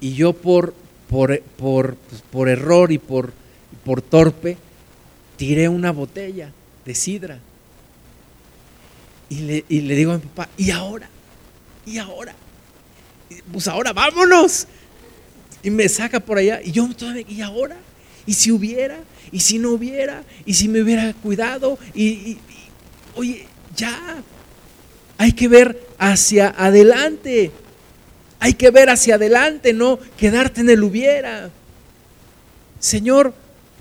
y 0.03 0.14
yo 0.14 0.33
por, 0.33 0.75
por, 1.09 1.41
por, 1.41 1.95
pues, 1.95 2.23
por 2.23 2.49
error 2.49 2.91
y 2.91 2.99
por, 2.99 3.33
por 3.85 4.03
torpe 4.03 4.59
tiré 5.37 5.68
una 5.68 5.93
botella 5.93 6.51
de 6.85 6.95
sidra. 6.97 7.39
Y 9.29 9.37
le, 9.37 9.64
y 9.68 9.83
le, 9.83 9.95
digo 9.95 10.12
a 10.12 10.16
mi 10.16 10.23
papá, 10.23 10.49
¿y 10.59 10.73
ahora? 10.73 11.09
¿Y 11.87 11.99
ahora? 11.99 12.35
Pues 13.53 13.68
ahora 13.68 13.93
vámonos. 13.93 14.66
Y 15.63 15.71
me 15.71 15.89
saca 15.89 16.21
por 16.21 16.39
allá 16.39 16.61
y 16.63 16.73
yo 16.73 16.89
todavía, 16.97 17.25
¿y 17.29 17.41
ahora? 17.41 17.77
¿Y 18.27 18.35
si 18.35 18.51
hubiera? 18.51 18.99
¿Y 19.31 19.41
si 19.41 19.59
no 19.59 19.71
hubiera? 19.71 20.23
¿Y 20.45 20.55
si 20.55 20.69
me 20.69 20.83
hubiera 20.83 21.13
cuidado? 21.15 21.79
Y, 21.95 22.39
oye, 23.15 23.47
ya, 23.77 24.23
hay 25.19 25.33
que 25.33 25.49
ver 25.49 25.81
hacia 25.99 26.55
adelante. 26.57 27.51
Hay 28.41 28.55
que 28.55 28.71
ver 28.71 28.91
hacia 28.91 29.15
adelante, 29.15 29.73
no 29.73 30.01
quedarte 30.17 30.63
en 30.63 30.71
el 30.71 30.83
hubiera. 30.83 31.51
Señor, 32.81 33.33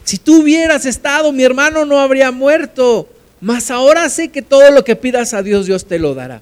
si 0.04 0.18
tú 0.18 0.42
hubieras 0.42 0.86
estado, 0.86 1.32
mi 1.32 1.44
hermano 1.44 1.84
no 1.86 2.00
habría 2.00 2.32
muerto. 2.32 3.10
Mas 3.40 3.72
ahora 3.72 4.08
sé 4.10 4.30
que 4.30 4.44
todo 4.44 4.70
lo 4.70 4.84
que 4.84 4.96
pidas 4.96 5.34
a 5.34 5.42
Dios, 5.42 5.66
Dios 5.66 5.86
te 5.86 5.98
lo 5.98 6.14
dará. 6.14 6.42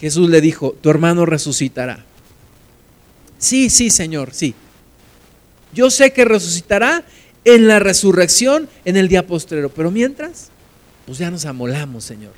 Jesús 0.00 0.28
le 0.28 0.40
dijo, 0.40 0.76
tu 0.80 0.90
hermano 0.90 1.24
resucitará. 1.24 2.04
Sí, 3.42 3.68
sí, 3.68 3.90
Señor, 3.90 4.32
sí. 4.32 4.54
Yo 5.74 5.90
sé 5.90 6.12
que 6.14 6.24
resucitará 6.24 7.04
en 7.44 7.68
la 7.68 7.78
resurrección 7.78 8.68
en 8.84 8.96
el 8.96 9.08
día 9.08 9.26
postrero, 9.26 9.68
pero 9.68 9.90
mientras, 9.90 10.48
pues 11.04 11.18
ya 11.18 11.30
nos 11.30 11.44
amolamos, 11.44 12.04
Señor 12.04 12.32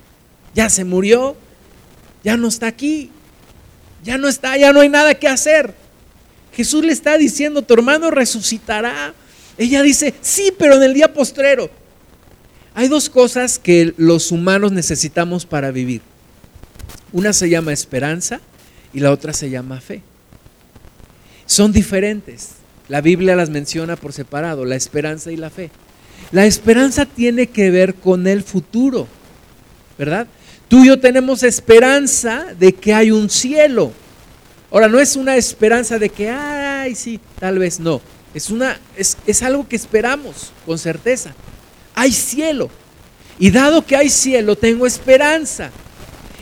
ya 0.54 0.70
se 0.70 0.84
murió, 0.84 1.36
ya 2.22 2.36
no 2.36 2.48
está 2.48 2.68
aquí, 2.68 3.10
ya 4.02 4.16
no 4.16 4.28
está, 4.28 4.56
ya 4.56 4.72
no 4.72 4.80
hay 4.80 4.88
nada 4.88 5.14
que 5.14 5.28
hacer. 5.28 5.74
Jesús 6.52 6.84
le 6.84 6.92
está 6.92 7.18
diciendo, 7.18 7.62
tu 7.62 7.74
hermano 7.74 8.10
resucitará. 8.10 9.12
Ella 9.58 9.82
dice, 9.82 10.14
sí, 10.20 10.52
pero 10.56 10.76
en 10.76 10.84
el 10.84 10.94
día 10.94 11.12
postrero. 11.12 11.68
Hay 12.74 12.88
dos 12.88 13.10
cosas 13.10 13.58
que 13.58 13.92
los 13.96 14.30
humanos 14.30 14.72
necesitamos 14.72 15.46
para 15.46 15.70
vivir. 15.70 16.00
Una 17.12 17.32
se 17.32 17.48
llama 17.48 17.72
esperanza 17.72 18.40
y 18.92 19.00
la 19.00 19.10
otra 19.10 19.32
se 19.32 19.50
llama 19.50 19.80
fe. 19.80 20.02
Son 21.54 21.70
diferentes. 21.70 22.54
La 22.88 23.00
Biblia 23.00 23.36
las 23.36 23.48
menciona 23.48 23.94
por 23.94 24.12
separado, 24.12 24.64
la 24.64 24.74
esperanza 24.74 25.30
y 25.30 25.36
la 25.36 25.50
fe. 25.50 25.70
La 26.32 26.46
esperanza 26.46 27.06
tiene 27.06 27.46
que 27.46 27.70
ver 27.70 27.94
con 27.94 28.26
el 28.26 28.42
futuro, 28.42 29.06
¿verdad? 29.96 30.26
Tú 30.66 30.82
y 30.82 30.88
yo 30.88 30.98
tenemos 30.98 31.44
esperanza 31.44 32.46
de 32.58 32.72
que 32.72 32.92
hay 32.92 33.12
un 33.12 33.30
cielo. 33.30 33.92
Ahora, 34.72 34.88
no 34.88 34.98
es 34.98 35.14
una 35.14 35.36
esperanza 35.36 35.96
de 35.96 36.08
que, 36.08 36.28
ay, 36.28 36.96
sí, 36.96 37.20
tal 37.38 37.60
vez 37.60 37.78
no. 37.78 38.00
Es, 38.34 38.50
una, 38.50 38.76
es, 38.96 39.16
es 39.24 39.40
algo 39.44 39.68
que 39.68 39.76
esperamos 39.76 40.50
con 40.66 40.76
certeza. 40.76 41.36
Hay 41.94 42.10
cielo. 42.10 42.68
Y 43.38 43.52
dado 43.52 43.86
que 43.86 43.94
hay 43.94 44.08
cielo, 44.08 44.56
tengo 44.56 44.88
esperanza. 44.88 45.70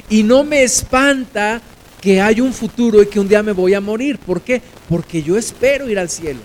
Y 0.08 0.22
no 0.22 0.42
me 0.42 0.62
espanta 0.62 1.60
que 2.02 2.20
hay 2.20 2.40
un 2.40 2.52
futuro 2.52 3.00
y 3.00 3.06
que 3.06 3.20
un 3.20 3.28
día 3.28 3.44
me 3.44 3.52
voy 3.52 3.74
a 3.74 3.80
morir. 3.80 4.18
¿Por 4.18 4.42
qué? 4.42 4.60
Porque 4.88 5.22
yo 5.22 5.38
espero 5.38 5.88
ir 5.88 6.00
al 6.00 6.10
cielo. 6.10 6.40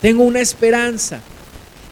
Tengo 0.00 0.24
una 0.24 0.40
esperanza. 0.40 1.20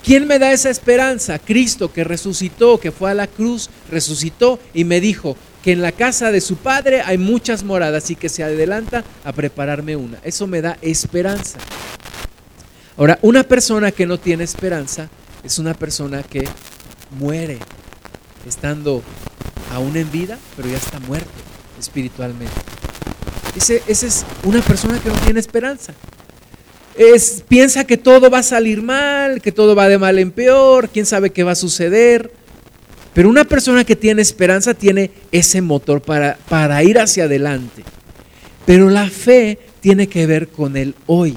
¿Quién 0.03 0.27
me 0.27 0.39
da 0.39 0.53
esa 0.53 0.71
esperanza? 0.71 1.39
Cristo 1.39 1.93
que 1.93 2.03
resucitó, 2.03 2.81
que 2.81 2.91
fue 2.91 3.11
a 3.11 3.15
la 3.15 3.27
cruz, 3.27 3.69
resucitó 3.91 4.59
y 4.73 4.85
me 4.85 5.01
dijo 5.01 5.37
que 5.63 5.73
en 5.73 5.83
la 5.83 5.93
casa 5.93 6.33
de 6.33 6.41
su 6.41 6.57
padre 6.57 7.03
hay 7.03 7.19
muchas 7.19 7.63
moradas 7.63 8.11
y 8.11 8.17
que 8.17 8.31
se 8.31 8.43
adelanta 8.43 9.05
a 9.23 9.33
prepararme 9.33 9.97
una. 9.97 10.19
Eso 10.25 10.47
me 10.47 10.63
da 10.63 10.79
esperanza. 10.81 11.59
Ahora, 12.97 13.19
una 13.21 13.43
persona 13.43 13.93
que 13.93 14.07
no 14.07 14.19
tiene 14.19 14.45
esperanza 14.45 15.11
es 15.43 15.59
una 15.59 15.75
persona 15.75 16.23
que 16.23 16.49
muere 17.19 17.59
estando 18.47 19.03
aún 19.73 19.97
en 19.97 20.11
vida, 20.11 20.39
pero 20.57 20.69
ya 20.69 20.77
está 20.77 21.01
muerto 21.01 21.31
espiritualmente. 21.79 22.53
Ese, 23.57 23.83
esa 23.87 24.07
es 24.07 24.25
una 24.43 24.61
persona 24.61 24.99
que 24.99 25.09
no 25.09 25.17
tiene 25.17 25.41
esperanza 25.41 25.95
piensa 27.49 27.85
que 27.85 27.97
todo 27.97 28.31
va 28.31 28.39
a 28.39 28.43
salir 28.43 28.83
mal, 28.83 29.41
que 29.43 29.53
todo 29.53 29.75
va 29.75 29.89
de 29.89 29.99
mal 29.99 30.19
en 30.19 30.31
peor, 30.31 30.89
quién 30.89 31.07
sabe 31.07 31.31
qué 31.31 31.43
va 31.43 31.53
a 31.53 31.57
suceder. 31.57 32.31
Pero 33.13 33.29
una 33.29 33.45
persona 33.45 33.85
que 33.85 33.97
tiene 33.97 34.23
esperanza 34.23 34.75
tiene 34.75 35.11
ese 35.31 35.61
motor 35.61 36.03
para, 36.03 36.37
para 36.49 36.83
ir 36.83 36.99
hacia 36.99 37.25
adelante. 37.25 37.85
Pero 38.67 38.91
la 38.91 39.09
fe 39.09 39.59
tiene 39.81 40.09
que 40.09 40.27
ver 40.27 40.49
con 40.49 40.77
el 40.77 40.95
hoy, 41.07 41.37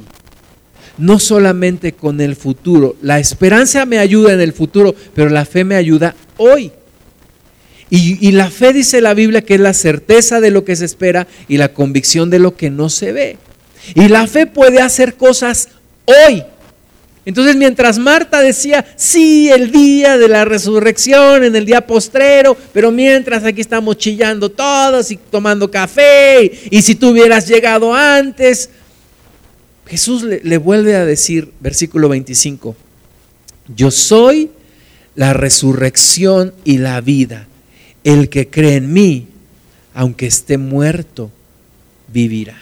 no 0.98 1.20
solamente 1.20 1.92
con 1.92 2.22
el 2.22 2.36
futuro. 2.36 2.96
La 3.02 3.20
esperanza 3.20 3.86
me 3.86 4.00
ayuda 4.00 4.34
en 4.34 4.42
el 4.42 4.54
futuro, 4.54 4.96
pero 5.14 5.30
la 5.30 5.46
fe 5.46 5.64
me 5.64 5.76
ayuda 5.76 6.16
hoy. 6.38 6.72
Y, 7.90 8.32
la 8.32 8.52
fe 8.52 8.74
dice 8.74 9.00
la 9.00 9.14
Biblia 9.14 9.42
que 9.42 9.56
es 9.56 9.62
la 9.62 9.74
certeza 9.74 10.42
de 10.42 10.52
lo 10.52 10.66
que 10.66 10.76
se 10.76 10.84
espera 10.84 11.26
y 11.48 11.58
la 11.58 11.74
convicción 11.74 12.30
de 12.30 12.40
lo 12.40 12.56
que 12.58 12.70
no 12.70 12.90
se 12.90 13.14
ve. 13.14 13.38
Y 13.96 14.10
la 14.10 14.28
fe 14.28 14.46
puede 14.46 14.82
hacer 14.82 15.16
cosas 15.16 15.70
hoy. 16.04 16.44
Entonces 17.26 17.56
mientras 17.56 17.98
Marta 17.98 18.42
decía, 18.42 18.86
sí, 18.96 19.50
el 19.50 19.72
día 19.72 20.18
de 20.18 20.28
la 20.28 20.46
resurrección, 20.46 21.44
en 21.44 21.56
el 21.56 21.66
día 21.66 21.86
postrero, 21.86 22.58
pero 22.74 22.92
mientras 22.92 23.44
aquí 23.44 23.62
estamos 23.62 23.98
chillando 23.98 24.50
todos 24.50 25.12
y 25.12 25.18
tomando 25.18 25.70
café, 25.70 26.52
y, 26.70 26.82
si 26.82 26.96
tú 26.96 27.10
hubieras 27.10 27.48
llegado 27.48 27.94
antes, 27.94 28.70
Jesús 29.86 30.24
le 30.24 30.58
vuelve 30.58 30.96
a 30.96 31.06
decir, 31.06 31.52
versículo 31.60 32.10
25, 32.10 32.76
yo 33.76 33.92
soy 33.92 34.52
la 35.16 35.34
resurrección 35.34 36.54
y 36.64 36.78
la 36.78 37.02
vida. 37.02 37.47
El 38.08 38.30
que 38.30 38.48
cree 38.48 38.76
en 38.76 38.94
mí, 38.94 39.28
aunque 39.94 40.28
esté 40.28 40.58
muerto, 40.58 41.30
vivirá. 42.08 42.58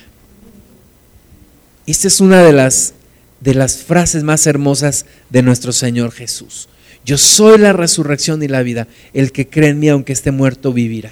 Esta 1.85 2.07
es 2.07 2.19
una 2.19 2.41
de 2.41 2.51
las 2.51 2.95
de 3.41 3.53
las 3.53 3.83
frases 3.83 4.23
más 4.23 4.47
hermosas 4.47 5.05
de 5.29 5.43
nuestro 5.43 5.71
Señor 5.71 6.11
Jesús. 6.11 6.67
Yo 7.05 7.19
soy 7.19 7.59
la 7.59 7.73
resurrección 7.73 8.41
y 8.41 8.47
la 8.47 8.63
vida. 8.63 8.87
El 9.13 9.31
que 9.31 9.47
cree 9.47 9.69
en 9.69 9.77
mí, 9.77 9.87
aunque 9.87 10.13
esté 10.13 10.31
muerto, 10.31 10.73
vivirá. 10.73 11.11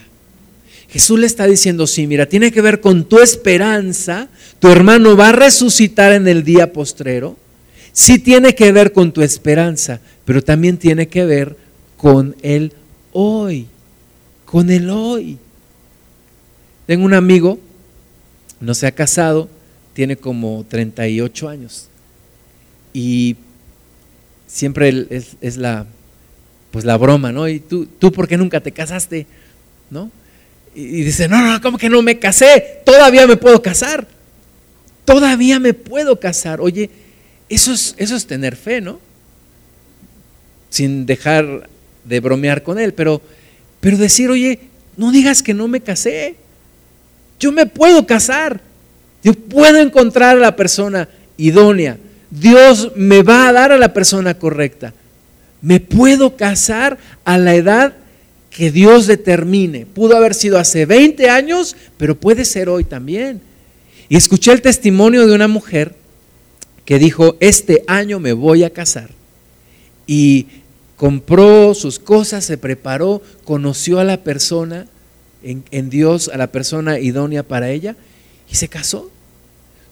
Jesús 0.89 1.19
le 1.19 1.27
está 1.27 1.45
diciendo, 1.45 1.85
sí, 1.85 2.07
mira, 2.07 2.25
tiene 2.25 2.51
que 2.51 2.61
ver 2.61 2.81
con 2.81 3.07
tu 3.07 3.19
esperanza. 3.19 4.29
Tu 4.57 4.67
hermano 4.67 5.15
va 5.15 5.29
a 5.29 5.33
resucitar 5.33 6.11
en 6.11 6.27
el 6.27 6.43
día 6.43 6.73
postrero. 6.73 7.37
Sí 7.91 8.17
tiene 8.17 8.55
que 8.55 8.71
ver 8.71 8.93
con 8.93 9.11
tu 9.11 9.21
esperanza, 9.21 9.99
pero 10.25 10.43
también 10.43 10.77
tiene 10.77 11.07
que 11.07 11.23
ver 11.23 11.55
con 11.97 12.35
el 12.41 12.73
hoy. 13.11 13.67
Con 14.53 14.69
el 14.69 14.87
hoy. 14.91 15.39
Tengo 16.85 17.05
un 17.05 17.15
amigo, 17.15 17.59
no 18.59 18.75
se 18.75 18.85
ha 18.85 18.91
casado, 18.91 19.49
tiene 19.93 20.15
como 20.15 20.63
38 20.69 21.49
años. 21.49 21.87
Y 22.93 23.35
siempre 24.45 25.07
es, 25.09 25.57
la, 25.57 25.87
pues 26.69 26.85
la 26.85 26.97
broma, 26.97 27.31
¿no? 27.31 27.47
Y 27.47 27.61
tú, 27.61 27.87
tú, 27.87 28.11
¿por 28.11 28.27
qué 28.27 28.37
nunca 28.37 28.59
te 28.59 28.71
casaste? 28.71 29.25
¿No? 29.89 30.11
Y, 30.75 31.01
dice, 31.01 31.27
no, 31.27 31.41
no, 31.41 31.59
¿cómo 31.59 31.79
que 31.79 31.89
no 31.89 32.03
me 32.03 32.19
casé? 32.19 32.81
Todavía 32.85 33.25
me 33.25 33.37
puedo 33.37 33.59
casar. 33.59 34.07
Todavía 35.03 35.59
me 35.59 35.73
puedo 35.73 36.19
casar. 36.19 36.61
Oye, 36.61 36.91
eso 37.49 37.73
es, 37.73 37.95
eso 37.97 38.15
es 38.15 38.27
tener 38.27 38.55
fe, 38.55 38.81
¿no? 38.81 38.99
Sin 40.69 41.07
dejar 41.07 41.67
de 42.03 42.19
bromear 42.19 42.61
con 42.61 42.77
él, 42.77 42.93
pero, 42.93 43.19
pero 43.83 43.97
decir, 43.97 44.29
oye, 44.29 44.59
no 44.95 45.11
digas 45.11 45.43
que 45.43 45.53
no 45.53 45.67
me 45.67 45.81
casé. 45.81 46.35
Yo 47.37 47.51
me 47.51 47.65
puedo 47.65 48.07
casar. 48.07 48.61
Yo 49.21 49.33
puedo 49.33 49.77
encontrar 49.77 50.37
a 50.37 50.39
la 50.39 50.55
persona 50.55 51.09
idónea. 51.35 51.97
Dios 52.31 52.93
me 52.95 53.23
va 53.23 53.49
a 53.49 53.51
dar 53.51 53.73
a 53.73 53.77
la 53.77 53.93
persona 53.93 54.35
correcta. 54.35 54.93
Me 55.61 55.81
puedo 55.81 56.37
casar 56.37 56.97
a 57.25 57.37
la 57.37 57.55
edad 57.55 57.93
que 58.49 58.71
Dios 58.71 59.05
determine. 59.05 59.85
Pudo 59.85 60.15
haber 60.15 60.33
sido 60.33 60.59
hace 60.59 60.85
20 60.85 61.29
años, 61.29 61.75
pero 61.97 62.17
puede 62.17 62.45
ser 62.45 62.69
hoy 62.69 62.85
también. 62.85 63.41
Y 64.07 64.15
escuché 64.15 64.53
el 64.53 64.61
testimonio 64.61 65.27
de 65.27 65.35
una 65.35 65.49
mujer 65.49 65.93
que 66.85 66.99
dijo, 66.99 67.35
este 67.41 67.83
año 67.87 68.21
me 68.21 68.31
voy 68.31 68.63
a 68.63 68.69
casar. 68.69 69.09
Y 70.07 70.47
compró 71.03 71.73
sus 71.73 71.99
cosas, 71.99 72.45
se 72.45 72.57
preparó, 72.57 73.21
conoció 73.43 73.99
a 73.99 74.05
la 74.05 74.23
persona 74.23 74.87
en, 75.43 75.65
en 75.71 75.89
Dios, 75.89 76.31
a 76.33 76.37
la 76.37 76.47
persona 76.47 76.97
idónea 76.97 77.43
para 77.43 77.69
ella, 77.71 77.97
y 78.49 78.55
se 78.55 78.69
casó. 78.69 79.11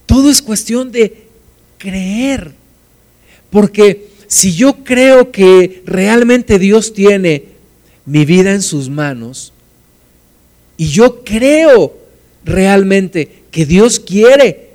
Todo 0.06 0.30
es 0.30 0.40
cuestión 0.40 0.90
de 0.90 1.26
creer. 1.76 2.52
Porque 3.50 4.08
si 4.26 4.54
yo 4.54 4.84
creo 4.84 5.30
que 5.30 5.82
realmente 5.84 6.58
Dios 6.58 6.94
tiene 6.94 7.44
mi 8.06 8.24
vida 8.24 8.54
en 8.54 8.62
sus 8.62 8.88
manos, 8.88 9.52
y 10.78 10.86
yo 10.86 11.24
creo 11.24 11.94
realmente 12.42 13.42
que 13.50 13.66
Dios 13.66 14.00
quiere, 14.00 14.70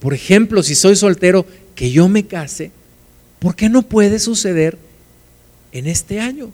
por 0.00 0.12
ejemplo, 0.12 0.62
si 0.62 0.74
soy 0.74 0.96
soltero, 0.96 1.46
que 1.74 1.90
yo 1.90 2.10
me 2.10 2.26
case, 2.26 2.72
¿por 3.38 3.56
qué 3.56 3.70
no 3.70 3.80
puede 3.80 4.18
suceder 4.18 4.89
en 5.72 5.86
este 5.86 6.20
año? 6.20 6.50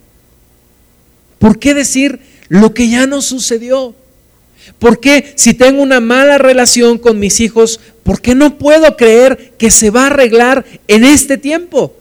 ¿Por 1.39 1.59
qué 1.59 1.75
decir 1.75 2.21
lo 2.49 2.75
que 2.75 2.89
ya 2.89 3.07
no 3.07 3.23
sucedió? 3.23 3.95
¿Por 4.79 5.01
qué 5.01 5.33
si 5.37 5.55
tengo 5.55 5.83
una 5.83 6.01
mala 6.01 6.39
relación 6.39 6.99
con 6.99 7.19
mis 7.19 7.41
hijos, 7.41 7.81
por 8.03 8.21
qué 8.21 8.35
no 8.35 8.59
puedo 8.59 8.97
creer 8.97 9.53
que 9.59 9.71
se 9.71 9.91
va 9.91 10.05
a 10.05 10.07
arreglar 10.07 10.65
en 10.89 11.05
este 11.05 11.39
tiempo? 11.39 11.95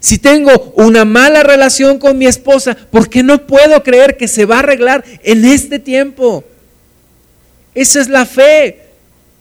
Si 0.00 0.18
tengo 0.18 0.72
una 0.76 1.04
mala 1.04 1.42
relación 1.42 1.98
con 1.98 2.18
mi 2.18 2.26
esposa, 2.26 2.76
¿por 2.90 3.08
qué 3.08 3.22
no 3.22 3.46
puedo 3.46 3.82
creer 3.82 4.16
que 4.16 4.28
se 4.28 4.44
va 4.44 4.56
a 4.56 4.60
arreglar 4.60 5.04
en 5.22 5.44
este 5.44 5.78
tiempo? 5.78 6.44
Esa 7.74 8.00
es 8.00 8.08
la 8.08 8.26
fe, 8.26 8.82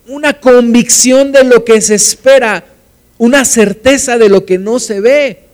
una 0.08 0.40
convicción 0.40 1.32
de 1.32 1.44
lo 1.44 1.64
que 1.66 1.82
se 1.82 1.96
espera, 1.96 2.66
una 3.18 3.46
certeza 3.46 4.18
de 4.18 4.30
lo 4.30 4.46
que 4.46 4.58
no 4.58 4.80
se 4.80 5.02
ve. 5.02 5.45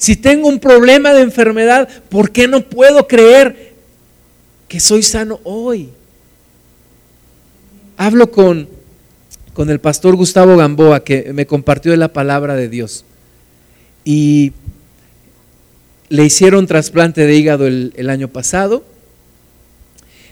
Si 0.00 0.16
tengo 0.16 0.48
un 0.48 0.58
problema 0.58 1.12
de 1.12 1.20
enfermedad, 1.20 1.88
¿por 2.08 2.32
qué 2.32 2.48
no 2.48 2.62
puedo 2.62 3.06
creer 3.06 3.74
que 4.66 4.80
soy 4.80 5.04
sano 5.04 5.38
hoy? 5.44 5.90
hablo 8.00 8.30
con, 8.30 8.66
con 9.52 9.68
el 9.68 9.78
pastor 9.78 10.16
Gustavo 10.16 10.56
Gamboa, 10.56 11.04
que 11.04 11.34
me 11.34 11.44
compartió 11.44 11.94
la 11.96 12.08
palabra 12.14 12.56
de 12.56 12.70
Dios. 12.70 13.04
Y 14.06 14.52
le 16.08 16.24
hicieron 16.24 16.66
trasplante 16.66 17.26
de 17.26 17.34
hígado 17.34 17.66
el, 17.66 18.08
año 18.08 18.28
pasado, 18.28 18.86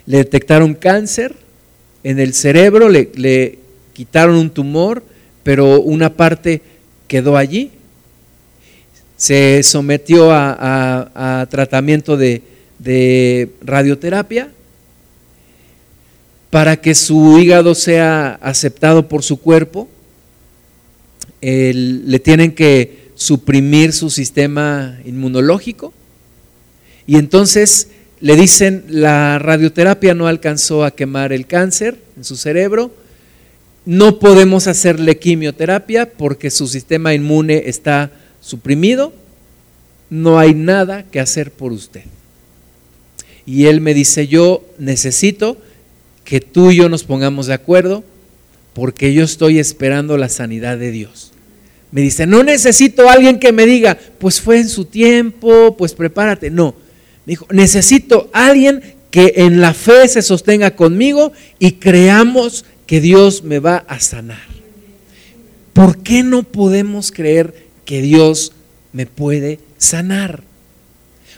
le 0.06 0.16
detectaron 0.16 0.72
cáncer 0.72 1.34
en 2.04 2.18
el 2.18 2.32
cerebro, 2.32 2.88
le, 2.88 3.58
quitaron 3.92 4.36
un 4.36 4.48
tumor, 4.48 5.02
pero 5.42 5.78
una 5.82 6.14
parte 6.14 6.62
quedó 7.06 7.36
allí. 7.36 7.70
Se 9.18 9.62
sometió 9.62 10.30
a, 10.32 11.46
tratamiento 11.50 12.16
de, 12.16 13.50
radioterapia 13.60 14.50
para 16.48 16.80
que 16.80 16.94
su 16.94 17.38
hígado 17.38 17.74
sea 17.74 18.38
aceptado 18.40 19.06
por 19.08 19.22
su 19.22 19.38
cuerpo, 19.38 19.88
le 21.42 22.18
tienen 22.20 22.52
que 22.52 23.10
suprimir 23.14 23.92
su 23.92 24.08
sistema 24.08 24.98
inmunológico. 25.04 25.92
Y 27.06 27.16
entonces 27.16 27.88
le 28.20 28.36
dicen 28.36 28.84
la 28.88 29.38
radioterapia 29.38 30.14
no 30.14 30.26
alcanzó 30.26 30.84
a 30.84 30.92
quemar 30.92 31.32
el 31.32 31.46
cáncer 31.46 31.98
en 32.16 32.24
su 32.24 32.36
cerebro, 32.36 32.92
no 33.84 34.18
podemos 34.18 34.66
hacerle 34.66 35.18
quimioterapia 35.18 36.10
porque 36.10 36.50
su 36.50 36.66
sistema 36.66 37.14
inmune 37.14 37.64
está 37.66 38.10
suprimido, 38.40 39.12
no 40.10 40.38
hay 40.38 40.54
nada 40.54 41.04
que 41.04 41.20
hacer 41.20 41.50
por 41.50 41.72
usted. 41.72 42.02
Y 43.46 43.66
él 43.66 43.80
me 43.80 43.94
dice, 43.94 44.26
yo 44.26 44.64
necesito 44.78 45.56
que 46.24 46.40
tú 46.40 46.70
y 46.70 46.76
yo 46.76 46.88
nos 46.88 47.04
pongamos 47.04 47.46
de 47.46 47.54
acuerdo 47.54 48.04
porque 48.74 49.14
yo 49.14 49.24
estoy 49.24 49.58
esperando 49.58 50.16
la 50.18 50.28
sanidad 50.28 50.78
de 50.78 50.90
Dios. 50.90 51.32
Me 51.90 52.02
dice, 52.02 52.26
no 52.26 52.42
necesito 52.42 53.08
a 53.08 53.14
alguien 53.14 53.38
que 53.38 53.52
me 53.52 53.64
diga, 53.64 53.98
pues 54.18 54.40
fue 54.40 54.58
en 54.58 54.68
su 54.68 54.84
tiempo, 54.84 55.76
pues 55.76 55.94
prepárate. 55.94 56.50
No, 56.50 56.74
me 57.24 57.32
dijo, 57.32 57.46
necesito 57.50 58.28
a 58.34 58.48
alguien 58.48 58.82
que 59.10 59.32
en 59.36 59.60
la 59.60 59.72
fe 59.72 60.06
se 60.06 60.20
sostenga 60.20 60.72
conmigo 60.72 61.32
y 61.58 61.72
creamos 61.72 62.66
que 62.86 63.00
Dios 63.00 63.42
me 63.42 63.58
va 63.58 63.84
a 63.88 64.00
sanar. 64.00 64.46
¿Por 65.72 66.02
qué 66.02 66.22
no 66.22 66.42
podemos 66.42 67.10
creer 67.10 67.67
que 67.88 68.02
Dios 68.02 68.52
me 68.92 69.06
puede 69.06 69.60
sanar? 69.78 70.42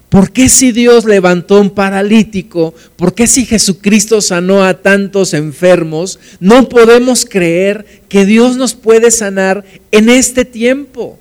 ¿Por 0.09 0.33
qué 0.33 0.49
si 0.49 0.73
Dios 0.73 1.05
levantó 1.05 1.61
un 1.61 1.71
paralítico? 1.71 2.75
¿Por 2.97 3.15
qué 3.15 3.29
si 3.29 3.47
Jesucristo 3.47 4.21
sanó 4.21 4.65
a 4.65 4.75
tantos 4.75 5.33
enfermos? 5.33 6.19
No 6.41 6.69
podemos 6.69 7.25
creer 7.25 8.03
que 8.09 8.27
Dios 8.27 8.57
nos 8.57 8.75
puede 8.75 9.13
sanar 9.13 9.65
en 9.93 10.09
este 10.09 10.45
tiempo. 10.45 11.21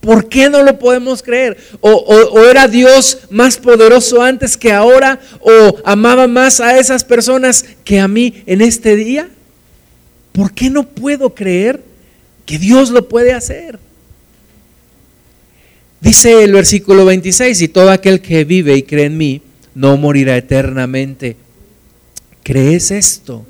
¿Por 0.00 0.30
qué 0.30 0.48
no 0.48 0.62
lo 0.62 0.78
podemos 0.78 1.22
creer? 1.22 1.58
O, 1.82 2.40
era 2.50 2.68
Dios 2.68 3.18
más 3.28 3.58
poderoso 3.58 4.22
antes 4.22 4.56
que 4.56 4.72
ahora? 4.72 5.20
¿O 5.40 5.76
amaba 5.84 6.26
más 6.26 6.60
a 6.60 6.78
esas 6.78 7.04
personas 7.04 7.66
que 7.84 8.00
a 8.00 8.08
mí 8.08 8.42
en 8.46 8.62
este 8.62 8.96
día? 8.96 9.28
¿Por 10.32 10.54
qué 10.54 10.70
no 10.70 10.88
puedo 10.88 11.34
creer 11.34 11.82
que 12.46 12.58
Dios 12.58 12.88
lo 12.88 13.06
puede 13.06 13.34
hacer? 13.34 13.78
Dice 16.00 16.42
el 16.42 16.52
versículo 16.52 17.04
26, 17.04 17.60
y 17.60 17.68
todo 17.68 17.90
aquel 17.90 18.20
que 18.20 18.44
vive 18.44 18.76
y 18.76 18.82
cree 18.82 19.06
en 19.06 19.18
mí 19.18 19.42
no 19.74 19.96
morirá 19.96 20.36
eternamente. 20.36 21.36
¿Crees 22.42 22.90
esto? 22.90 23.46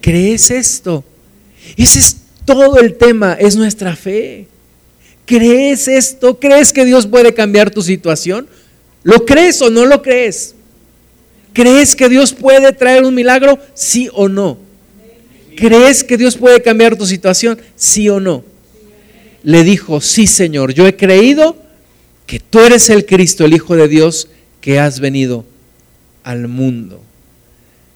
¿Crees 0.00 0.50
esto? 0.50 1.04
Esa 1.76 1.98
es 1.98 2.16
Todo 2.44 2.78
el 2.78 2.96
tema 2.96 3.34
es 3.34 3.56
nuestra 3.56 3.94
fe. 3.96 4.46
¿Crees 5.24 5.88
esto? 5.88 6.38
¿Crees 6.38 6.72
que 6.72 6.84
Dios 6.84 7.06
puede 7.06 7.32
cambiar 7.32 7.70
tu 7.70 7.82
situación? 7.82 8.48
¿Lo 9.04 9.24
crees 9.24 9.62
o 9.62 9.70
no 9.70 9.86
lo 9.86 10.02
crees? 10.02 10.54
¿Crees 11.52 11.94
que 11.94 12.08
Dios 12.08 12.32
puede 12.32 12.72
traer 12.72 13.04
un 13.04 13.14
milagro? 13.14 13.58
Sí 13.74 14.08
o 14.12 14.28
no. 14.28 14.58
¿Crees 15.56 16.02
que 16.02 16.16
Dios 16.16 16.36
puede 16.36 16.60
cambiar 16.60 16.96
tu 16.96 17.06
situación? 17.06 17.58
Sí 17.76 18.08
o 18.08 18.18
no. 18.20 18.44
Le 19.42 19.64
dijo, 19.64 20.00
sí 20.00 20.26
Señor, 20.26 20.72
yo 20.72 20.86
he 20.86 20.96
creído 20.96 21.56
que 22.26 22.40
tú 22.40 22.60
eres 22.60 22.88
el 22.90 23.06
Cristo, 23.06 23.44
el 23.44 23.54
Hijo 23.54 23.76
de 23.76 23.88
Dios, 23.88 24.28
que 24.60 24.78
has 24.78 25.00
venido 25.00 25.44
al 26.22 26.48
mundo. 26.48 27.02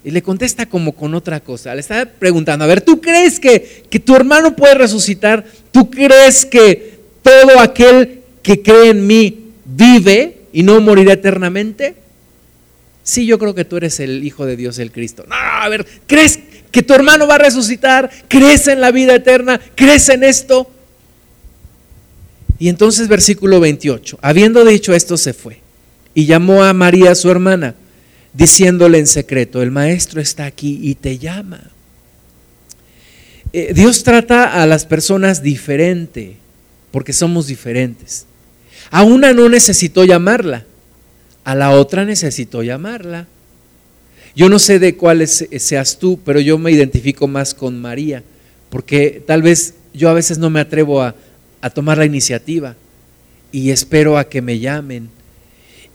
Y 0.05 0.11
le 0.11 0.22
contesta 0.22 0.66
como 0.66 0.92
con 0.92 1.14
otra 1.14 1.40
cosa. 1.40 1.74
Le 1.74 1.80
está 1.80 2.05
preguntando, 2.05 2.64
a 2.64 2.68
ver, 2.68 2.80
¿tú 2.80 3.01
crees 3.01 3.40
que, 3.40 3.84
que 3.90 3.99
tu 3.99 4.14
hermano 4.14 4.55
puede 4.55 4.74
resucitar? 4.74 5.44
¿Tú 5.72 5.90
crees 5.90 6.47
que 6.47 7.01
todo 7.22 7.59
aquel 7.59 8.20
que 8.42 8.62
cree 8.62 8.90
en 8.90 9.07
mí 9.07 9.53
vive 9.64 10.42
y 10.53 10.62
no 10.62 10.80
morirá 10.80 11.14
eternamente? 11.14 11.97
Sí, 13.03 13.26
yo 13.26 13.38
creo 13.38 13.55
que 13.55 13.64
tú 13.64 13.76
eres 13.76 13.99
el 14.01 14.22
Hijo 14.24 14.47
de 14.47 14.57
Dios, 14.57 14.78
el 14.78 14.92
Cristo. 14.92 15.24
No, 15.28 15.34
a 15.34 15.68
ver, 15.68 15.86
¿crees 16.07 16.38
que 16.70 16.82
tu 16.82 16.92
hermano 16.92 17.26
va 17.26 17.36
a 17.36 17.38
resucitar? 17.38 18.11
¿Crees 18.28 18.68
en 18.68 18.80
la 18.80 18.90
vida 18.90 19.14
eterna? 19.14 19.61
¿Crees 19.74 20.09
en 20.09 20.24
esto? 20.24 20.70
Y 22.59 22.69
entonces 22.69 23.09
versículo 23.09 23.61
28, 23.61 24.19
habiendo 24.23 24.65
dicho 24.65 24.95
esto 24.95 25.17
se 25.17 25.33
fue 25.33 25.61
y 26.15 26.25
llamó 26.25 26.65
a 26.65 26.73
María 26.73 27.15
su 27.15 27.31
hermana, 27.31 27.75
diciéndole 28.33 28.99
en 28.99 29.07
secreto, 29.07 29.63
el 29.63 29.71
maestro 29.71 30.21
está 30.21 30.47
aquí 30.47 30.79
y 30.83 30.95
te 30.95 31.19
llama. 31.19 31.61
Eh, 33.53 33.73
Dios 33.75 34.03
trata 34.03 34.63
a 34.63 34.67
las 34.67 34.87
personas 34.87 35.43
diferente, 35.43 36.37
porque 36.91 37.13
somos 37.13 37.47
diferentes. 37.47 38.27
A 38.91 39.03
una 39.03 39.33
no 39.33 39.49
necesitó 39.49 40.05
llamarla, 40.05 40.65
a 41.45 41.55
la 41.55 41.71
otra 41.71 42.05
necesitó 42.05 42.63
llamarla. 42.63 43.27
Yo 44.35 44.49
no 44.49 44.59
sé 44.59 44.79
de 44.79 44.97
cuál 44.97 45.27
seas 45.27 45.99
tú, 45.99 46.19
pero 46.25 46.41
yo 46.41 46.59
me 46.59 46.71
identifico 46.71 47.27
más 47.29 47.55
con 47.55 47.81
María, 47.81 48.23
porque 48.71 49.23
tal 49.27 49.43
vez 49.43 49.75
yo 49.95 50.09
a 50.11 50.15
veces 50.15 50.39
no 50.39 50.51
me 50.51 50.61
atrevo 50.61 51.03
a, 51.03 51.15
a 51.67 51.71
tomar 51.71 51.99
la 51.99 52.05
iniciativa 52.05 52.77
y 53.51 53.71
espero 53.71 54.19
a 54.19 54.29
que 54.29 54.41
me 54.41 54.59
llamen. 54.59 55.09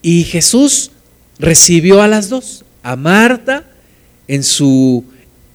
Y 0.02 0.24
Jesús 0.24 0.90
recibió 1.38 2.02
a 2.02 2.08
las 2.08 2.28
dos, 2.28 2.64
a 2.82 2.96
Marta 2.96 3.64
en 4.28 4.42
su, 4.42 5.04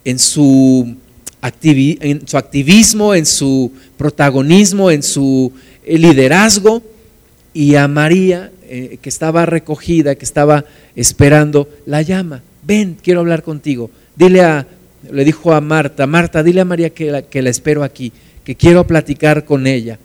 en 0.03 0.17
su, 0.17 0.95
en 1.41 2.27
su 2.27 2.37
activismo, 2.37 3.13
en 3.13 3.25
su 3.25 3.71
protagonismo, 3.97 4.89
en 4.89 5.03
su 5.03 5.51
liderazgo, 5.85 6.81
y 7.53 7.75
a 7.75 7.87
María, 7.87 8.51
eh, 8.69 8.99
que 9.01 9.09
estaba 9.09 9.45
recogida, 9.45 10.15
que 10.15 10.25
estaba 10.25 10.65
esperando, 10.95 11.69
la 11.85 12.01
llama. 12.01 12.41
Ven, 12.63 12.97
quiero 13.01 13.21
hablar 13.21 13.43
contigo. 13.43 13.89
Dile 14.15 14.41
a, 14.41 14.67
le 15.11 15.25
dijo 15.25 15.53
a 15.53 15.61
Marta, 15.61 16.05
Marta, 16.05 16.43
dile 16.43 16.61
a 16.61 16.65
María 16.65 16.91
que 16.91 17.25
que 17.29 17.41
la 17.41 17.49
espero 17.49 17.83
aquí, 17.83 18.11
que 18.43 18.55
quiero 18.55 18.85
platicar 18.85 19.45
con 19.45 19.67
ella. 19.67 19.99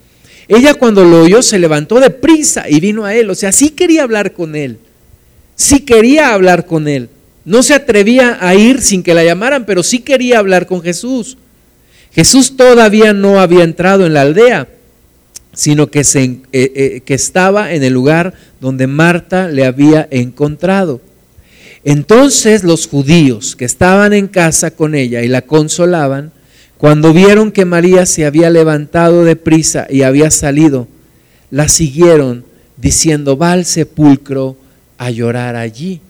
Ella 0.49 0.74
cuando 0.74 1.05
lo 1.05 1.22
oyó 1.22 1.43
se 1.43 1.59
levantó 1.59 2.01
de 2.01 2.11
prisa 2.11 2.68
y 2.68 2.80
vino 2.80 3.05
a 3.05 3.14
él. 3.14 3.30
O 3.30 3.34
sea, 3.34 3.53
sí 3.53 3.70
quería 3.70 4.03
hablar 4.03 4.32
con 4.32 4.57
él. 4.57 4.78
Sí 5.55 5.80
quería 5.80 6.34
hablar 6.34 6.66
con 6.66 6.88
él. 6.88 7.09
No 7.45 7.62
se 7.62 7.74
atrevía 7.74 8.38
a 8.40 8.55
ir 8.55 8.80
sin 8.80 9.03
que 9.03 9.14
la 9.14 9.24
llamaran, 9.24 9.66
pero 9.66 9.82
sí 9.82 10.01
quería 10.01 10.38
hablar 10.38 10.66
con 10.66 10.82
Jesús. 10.82 11.36
Jesús 12.12 12.57
todavía 12.57 13.12
no 13.12 13.40
había 13.40 13.64
entrado 13.64 14.07
en 14.07 14.14
la 14.14 14.22
aldea, 14.22 14.68
sino 15.55 15.88
que, 15.88 16.05
se, 16.05 16.22
eh, 16.24 16.40
eh, 16.53 17.03
que 17.05 17.14
estaba 17.14 17.72
en 17.72 17.82
el 17.82 17.93
lugar 17.93 18.34
donde 18.61 18.86
Marta 18.86 19.49
le 19.49 19.64
había 19.64 20.07
encontrado. 20.11 21.01
Entonces 21.84 22.62
los 22.62 22.86
judíos 22.86 23.57
que 23.57 23.64
estaban 23.64 24.12
en 24.12 24.28
casa 24.28 24.70
con 24.70 24.95
ella 24.95 25.22
y 25.22 25.28
la 25.28 25.43
consolaban, 25.43 26.32
cuando 26.83 27.12
vieron 27.12 27.53
que 27.53 27.64
María 27.64 28.07
se 28.07 28.26
había 28.26 28.51
levantado 28.51 29.22
de 29.22 29.37
prisa 29.37 29.87
y 29.89 30.03
había 30.03 30.33
salido, 30.33 30.89
la 31.49 31.68
siguieron 31.68 32.45
diciendo, 32.76 33.39
va 33.39 33.53
al 33.53 33.66
sepulcro 33.66 34.57
a 34.99 35.09
llorar 35.12 35.55
allí, 35.55 36.01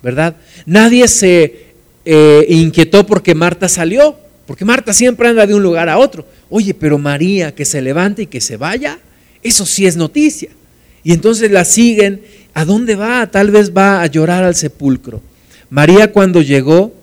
¿verdad? 0.00 0.36
Nadie 0.64 1.08
se 1.08 1.72
eh, 2.04 2.46
inquietó 2.48 3.04
porque 3.04 3.34
Marta 3.34 3.68
salió, 3.68 4.16
porque 4.46 4.64
Marta 4.64 4.94
siempre 4.94 5.26
anda 5.26 5.44
de 5.44 5.56
un 5.56 5.62
lugar 5.64 5.88
a 5.88 5.98
otro. 5.98 6.24
Oye, 6.50 6.72
pero 6.72 6.98
María 6.98 7.52
que 7.52 7.64
se 7.64 7.82
levante 7.82 8.22
y 8.22 8.26
que 8.28 8.40
se 8.40 8.56
vaya, 8.56 9.00
eso 9.42 9.66
sí 9.66 9.86
es 9.86 9.96
noticia. 9.96 10.50
Y 11.02 11.14
entonces 11.14 11.50
la 11.50 11.64
siguen, 11.64 12.22
¿a 12.54 12.64
dónde 12.64 12.94
va? 12.94 13.26
Tal 13.26 13.50
vez 13.50 13.76
va 13.76 14.02
a 14.02 14.06
llorar 14.06 14.44
al 14.44 14.54
sepulcro. 14.54 15.20
María 15.68 16.12
cuando 16.12 16.42
llegó 16.42 16.94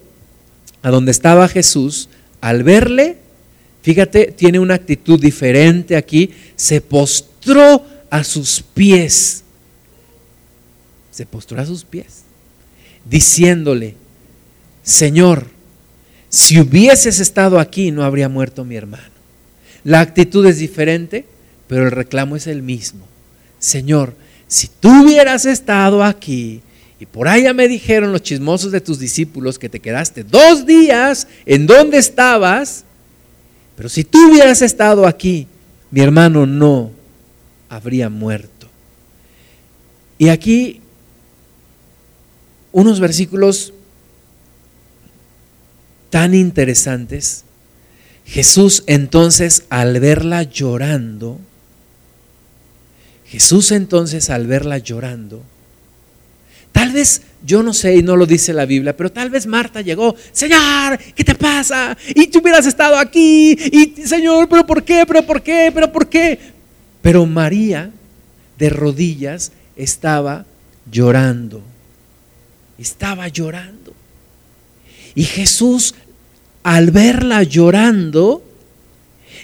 a 0.82 0.90
donde 0.90 1.12
estaba 1.12 1.50
Jesús, 1.50 2.08
al 2.42 2.64
verle, 2.64 3.18
fíjate, 3.82 4.34
tiene 4.36 4.60
una 4.60 4.76
actitud 4.76 5.20
diferente 5.20 5.96
aquí, 5.96 6.32
se 6.56 6.82
postró 6.82 7.86
a 8.10 8.24
sus 8.24 8.62
pies. 8.62 9.44
Se 11.12 11.26
postró 11.26 11.60
a 11.62 11.66
sus 11.66 11.84
pies, 11.84 12.24
diciéndole, 13.10 13.96
Señor, 14.84 15.48
si 16.30 16.60
hubieses 16.60 17.20
estado 17.20 17.60
aquí 17.60 17.92
no 17.92 18.04
habría 18.04 18.30
muerto 18.30 18.64
mi 18.64 18.76
hermano. 18.76 19.10
La 19.84 20.00
actitud 20.00 20.46
es 20.46 20.60
diferente, 20.60 21.26
pero 21.68 21.86
el 21.86 21.92
reclamo 21.92 22.36
es 22.36 22.48
el 22.48 22.62
mismo. 22.62 23.06
Señor, 23.60 24.16
si 24.48 24.68
tú 24.68 25.04
hubieras 25.04 25.46
estado 25.46 26.04
aquí, 26.04 26.62
y 27.00 27.06
por 27.06 27.28
allá 27.28 27.54
me 27.54 27.68
dijeron 27.68 28.12
los 28.12 28.24
chismosos 28.24 28.72
de 28.72 28.82
tus 28.82 29.00
discípulos 29.00 29.58
que 29.58 29.70
te 29.70 29.80
quedaste 29.80 30.24
dos 30.24 30.66
días 30.66 31.28
en 31.46 31.66
donde 31.66 31.98
estabas, 31.98 32.84
pero 33.78 33.88
si 33.88 34.04
tú 34.04 34.30
hubieras 34.30 34.62
estado 34.62 35.08
aquí, 35.08 35.48
mi 35.92 36.02
hermano 36.02 36.46
no 36.46 36.92
habría 37.70 38.10
muerto. 38.10 38.68
Y 40.18 40.28
aquí 40.28 40.82
unos 42.74 43.00
versículos 43.00 43.74
tan 46.10 46.34
interesantes. 46.36 47.46
Jesús 48.26 48.84
entonces 48.86 49.64
al 49.70 50.00
verla 50.00 50.44
llorando, 50.44 51.40
Jesús 53.26 53.72
entonces 53.72 54.30
al 54.30 54.46
verla 54.48 54.78
llorando, 54.78 55.44
Tal 56.80 56.94
vez, 56.94 57.24
yo 57.46 57.62
no 57.62 57.74
sé 57.74 57.98
y 57.98 58.02
no 58.02 58.16
lo 58.16 58.26
dice 58.26 58.54
la 58.54 58.66
Biblia, 58.66 58.96
pero 58.96 59.12
tal 59.12 59.30
vez 59.30 59.46
Marta 59.46 59.82
llegó, 59.82 60.16
Señor, 60.32 60.98
¿qué 61.14 61.26
te 61.26 61.36
pasa? 61.36 61.98
Y 62.16 62.28
tú 62.28 62.40
hubieras 62.40 62.66
estado 62.66 62.96
aquí, 62.96 63.52
y 63.52 64.02
Señor, 64.08 64.48
pero 64.48 64.66
¿por 64.66 64.82
qué? 64.82 65.04
¿Pero 65.06 65.26
por 65.26 65.42
qué? 65.42 65.72
¿Pero 65.74 65.92
por 65.92 66.08
qué? 66.08 66.40
Pero 67.02 67.26
María, 67.26 67.92
de 68.58 68.70
rodillas, 68.70 69.52
estaba 69.76 70.46
llorando. 70.90 71.62
Estaba 72.78 73.28
llorando. 73.28 73.94
Y 75.16 75.26
Jesús, 75.26 75.96
al 76.64 76.92
verla 76.92 77.44
llorando, 77.44 78.42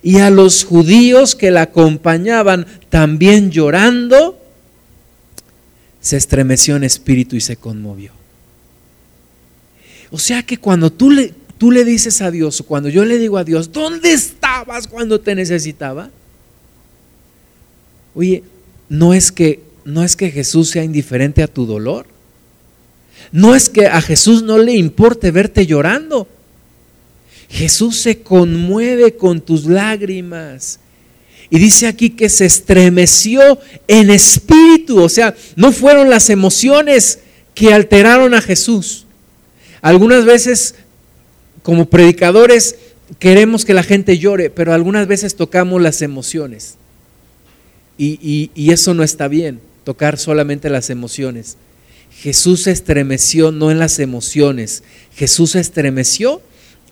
y 0.01 0.19
a 0.19 0.29
los 0.29 0.63
judíos 0.63 1.35
que 1.35 1.51
la 1.51 1.63
acompañaban 1.63 2.65
también 2.87 3.51
llorando, 3.51 4.39
se 6.05 6.17
estremeció 6.17 6.75
en 6.75 6.83
espíritu 6.83 7.35
y 7.35 7.41
se 7.41 7.57
conmovió. 7.57 8.11
O 10.11 10.19
sea 10.19 10.43
que 10.43 10.57
cuando 10.57 10.91
tú 10.91 11.09
le, 11.09 11.33
tú 11.57 11.71
le 11.71 11.83
dices 11.83 12.21
a 12.21 12.29
Dios, 12.29 12.61
o 12.61 12.63
cuando 12.67 12.89
yo 12.89 13.03
le 13.05 13.17
digo 13.17 13.39
a 13.39 13.43
Dios, 13.43 13.71
¿dónde 13.71 14.13
estabas 14.13 14.85
cuando 14.85 15.19
te 15.19 15.33
necesitaba? 15.33 16.11
Oye, 18.13 18.43
no 18.87 19.15
es 19.15 19.31
que 19.31 19.63
no 19.83 20.03
es 20.03 20.15
que 20.15 20.29
Jesús 20.29 20.69
sea 20.69 20.83
indiferente 20.83 21.41
a 21.41 21.47
tu 21.47 21.65
dolor. 21.65 22.05
No 23.31 23.55
es 23.55 23.67
que 23.67 23.87
a 23.87 23.99
Jesús 23.99 24.43
no 24.43 24.59
le 24.59 24.75
importe 24.75 25.31
verte 25.31 25.65
llorando. 25.65 26.27
Jesús 27.49 27.97
se 27.97 28.19
conmueve 28.19 29.15
con 29.15 29.41
tus 29.41 29.65
lágrimas. 29.65 30.79
Y 31.49 31.59
dice 31.59 31.87
aquí 31.87 32.09
que 32.09 32.29
se 32.29 32.45
estremeció 32.45 33.59
en 33.87 34.09
espíritu, 34.09 35.01
o 35.01 35.09
sea, 35.09 35.35
no 35.55 35.71
fueron 35.71 36.09
las 36.09 36.29
emociones 36.29 37.19
que 37.53 37.73
alteraron 37.73 38.33
a 38.33 38.41
Jesús. 38.41 39.05
Algunas 39.81 40.25
veces, 40.25 40.75
como 41.61 41.85
predicadores, 41.85 42.75
queremos 43.19 43.65
que 43.65 43.73
la 43.73 43.83
gente 43.83 44.17
llore, 44.17 44.49
pero 44.49 44.73
algunas 44.73 45.07
veces 45.07 45.35
tocamos 45.35 45.81
las 45.81 46.01
emociones. 46.01 46.75
Y, 47.97 48.51
y 48.53 48.71
eso 48.71 48.93
no 48.93 49.03
está 49.03 49.27
bien, 49.27 49.61
tocar 49.83 50.17
solamente 50.17 50.69
las 50.69 50.89
emociones. 50.89 51.57
Jesús 52.11 52.63
se 52.63 52.71
estremeció 52.71 53.51
no 53.51 53.71
en 53.71 53.79
las 53.79 53.99
emociones, 53.99 54.83
Jesús 55.15 55.51
se 55.51 55.59
estremeció 55.59 56.41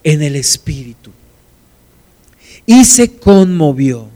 en 0.04 0.22
el 0.22 0.36
espíritu. 0.36 1.12
y 2.66 2.86
se 2.86 3.12
conmovió 3.12 4.08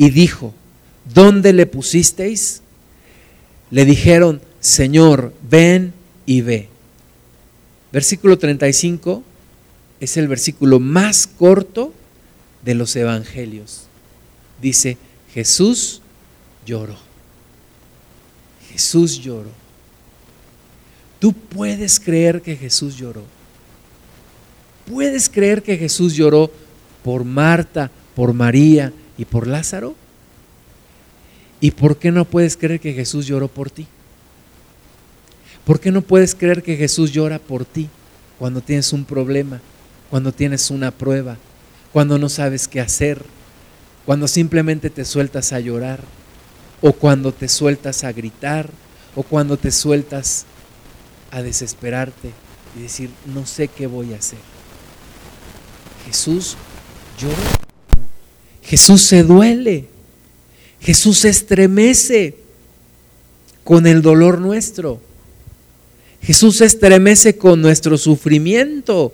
y 0.00 0.08
dijo, 0.08 0.54
¿dónde 1.12 1.52
le 1.52 1.66
pusisteis? 1.66 2.62
Le 3.70 3.84
dijeron, 3.84 4.40
Señor, 4.58 5.34
ven 5.42 5.92
y 6.24 6.40
ve. 6.40 6.70
Versículo 7.92 8.38
35 8.38 9.22
es 10.00 10.16
el 10.16 10.26
versículo 10.26 10.80
más 10.80 11.26
corto 11.26 11.92
de 12.64 12.74
los 12.74 12.96
evangelios. 12.96 13.88
Dice, 14.62 14.96
Jesús 15.34 16.00
lloró. 16.64 16.96
Jesús 18.72 19.18
lloró. 19.18 19.50
Tú 21.18 21.34
puedes 21.34 22.00
creer 22.00 22.40
que 22.40 22.56
Jesús 22.56 22.96
lloró. 22.96 23.24
¿Puedes 24.90 25.28
creer 25.28 25.62
que 25.62 25.76
Jesús 25.76 26.14
lloró 26.14 26.50
por 27.04 27.24
Marta, 27.24 27.90
por 28.14 28.32
María 28.32 28.94
y 29.20 29.26
por 29.26 29.46
Lázaro? 29.46 29.94
¿Y 31.60 31.72
por 31.72 31.98
qué 31.98 32.10
no 32.10 32.24
puedes 32.24 32.56
creer 32.56 32.80
que 32.80 32.94
Jesús 32.94 33.26
lloró 33.26 33.48
por 33.48 33.70
ti? 33.70 33.86
¿Por 35.66 35.78
qué 35.78 35.92
no 35.92 36.00
puedes 36.00 36.34
creer 36.34 36.62
que 36.62 36.76
Jesús 36.76 37.12
llora 37.12 37.38
por 37.38 37.66
ti 37.66 37.90
cuando 38.38 38.62
tienes 38.62 38.94
un 38.94 39.04
problema, 39.04 39.60
cuando 40.08 40.32
tienes 40.32 40.70
una 40.70 40.90
prueba, 40.90 41.36
cuando 41.92 42.18
no 42.18 42.30
sabes 42.30 42.66
qué 42.66 42.80
hacer, 42.80 43.22
cuando 44.06 44.26
simplemente 44.26 44.88
te 44.88 45.04
sueltas 45.04 45.52
a 45.52 45.60
llorar, 45.60 46.00
o 46.80 46.94
cuando 46.94 47.30
te 47.30 47.46
sueltas 47.48 48.04
a 48.04 48.12
gritar, 48.12 48.70
o 49.14 49.22
cuando 49.22 49.58
te 49.58 49.70
sueltas 49.70 50.46
a 51.30 51.42
desesperarte 51.42 52.30
y 52.74 52.82
decir, 52.82 53.10
no 53.26 53.44
sé 53.44 53.68
qué 53.68 53.86
voy 53.86 54.14
a 54.14 54.16
hacer? 54.16 54.38
Jesús 56.06 56.56
llora. 57.18 57.69
Jesús 58.70 59.02
se 59.02 59.24
duele. 59.24 59.86
Jesús 60.80 61.18
se 61.18 61.28
estremece 61.28 62.36
con 63.64 63.84
el 63.88 64.00
dolor 64.00 64.40
nuestro. 64.40 65.00
Jesús 66.22 66.58
se 66.58 66.66
estremece 66.66 67.36
con 67.36 67.60
nuestro 67.60 67.98
sufrimiento. 67.98 69.12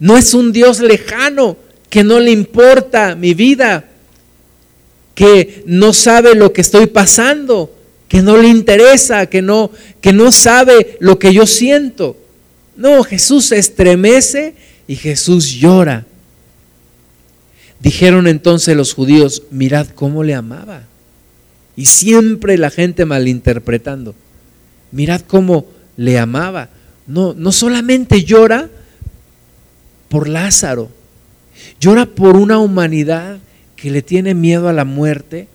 No 0.00 0.16
es 0.16 0.34
un 0.34 0.50
Dios 0.50 0.80
lejano 0.80 1.56
que 1.88 2.02
no 2.02 2.18
le 2.18 2.32
importa 2.32 3.14
mi 3.14 3.32
vida, 3.32 3.88
que 5.14 5.62
no 5.64 5.92
sabe 5.92 6.34
lo 6.34 6.52
que 6.52 6.62
estoy 6.62 6.86
pasando, 6.86 7.72
que 8.08 8.22
no 8.22 8.36
le 8.38 8.48
interesa, 8.48 9.26
que 9.26 9.40
no, 9.40 9.70
que 10.00 10.12
no 10.12 10.32
sabe 10.32 10.96
lo 10.98 11.16
que 11.20 11.32
yo 11.32 11.46
siento. 11.46 12.16
No, 12.74 13.04
Jesús 13.04 13.44
se 13.46 13.58
estremece 13.58 14.54
y 14.88 14.96
Jesús 14.96 15.46
llora. 15.46 16.07
Dijeron 17.80 18.26
entonces 18.26 18.76
los 18.76 18.94
judíos, 18.94 19.44
mirad 19.50 19.86
cómo 19.88 20.24
le 20.24 20.34
amaba. 20.34 20.82
Y 21.76 21.86
siempre 21.86 22.58
la 22.58 22.70
gente 22.70 23.04
malinterpretando. 23.04 24.14
Mirad 24.90 25.20
cómo 25.20 25.66
le 25.96 26.18
amaba. 26.18 26.70
No, 27.06 27.34
no 27.34 27.52
solamente 27.52 28.24
llora 28.24 28.68
por 30.08 30.28
Lázaro, 30.28 30.90
llora 31.80 32.06
por 32.06 32.36
una 32.36 32.58
humanidad 32.58 33.38
que 33.76 33.90
le 33.90 34.02
tiene 34.02 34.34
miedo 34.34 34.68
a 34.68 34.72
la 34.72 34.84
muerte, 34.84 35.48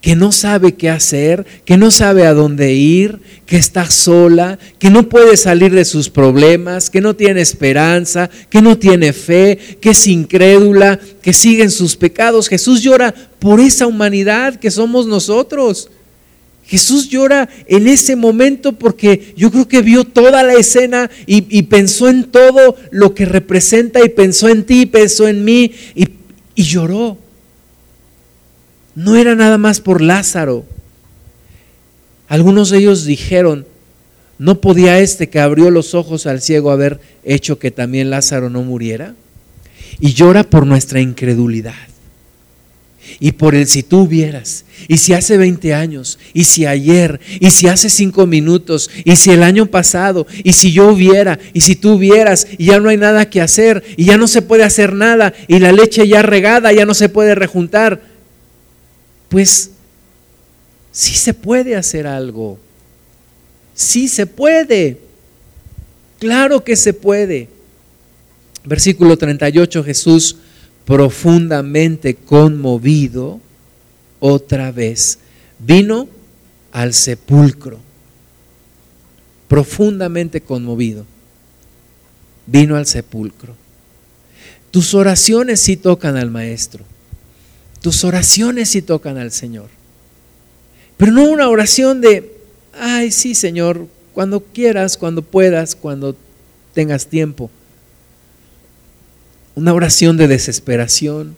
que 0.00 0.14
no 0.14 0.30
sabe 0.30 0.74
qué 0.74 0.90
hacer, 0.90 1.44
que 1.64 1.76
no 1.76 1.90
sabe 1.90 2.26
a 2.26 2.34
dónde 2.34 2.72
ir, 2.72 3.18
que 3.46 3.56
está 3.56 3.90
sola, 3.90 4.58
que 4.78 4.90
no 4.90 5.08
puede 5.08 5.36
salir 5.36 5.72
de 5.72 5.84
sus 5.84 6.08
problemas, 6.08 6.88
que 6.88 7.00
no 7.00 7.16
tiene 7.16 7.40
esperanza, 7.40 8.30
que 8.48 8.62
no 8.62 8.78
tiene 8.78 9.12
fe, 9.12 9.58
que 9.80 9.90
es 9.90 10.06
incrédula, 10.06 11.00
que 11.20 11.32
sigue 11.32 11.64
en 11.64 11.72
sus 11.72 11.96
pecados. 11.96 12.48
Jesús 12.48 12.82
llora 12.82 13.12
por 13.40 13.58
esa 13.58 13.86
humanidad 13.86 14.56
que 14.56 14.70
somos 14.70 15.06
nosotros. 15.06 15.90
Jesús 16.64 17.08
llora 17.08 17.48
en 17.66 17.88
ese 17.88 18.14
momento 18.14 18.74
porque 18.74 19.32
yo 19.36 19.50
creo 19.50 19.66
que 19.66 19.82
vio 19.82 20.04
toda 20.04 20.42
la 20.44 20.52
escena 20.54 21.10
y, 21.26 21.62
pensó 21.62 22.08
en 22.08 22.24
todo 22.24 22.76
lo 22.90 23.14
que 23.14 23.24
representa 23.24 24.04
y 24.04 24.10
pensó 24.10 24.48
en 24.48 24.64
ti, 24.64 24.86
pensó 24.86 25.26
en 25.26 25.44
mí 25.44 25.72
y 25.94 26.62
lloró 26.62 27.16
no 28.98 29.14
era 29.14 29.36
nada 29.36 29.58
más 29.58 29.80
por 29.80 30.02
Lázaro. 30.02 30.66
Algunos 32.26 32.70
de 32.70 32.78
ellos 32.78 33.04
dijeron, 33.04 33.64
¿no 34.40 34.60
podía 34.60 34.98
este 34.98 35.28
que 35.28 35.38
abrió 35.38 35.70
los 35.70 35.94
ojos 35.94 36.26
al 36.26 36.42
ciego 36.42 36.72
haber 36.72 36.98
hecho 37.22 37.60
que 37.60 37.70
también 37.70 38.10
Lázaro 38.10 38.50
no 38.50 38.62
muriera? 38.62 39.14
Y 40.00 40.14
llora 40.14 40.42
por 40.42 40.66
nuestra 40.66 41.00
incredulidad. 41.00 41.76
Y 43.20 43.32
por 43.32 43.54
el 43.54 43.68
si 43.68 43.84
tú 43.84 44.00
hubieras, 44.00 44.64
y 44.88 44.96
si 44.96 45.12
hace 45.12 45.36
20 45.36 45.74
años, 45.74 46.18
y 46.34 46.44
si 46.44 46.66
ayer, 46.66 47.20
y 47.38 47.52
si 47.52 47.68
hace 47.68 47.90
5 47.90 48.26
minutos, 48.26 48.90
y 49.04 49.14
si 49.14 49.30
el 49.30 49.44
año 49.44 49.66
pasado, 49.66 50.26
y 50.42 50.54
si 50.54 50.72
yo 50.72 50.88
hubiera, 50.88 51.38
y 51.52 51.60
si 51.60 51.76
tú 51.76 51.92
hubieras, 51.92 52.48
y 52.58 52.66
ya 52.66 52.80
no 52.80 52.88
hay 52.88 52.96
nada 52.96 53.30
que 53.30 53.40
hacer, 53.40 53.84
y 53.96 54.06
ya 54.06 54.18
no 54.18 54.26
se 54.26 54.42
puede 54.42 54.64
hacer 54.64 54.92
nada, 54.92 55.34
y 55.46 55.60
la 55.60 55.70
leche 55.70 56.06
ya 56.08 56.20
regada 56.22 56.72
ya 56.72 56.84
no 56.84 56.94
se 56.94 57.08
puede 57.08 57.36
rejuntar 57.36 58.07
pues 59.28 59.70
sí 60.92 61.14
se 61.14 61.34
puede 61.34 61.76
hacer 61.76 62.06
algo. 62.06 62.58
Sí 63.74 64.08
se 64.08 64.26
puede. 64.26 64.98
Claro 66.18 66.64
que 66.64 66.76
se 66.76 66.92
puede. 66.92 67.48
Versículo 68.64 69.16
38, 69.16 69.84
Jesús 69.84 70.36
profundamente 70.84 72.14
conmovido, 72.14 73.40
otra 74.20 74.72
vez, 74.72 75.18
vino 75.58 76.08
al 76.72 76.94
sepulcro. 76.94 77.78
Profundamente 79.48 80.40
conmovido. 80.40 81.06
Vino 82.46 82.76
al 82.76 82.86
sepulcro. 82.86 83.54
Tus 84.70 84.94
oraciones 84.94 85.60
sí 85.60 85.76
tocan 85.76 86.16
al 86.16 86.30
Maestro. 86.30 86.84
Tus 87.80 88.04
oraciones 88.04 88.70
sí 88.70 88.82
tocan 88.82 89.18
al 89.18 89.32
Señor. 89.32 89.68
Pero 90.96 91.12
no 91.12 91.24
una 91.24 91.48
oración 91.48 92.00
de, 92.00 92.36
ay, 92.72 93.12
sí, 93.12 93.34
Señor, 93.34 93.86
cuando 94.12 94.40
quieras, 94.40 94.96
cuando 94.96 95.22
puedas, 95.22 95.76
cuando 95.76 96.16
tengas 96.74 97.06
tiempo. 97.06 97.50
Una 99.54 99.72
oración 99.72 100.16
de 100.16 100.26
desesperación, 100.26 101.36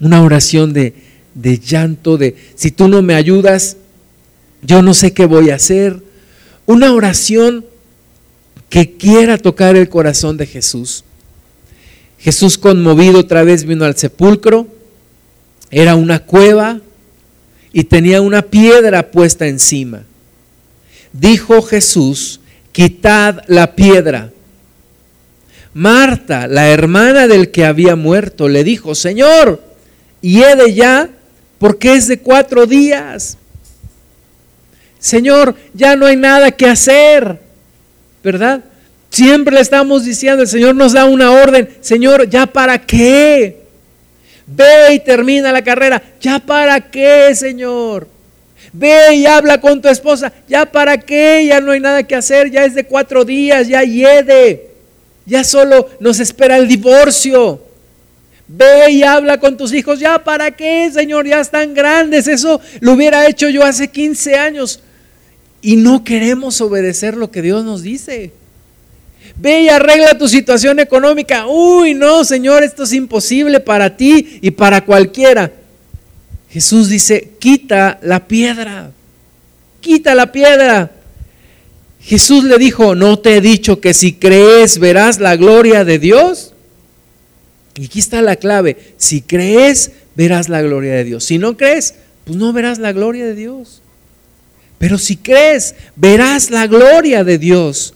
una 0.00 0.22
oración 0.22 0.72
de, 0.72 0.94
de 1.34 1.58
llanto, 1.58 2.18
de, 2.18 2.36
si 2.54 2.70
tú 2.70 2.86
no 2.86 3.02
me 3.02 3.14
ayudas, 3.14 3.76
yo 4.62 4.82
no 4.82 4.94
sé 4.94 5.12
qué 5.12 5.26
voy 5.26 5.50
a 5.50 5.56
hacer. 5.56 6.02
Una 6.66 6.92
oración 6.92 7.66
que 8.68 8.96
quiera 8.96 9.38
tocar 9.38 9.76
el 9.76 9.88
corazón 9.88 10.36
de 10.36 10.46
Jesús. 10.46 11.04
Jesús 12.18 12.58
conmovido 12.58 13.20
otra 13.20 13.42
vez 13.42 13.64
vino 13.64 13.84
al 13.84 13.96
sepulcro 13.96 14.75
era 15.70 15.94
una 15.94 16.20
cueva 16.20 16.80
y 17.72 17.84
tenía 17.84 18.20
una 18.20 18.42
piedra 18.42 19.10
puesta 19.10 19.46
encima. 19.46 20.04
Dijo 21.12 21.62
Jesús, 21.62 22.40
quitad 22.72 23.42
la 23.46 23.74
piedra. 23.74 24.30
Marta, 25.74 26.46
la 26.46 26.68
hermana 26.68 27.26
del 27.26 27.50
que 27.50 27.64
había 27.64 27.96
muerto, 27.96 28.48
le 28.48 28.64
dijo, 28.64 28.94
Señor, 28.94 29.62
hiede 30.22 30.72
ya, 30.74 31.10
porque 31.58 31.94
es 31.94 32.08
de 32.08 32.18
cuatro 32.18 32.66
días. 32.66 33.36
Señor, 34.98 35.54
ya 35.74 35.96
no 35.96 36.06
hay 36.06 36.16
nada 36.16 36.50
que 36.50 36.66
hacer, 36.66 37.38
¿verdad? 38.24 38.64
Siempre 39.10 39.54
le 39.54 39.60
estamos 39.60 40.04
diciendo, 40.04 40.42
el 40.42 40.48
Señor 40.48 40.74
nos 40.74 40.92
da 40.94 41.04
una 41.04 41.30
orden, 41.30 41.68
Señor, 41.80 42.28
¿ya 42.28 42.46
para 42.46 42.78
qué? 42.78 43.65
Ve 44.46 44.94
y 44.94 45.00
termina 45.00 45.52
la 45.52 45.62
carrera. 45.62 46.02
¿Ya 46.20 46.38
para 46.38 46.80
qué, 46.80 47.34
Señor? 47.34 48.08
Ve 48.72 49.14
y 49.14 49.26
habla 49.26 49.60
con 49.60 49.82
tu 49.82 49.88
esposa. 49.88 50.32
¿Ya 50.48 50.66
para 50.66 50.98
qué? 50.98 51.46
Ya 51.48 51.60
no 51.60 51.72
hay 51.72 51.80
nada 51.80 52.02
que 52.04 52.14
hacer. 52.14 52.50
Ya 52.50 52.64
es 52.64 52.74
de 52.74 52.84
cuatro 52.84 53.24
días. 53.24 53.66
Ya 53.66 53.82
hiede. 53.82 54.70
Ya 55.24 55.42
solo 55.42 55.88
nos 55.98 56.20
espera 56.20 56.56
el 56.56 56.68
divorcio. 56.68 57.60
Ve 58.46 58.92
y 58.92 59.02
habla 59.02 59.40
con 59.40 59.56
tus 59.56 59.72
hijos. 59.72 59.98
¿Ya 59.98 60.22
para 60.22 60.52
qué, 60.52 60.90
Señor? 60.92 61.26
Ya 61.26 61.40
están 61.40 61.74
grandes. 61.74 62.28
Eso 62.28 62.60
lo 62.80 62.92
hubiera 62.92 63.26
hecho 63.26 63.48
yo 63.48 63.64
hace 63.64 63.88
15 63.88 64.36
años. 64.36 64.80
Y 65.60 65.74
no 65.74 66.04
queremos 66.04 66.60
obedecer 66.60 67.16
lo 67.16 67.32
que 67.32 67.42
Dios 67.42 67.64
nos 67.64 67.82
dice. 67.82 68.32
Ve 69.38 69.62
y 69.62 69.68
arregla 69.68 70.16
tu 70.16 70.28
situación 70.28 70.80
económica. 70.80 71.46
Uy, 71.46 71.94
no, 71.94 72.24
Señor, 72.24 72.62
esto 72.62 72.84
es 72.84 72.92
imposible 72.92 73.60
para 73.60 73.96
ti 73.96 74.38
y 74.40 74.50
para 74.50 74.84
cualquiera. 74.84 75.52
Jesús 76.50 76.88
dice, 76.88 77.32
quita 77.38 77.98
la 78.02 78.26
piedra, 78.26 78.90
quita 79.80 80.14
la 80.14 80.32
piedra. 80.32 80.90
Jesús 82.00 82.44
le 82.44 82.56
dijo, 82.56 82.94
¿no 82.94 83.18
te 83.18 83.36
he 83.36 83.40
dicho 83.40 83.80
que 83.80 83.92
si 83.92 84.12
crees 84.12 84.78
verás 84.78 85.18
la 85.18 85.36
gloria 85.36 85.84
de 85.84 85.98
Dios? 85.98 86.54
Y 87.74 87.86
aquí 87.86 87.98
está 87.98 88.22
la 88.22 88.36
clave. 88.36 88.94
Si 88.96 89.20
crees, 89.20 89.90
verás 90.14 90.48
la 90.48 90.62
gloria 90.62 90.94
de 90.94 91.04
Dios. 91.04 91.24
Si 91.24 91.36
no 91.36 91.56
crees, 91.56 91.94
pues 92.24 92.38
no 92.38 92.52
verás 92.52 92.78
la 92.78 92.92
gloria 92.92 93.26
de 93.26 93.34
Dios. 93.34 93.82
Pero 94.78 94.98
si 94.98 95.16
crees, 95.16 95.74
verás 95.94 96.50
la 96.50 96.66
gloria 96.66 97.22
de 97.24 97.38
Dios. 97.38 97.95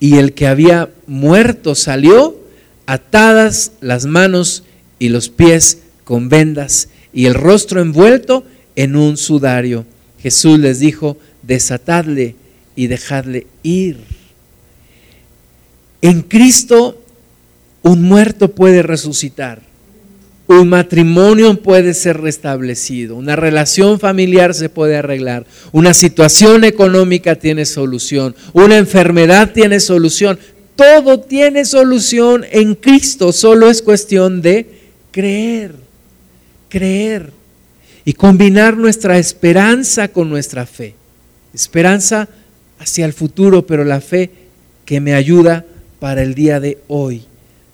Y 0.00 0.16
el 0.16 0.32
que 0.32 0.46
había 0.48 0.90
muerto 1.06 1.76
salió, 1.76 2.40
atadas 2.86 3.72
las 3.80 4.06
manos 4.06 4.64
y 4.98 5.10
los 5.10 5.28
pies 5.28 5.82
con 6.04 6.28
vendas, 6.28 6.88
y 7.12 7.26
el 7.26 7.34
rostro 7.34 7.80
envuelto 7.80 8.44
en 8.74 8.96
un 8.96 9.16
sudario. 9.16 9.84
Jesús 10.20 10.58
les 10.58 10.80
dijo, 10.80 11.16
desatadle 11.42 12.34
y 12.74 12.86
dejadle 12.88 13.46
ir. 13.62 13.98
En 16.02 16.22
Cristo 16.22 17.02
un 17.82 18.02
muerto 18.02 18.54
puede 18.54 18.82
resucitar 18.82 19.69
un 20.58 20.68
matrimonio 20.68 21.60
puede 21.62 21.94
ser 21.94 22.20
restablecido, 22.20 23.14
una 23.16 23.36
relación 23.36 24.00
familiar 24.00 24.54
se 24.54 24.68
puede 24.68 24.96
arreglar, 24.96 25.46
una 25.70 25.94
situación 25.94 26.64
económica 26.64 27.36
tiene 27.36 27.64
solución, 27.64 28.34
una 28.52 28.76
enfermedad 28.76 29.52
tiene 29.52 29.78
solución, 29.78 30.38
todo 30.74 31.20
tiene 31.20 31.64
solución 31.64 32.44
en 32.50 32.74
Cristo, 32.74 33.32
solo 33.32 33.70
es 33.70 33.82
cuestión 33.82 34.42
de 34.42 34.66
creer, 35.10 35.74
creer 36.68 37.30
y 38.04 38.14
combinar 38.14 38.76
nuestra 38.76 39.18
esperanza 39.18 40.08
con 40.08 40.28
nuestra 40.30 40.66
fe. 40.66 40.94
Esperanza 41.54 42.28
hacia 42.78 43.04
el 43.04 43.12
futuro, 43.12 43.66
pero 43.66 43.84
la 43.84 44.00
fe 44.00 44.30
que 44.84 45.00
me 45.00 45.14
ayuda 45.14 45.64
para 45.98 46.22
el 46.22 46.34
día 46.34 46.60
de 46.60 46.78
hoy. 46.88 47.24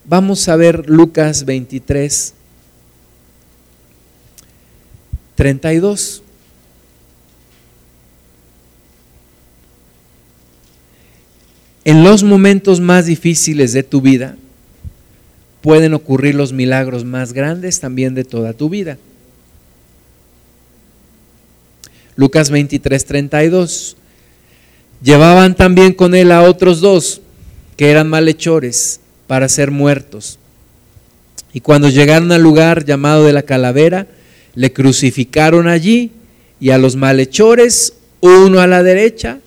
Vamos 0.05 0.49
a 0.49 0.57
ver 0.57 0.91
Lucas 0.91 1.45
23, 1.45 2.35
32. 5.37 6.23
En 11.85 12.03
los 12.03 12.25
momentos 12.25 12.81
más 12.81 13.07
difíciles 13.07 13.73
de 13.73 13.85
tu 13.85 14.01
vida 14.01 14.37
pueden 15.61 15.95
ocurrir 15.95 16.35
los 16.35 16.53
milagros 16.53 17.05
más 17.05 17.33
grandes 17.33 17.79
también 17.79 18.15
de 18.15 18.25
toda 18.25 18.55
tu 18.55 18.69
vida. 18.69 18.99
Lucas 22.17 22.51
23, 22.51 23.05
32. 23.05 23.97
Llevaban 25.03 25.55
también 25.55 25.93
con 25.93 26.15
él 26.15 26.33
a 26.33 26.43
otros 26.43 26.81
dos 26.81 27.21
que 27.77 27.91
eran 27.91 28.09
malhechores 28.09 29.01
para 29.27 29.49
ser 29.49 29.71
muertos. 29.71 30.39
Y 31.53 31.61
cuando 31.61 31.89
llegaron 31.89 32.33
al 32.33 32.43
lugar 32.43 32.85
llamado 32.85 33.25
de 33.25 33.33
la 33.33 33.43
calavera, 33.43 34.07
le 34.57 34.73
crucificaron 34.73 35.69
allí 35.69 36.11
y 36.59 36.71
a 36.71 36.79
los 36.79 36.97
malhechores, 36.97 37.93
uno 38.21 38.61
a 38.61 38.67
la 38.67 38.83
derecha 38.83 39.39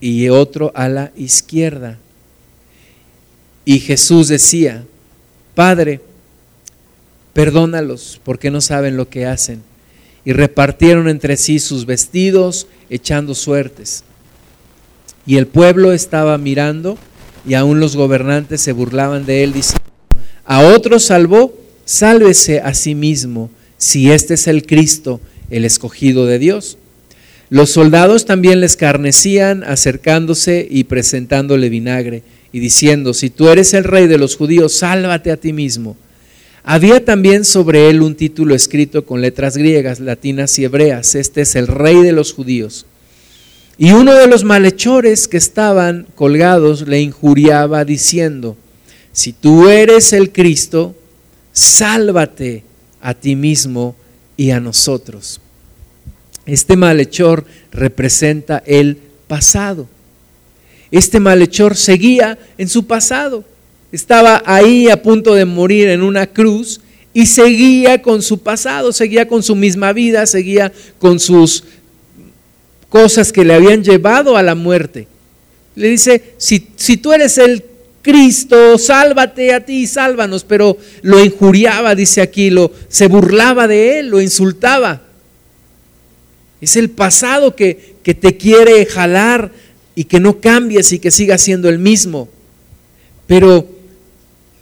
y 0.00 0.28
otro 0.28 0.70
a 0.76 0.88
la 0.88 1.10
izquierda. 1.16 1.98
Y 3.64 3.80
Jesús 3.80 4.28
decía, 4.28 4.84
Padre, 5.54 6.00
perdónalos 7.32 8.20
porque 8.22 8.50
no 8.50 8.60
saben 8.60 8.96
lo 8.96 9.08
que 9.08 9.26
hacen. 9.26 9.62
Y 10.24 10.32
repartieron 10.32 11.08
entre 11.08 11.36
sí 11.36 11.58
sus 11.58 11.86
vestidos, 11.86 12.68
echando 12.90 13.34
suertes. 13.34 14.04
Y 15.26 15.36
el 15.36 15.46
pueblo 15.46 15.92
estaba 15.92 16.36
mirando 16.38 16.98
y 17.46 17.54
aún 17.54 17.80
los 17.80 17.96
gobernantes 17.96 18.60
se 18.60 18.72
burlaban 18.72 19.24
de 19.24 19.42
él, 19.42 19.52
diciendo, 19.52 19.82
a 20.44 20.60
otro 20.60 21.00
salvó, 21.00 21.56
sálvese 21.84 22.60
a 22.60 22.74
sí 22.74 22.94
mismo 22.94 23.50
si 23.82 24.12
este 24.12 24.34
es 24.34 24.46
el 24.46 24.64
Cristo, 24.64 25.20
el 25.50 25.64
escogido 25.64 26.24
de 26.24 26.38
Dios. 26.38 26.78
Los 27.50 27.70
soldados 27.70 28.26
también 28.26 28.60
le 28.60 28.66
escarnecían, 28.66 29.64
acercándose 29.64 30.68
y 30.70 30.84
presentándole 30.84 31.68
vinagre, 31.68 32.22
y 32.52 32.60
diciendo, 32.60 33.12
si 33.12 33.28
tú 33.28 33.48
eres 33.48 33.74
el 33.74 33.82
rey 33.82 34.06
de 34.06 34.18
los 34.18 34.36
judíos, 34.36 34.78
sálvate 34.78 35.32
a 35.32 35.36
ti 35.36 35.52
mismo. 35.52 35.96
Había 36.62 37.04
también 37.04 37.44
sobre 37.44 37.90
él 37.90 38.02
un 38.02 38.14
título 38.14 38.54
escrito 38.54 39.04
con 39.04 39.20
letras 39.20 39.56
griegas, 39.56 39.98
latinas 39.98 40.56
y 40.60 40.64
hebreas, 40.64 41.16
este 41.16 41.40
es 41.40 41.56
el 41.56 41.66
rey 41.66 42.02
de 42.02 42.12
los 42.12 42.32
judíos. 42.32 42.86
Y 43.78 43.90
uno 43.90 44.14
de 44.14 44.28
los 44.28 44.44
malhechores 44.44 45.26
que 45.26 45.38
estaban 45.38 46.06
colgados 46.14 46.86
le 46.86 47.00
injuriaba 47.00 47.84
diciendo, 47.84 48.56
si 49.10 49.32
tú 49.32 49.68
eres 49.68 50.12
el 50.12 50.30
Cristo, 50.30 50.94
sálvate 51.50 52.62
a 53.02 53.14
ti 53.14 53.36
mismo 53.36 53.94
y 54.36 54.50
a 54.50 54.60
nosotros. 54.60 55.40
Este 56.46 56.76
malhechor 56.76 57.44
representa 57.70 58.62
el 58.64 58.96
pasado. 59.28 59.88
Este 60.90 61.20
malhechor 61.20 61.76
seguía 61.76 62.38
en 62.56 62.68
su 62.68 62.86
pasado. 62.86 63.44
Estaba 63.90 64.42
ahí 64.46 64.88
a 64.88 65.02
punto 65.02 65.34
de 65.34 65.44
morir 65.44 65.88
en 65.88 66.02
una 66.02 66.26
cruz 66.26 66.80
y 67.12 67.26
seguía 67.26 68.00
con 68.00 68.22
su 68.22 68.38
pasado, 68.38 68.92
seguía 68.92 69.28
con 69.28 69.42
su 69.42 69.54
misma 69.54 69.92
vida, 69.92 70.24
seguía 70.26 70.72
con 70.98 71.20
sus 71.20 71.64
cosas 72.88 73.32
que 73.32 73.44
le 73.44 73.54
habían 73.54 73.82
llevado 73.82 74.36
a 74.36 74.42
la 74.42 74.54
muerte. 74.54 75.08
Le 75.74 75.88
dice, 75.88 76.34
si, 76.38 76.68
si 76.76 76.96
tú 76.96 77.12
eres 77.12 77.38
el 77.38 77.62
Cristo, 78.02 78.78
sálvate 78.78 79.54
a 79.54 79.64
ti, 79.64 79.86
sálvanos, 79.86 80.44
pero 80.44 80.76
lo 81.02 81.24
injuriaba, 81.24 81.94
dice 81.94 82.20
aquí, 82.20 82.50
lo, 82.50 82.72
se 82.88 83.06
burlaba 83.06 83.68
de 83.68 84.00
él, 84.00 84.08
lo 84.08 84.20
insultaba. 84.20 85.02
Es 86.60 86.76
el 86.76 86.90
pasado 86.90 87.54
que, 87.54 87.94
que 88.02 88.14
te 88.14 88.36
quiere 88.36 88.84
jalar 88.86 89.52
y 89.94 90.04
que 90.04 90.20
no 90.20 90.40
cambies 90.40 90.92
y 90.92 90.98
que 90.98 91.10
siga 91.10 91.38
siendo 91.38 91.68
el 91.68 91.78
mismo. 91.78 92.28
Pero 93.26 93.68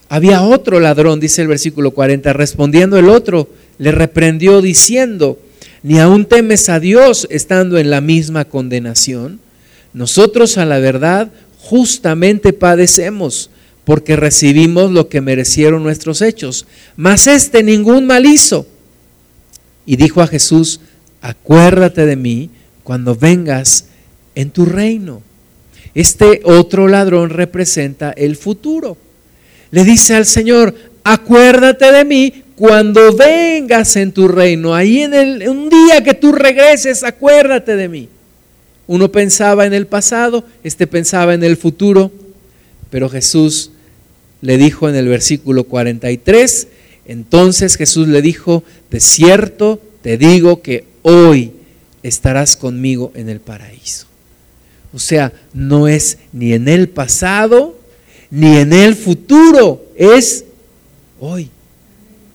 había 0.09 0.43
otro 0.43 0.81
ladrón, 0.81 1.21
dice 1.21 1.43
el 1.43 1.49
versículo 1.49 1.93
40, 1.93 2.33
respondiendo 2.33 2.99
el 2.99 3.09
otro, 3.09 3.49
le 3.79 3.93
reprendió 3.93 4.61
diciendo, 4.61 5.39
ni 5.83 5.99
aún 5.99 6.27
temes 6.27 6.69
a 6.69 6.81
Dios 6.81 7.27
estando 7.31 7.79
en 7.79 7.91
la 7.91 8.01
misma 8.01 8.45
condenación. 8.45 9.41
Nosotros 9.93 10.59
a 10.59 10.67
la 10.67 10.79
verdad 10.79 11.31
justamente 11.61 12.53
padecemos, 12.53 13.51
porque 13.85 14.17
recibimos 14.17 14.91
lo 14.91 15.09
que 15.09 15.21
merecieron 15.21 15.83
nuestros 15.83 16.23
hechos, 16.23 16.67
mas 16.97 17.27
este 17.27 17.63
ningún 17.63 18.07
mal 18.07 18.27
hizo. 18.27 18.67
Y 19.87 19.97
dijo 19.97 20.21
a 20.23 20.27
Jesús, 20.27 20.81
acuérdate 21.21 22.07
de 22.07 22.17
mí 22.17 22.51
cuando 22.83 23.15
vengas 23.15 23.87
en 24.35 24.51
tu 24.51 24.65
reino. 24.65 25.23
Este 25.95 26.41
otro 26.45 26.89
ladrón 26.89 27.31
representa 27.31 28.13
el 28.13 28.37
futuro. 28.37 28.97
Le 29.71 29.85
dice 29.85 30.15
al 30.15 30.27
Señor, 30.27 30.75
acuérdate 31.03 31.91
de 31.93 32.05
mí 32.05 32.45
cuando 32.57 33.15
vengas 33.15 33.97
en 33.97 34.13
tu 34.13 34.29
reino. 34.29 34.75
Ahí 34.75 35.01
en 35.03 35.15
el 35.15 35.49
un 35.49 35.69
día 35.69 36.03
que 36.05 36.15
tú 36.15 36.33
regreses, 36.33 37.03
acuérdate 37.03 37.77
de 37.77 37.89
mí. 37.89 38.09
Uno 38.91 39.13
pensaba 39.13 39.67
en 39.67 39.73
el 39.73 39.87
pasado, 39.87 40.43
este 40.65 40.89
pensaba 40.89 41.33
en 41.33 41.45
el 41.45 41.57
futuro, 41.57 42.11
pero 42.91 43.09
Jesús 43.09 43.71
le 44.41 44.59
dijo 44.59 44.89
en 44.89 44.97
el 44.97 45.07
versículo 45.07 45.63
43, 45.63 46.67
entonces 47.05 47.77
Jesús 47.77 48.09
le 48.09 48.21
dijo, 48.21 48.65
de 48.91 48.99
cierto 48.99 49.81
te 50.03 50.19
digo 50.19 50.61
que 50.61 50.87
hoy 51.03 51.53
estarás 52.03 52.57
conmigo 52.57 53.13
en 53.15 53.29
el 53.29 53.39
paraíso. 53.39 54.09
O 54.93 54.99
sea, 54.99 55.33
no 55.55 55.87
es 55.87 56.19
ni 56.33 56.53
en 56.53 56.67
el 56.67 56.89
pasado 56.89 57.79
ni 58.29 58.57
en 58.57 58.73
el 58.73 58.97
futuro, 58.97 59.85
es 59.95 60.47
hoy. 61.21 61.49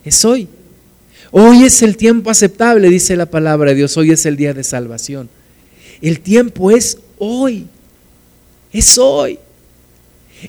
Es 0.06 0.24
hoy. 0.24 0.48
Hoy 1.32 1.66
es 1.66 1.82
el 1.82 1.98
tiempo 1.98 2.30
aceptable, 2.30 2.88
dice 2.88 3.18
la 3.18 3.26
palabra 3.26 3.72
de 3.72 3.76
Dios. 3.76 3.98
Hoy 3.98 4.12
es 4.12 4.26
el 4.26 4.38
día 4.38 4.54
de 4.54 4.64
salvación. 4.64 5.28
El 6.02 6.20
tiempo 6.20 6.72
es 6.72 6.98
hoy. 7.18 7.66
Es 8.72 8.98
hoy. 8.98 9.40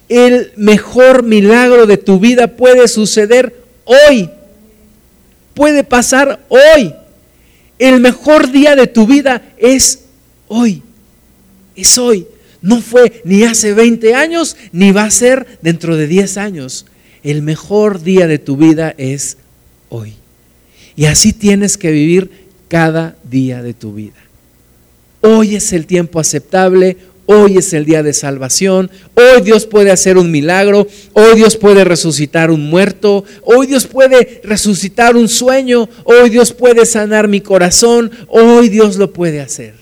El 0.09 0.53
mejor 0.57 1.23
milagro 1.23 1.87
de 1.87 1.97
tu 1.97 2.19
vida 2.19 2.57
puede 2.57 2.89
suceder 2.89 3.55
hoy. 3.85 4.29
Puede 5.55 5.85
pasar 5.85 6.45
hoy. 6.49 6.95
El 7.79 8.01
mejor 8.01 8.51
día 8.51 8.75
de 8.77 8.87
tu 8.87 9.07
vida 9.07 9.43
es 9.59 10.01
hoy. 10.49 10.83
Es 11.75 11.97
hoy. 11.99 12.27
No 12.61 12.81
fue 12.81 13.23
ni 13.25 13.45
hace 13.45 13.75
20 13.75 14.15
años, 14.15 14.57
ni 14.73 14.91
va 14.93 15.05
a 15.05 15.11
ser 15.11 15.59
dentro 15.63 15.97
de 15.97 16.07
10 16.07 16.37
años. 16.37 16.87
El 17.23 17.43
mejor 17.43 18.03
día 18.03 18.27
de 18.27 18.39
tu 18.39 18.57
vida 18.57 18.95
es 18.99 19.37
hoy. 19.89 20.15
Y 20.97 21.05
así 21.07 21.33
tienes 21.33 21.77
que 21.77 21.91
vivir 21.91 22.31
cada 22.69 23.17
día 23.25 23.63
de 23.63 23.75
tu 23.75 23.93
vida. 23.93 24.26
Hoy 25.29 25.57
es 25.57 25.73
el 25.73 25.87
tiempo 25.87 26.21
aceptable, 26.21 26.97
hoy 27.27 27.59
es 27.59 27.73
el 27.73 27.85
día 27.85 28.05
de 28.05 28.13
salvación, 28.13 28.93
hoy 29.15 29.43
Dios 29.43 29.67
puede 29.67 29.91
hacer 29.91 30.19
un 30.19 30.31
milagro, 30.31 30.87
hoy 31.15 31.35
Dios 31.35 31.57
puede 31.57 31.83
resucitar 31.83 32.53
un 32.53 32.71
muerto, 32.71 33.25
hoy 33.43 33.67
Dios 33.67 33.89
puede 33.89 34.41
resucitar 34.45 35.17
un 35.17 35.29
sueño, 35.29 35.89
hoy 36.05 36.31
Dios 36.31 36.53
puede 36.53 36.87
sanar 36.87 37.27
mi 37.27 37.41
corazón, 37.41 38.13
hoy 38.29 38.69
Dios 38.69 38.99
lo 38.99 39.13
puede 39.13 39.41
hacer. 39.41 39.75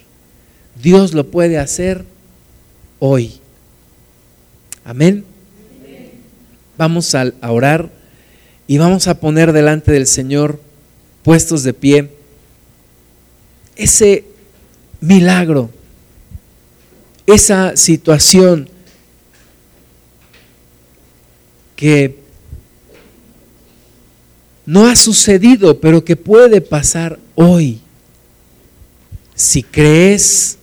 Dios 0.82 1.12
lo 1.12 1.26
puede 1.26 1.59
hacer 1.59 2.07
hoy. 2.99 3.34
Amén. 4.82 5.26
Vamos 6.78 7.14
a 7.14 7.34
orar 7.42 7.90
y 8.66 8.78
vamos 8.78 9.09
a 9.09 9.20
poner 9.20 9.53
delante 9.53 9.92
del 9.92 10.07
Señor, 10.07 10.59
puestos 11.22 11.64
de 11.64 11.74
pie, 11.74 12.09
ese 13.76 14.24
milagro, 15.05 15.70
esa 17.26 17.76
situación 17.76 18.68
que 21.76 22.18
no 24.66 24.86
ha 24.86 24.96
sucedido, 24.96 25.80
pero 25.80 26.05
que 26.05 26.16
puede 26.16 26.61
pasar 26.61 27.18
hoy. 27.34 27.80
Si 29.34 29.62
crees, 29.62 30.59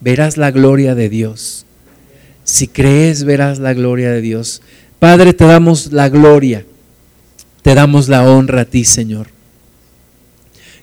verás 0.00 0.36
la 0.36 0.50
gloria 0.50 0.94
de 0.94 1.08
Dios. 1.08 1.66
Si 2.44 2.68
crees, 2.68 3.24
verás 3.24 3.58
la 3.58 3.72
gloria 3.74 4.10
de 4.10 4.20
Dios. 4.20 4.62
Padre, 4.98 5.32
te 5.32 5.44
damos 5.44 5.92
la 5.92 6.08
gloria, 6.08 6.64
te 7.62 7.74
damos 7.74 8.08
la 8.08 8.24
honra 8.24 8.62
a 8.62 8.64
ti, 8.64 8.84
Señor. 8.84 9.31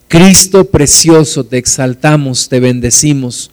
Cristo 0.10 0.66
precioso, 0.66 1.44
te 1.44 1.60
exaltamos, 1.60 2.50
te 2.50 2.60
bendecimos. 2.60 3.52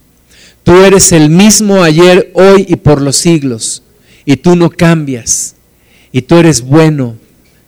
Tú 0.64 0.72
eres 0.84 1.12
el 1.12 1.28
mismo 1.28 1.82
ayer, 1.82 2.30
hoy 2.32 2.64
y 2.66 2.76
por 2.76 3.02
los 3.02 3.16
siglos. 3.16 3.82
Y 4.24 4.36
tú 4.36 4.56
no 4.56 4.70
cambias. 4.70 5.54
Y 6.12 6.22
tú 6.22 6.36
eres 6.36 6.62
bueno. 6.62 7.16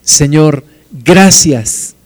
Señor, 0.02 0.64
gracias. 1.04 1.96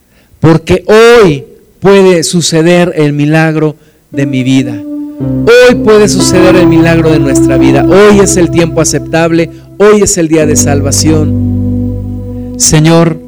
Porque 0.41 0.85
hoy 0.89 1.45
puede 1.79 2.25
suceder 2.25 2.93
el 2.97 3.13
milagro 3.13 3.77
de 4.11 4.27
mi 4.27 4.43
vida. 4.43 4.77
Hoy 4.77 5.77
puede 5.85 6.09
suceder 6.09 6.57
el 6.57 6.67
milagro 6.67 7.13
de 7.13 7.21
nuestra 7.21 7.59
vida. 7.59 7.87
Hoy 7.87 8.19
es 8.19 8.37
el 8.37 8.51
tiempo 8.51 8.81
aceptable. 8.81 9.51
Hoy 9.79 10.03
es 10.03 10.19
el 10.19 10.27
día 10.27 10.47
de 10.47 10.57
salvación. 10.57 12.57
Señor, 12.59 13.21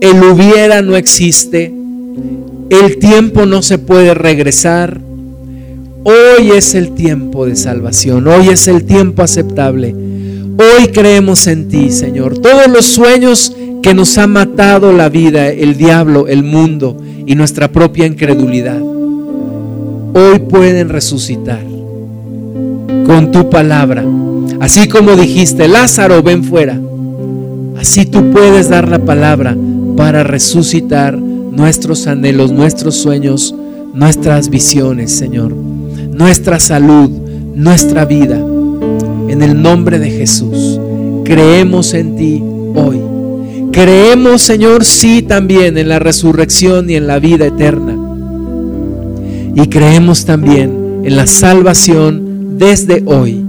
el 0.00 0.24
hubiera 0.24 0.80
no 0.80 0.96
existe. 0.96 1.84
El 2.70 2.98
tiempo 2.98 3.46
no 3.46 3.62
se 3.62 3.78
puede 3.78 4.14
regresar. 4.14 5.00
Hoy 6.04 6.50
es 6.56 6.74
el 6.74 6.92
tiempo 6.92 7.46
de 7.46 7.56
salvación. 7.56 8.26
Hoy 8.26 8.48
es 8.48 8.68
el 8.68 8.84
tiempo 8.84 9.22
aceptable. 9.22 9.94
Hoy 9.94 10.88
creemos 10.88 11.46
en 11.46 11.68
ti, 11.68 11.90
Señor. 11.90 12.38
Todos 12.38 12.68
los 12.68 12.86
sueños 12.86 13.54
que 13.82 13.92
nos 13.92 14.16
ha 14.18 14.26
matado 14.26 14.92
la 14.92 15.08
vida, 15.08 15.48
el 15.48 15.76
diablo, 15.76 16.26
el 16.26 16.42
mundo 16.42 16.96
y 17.26 17.34
nuestra 17.34 17.70
propia 17.70 18.06
incredulidad, 18.06 18.80
hoy 18.80 20.38
pueden 20.48 20.88
resucitar 20.88 21.62
con 23.06 23.30
tu 23.30 23.50
palabra. 23.50 24.04
Así 24.60 24.88
como 24.88 25.16
dijiste, 25.16 25.68
Lázaro, 25.68 26.22
ven 26.22 26.44
fuera. 26.44 26.80
Así 27.78 28.06
tú 28.06 28.30
puedes 28.30 28.68
dar 28.68 28.88
la 28.88 29.00
palabra 29.00 29.56
para 29.96 30.22
resucitar 30.22 31.18
nuestros 31.56 32.06
anhelos, 32.06 32.52
nuestros 32.52 32.96
sueños, 32.96 33.54
nuestras 33.92 34.50
visiones, 34.50 35.12
Señor, 35.12 35.52
nuestra 35.52 36.58
salud, 36.58 37.10
nuestra 37.54 38.04
vida. 38.04 38.36
En 39.28 39.42
el 39.42 39.60
nombre 39.60 39.98
de 39.98 40.10
Jesús, 40.10 40.78
creemos 41.24 41.94
en 41.94 42.16
ti 42.16 42.42
hoy. 42.74 43.00
Creemos, 43.72 44.42
Señor, 44.42 44.84
sí 44.84 45.22
también 45.22 45.78
en 45.78 45.88
la 45.88 45.98
resurrección 45.98 46.90
y 46.90 46.94
en 46.94 47.06
la 47.06 47.18
vida 47.18 47.46
eterna. 47.46 47.96
Y 49.56 49.68
creemos 49.68 50.24
también 50.24 51.02
en 51.04 51.16
la 51.16 51.26
salvación 51.26 52.58
desde 52.58 53.02
hoy. 53.06 53.44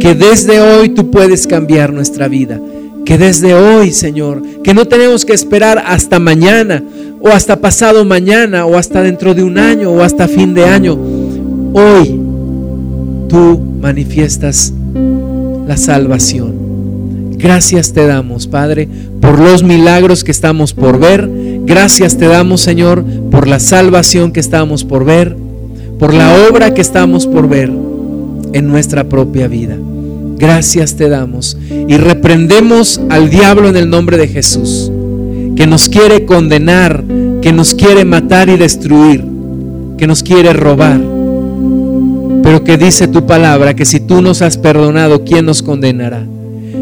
Que 0.00 0.14
desde 0.14 0.60
hoy 0.60 0.90
tú 0.90 1.10
puedes 1.10 1.46
cambiar 1.46 1.92
nuestra 1.92 2.28
vida. 2.28 2.60
Que 3.04 3.18
desde 3.18 3.54
hoy, 3.54 3.90
Señor, 3.92 4.42
que 4.62 4.74
no 4.74 4.86
tenemos 4.86 5.24
que 5.24 5.32
esperar 5.32 5.82
hasta 5.86 6.18
mañana 6.18 6.82
o 7.20 7.28
hasta 7.28 7.60
pasado 7.60 8.04
mañana 8.04 8.66
o 8.66 8.76
hasta 8.76 9.02
dentro 9.02 9.34
de 9.34 9.42
un 9.42 9.58
año 9.58 9.90
o 9.90 10.02
hasta 10.02 10.28
fin 10.28 10.54
de 10.54 10.64
año. 10.64 10.98
Hoy 11.72 12.20
tú 13.28 13.60
manifiestas 13.80 14.72
la 15.66 15.76
salvación. 15.76 16.68
Gracias 17.36 17.92
te 17.92 18.06
damos, 18.06 18.46
Padre, 18.46 18.88
por 19.20 19.38
los 19.38 19.62
milagros 19.62 20.24
que 20.24 20.30
estamos 20.30 20.72
por 20.72 20.98
ver. 20.98 21.28
Gracias 21.64 22.16
te 22.16 22.26
damos, 22.26 22.60
Señor, 22.60 23.04
por 23.30 23.46
la 23.46 23.60
salvación 23.60 24.32
que 24.32 24.40
estamos 24.40 24.84
por 24.84 25.04
ver, 25.04 25.36
por 25.98 26.14
la 26.14 26.48
obra 26.48 26.74
que 26.74 26.80
estamos 26.80 27.26
por 27.26 27.48
ver 27.48 27.70
en 28.52 28.68
nuestra 28.68 29.04
propia 29.04 29.46
vida. 29.46 29.76
Gracias 30.36 30.96
te 30.96 31.08
damos 31.08 31.56
y 31.70 31.96
reprendemos 31.96 33.00
al 33.08 33.28
diablo 33.28 33.68
en 33.68 33.76
el 33.76 33.90
nombre 33.90 34.16
de 34.16 34.28
Jesús 34.28 34.90
que 35.58 35.66
nos 35.66 35.88
quiere 35.88 36.24
condenar, 36.24 37.02
que 37.42 37.52
nos 37.52 37.74
quiere 37.74 38.04
matar 38.04 38.48
y 38.48 38.56
destruir, 38.56 39.24
que 39.96 40.06
nos 40.06 40.22
quiere 40.22 40.52
robar. 40.52 41.00
Pero 42.44 42.62
que 42.62 42.78
dice 42.78 43.08
tu 43.08 43.26
palabra 43.26 43.74
que 43.74 43.84
si 43.84 43.98
tú 43.98 44.22
nos 44.22 44.40
has 44.40 44.56
perdonado, 44.56 45.24
¿quién 45.24 45.46
nos 45.46 45.64
condenará? 45.64 46.24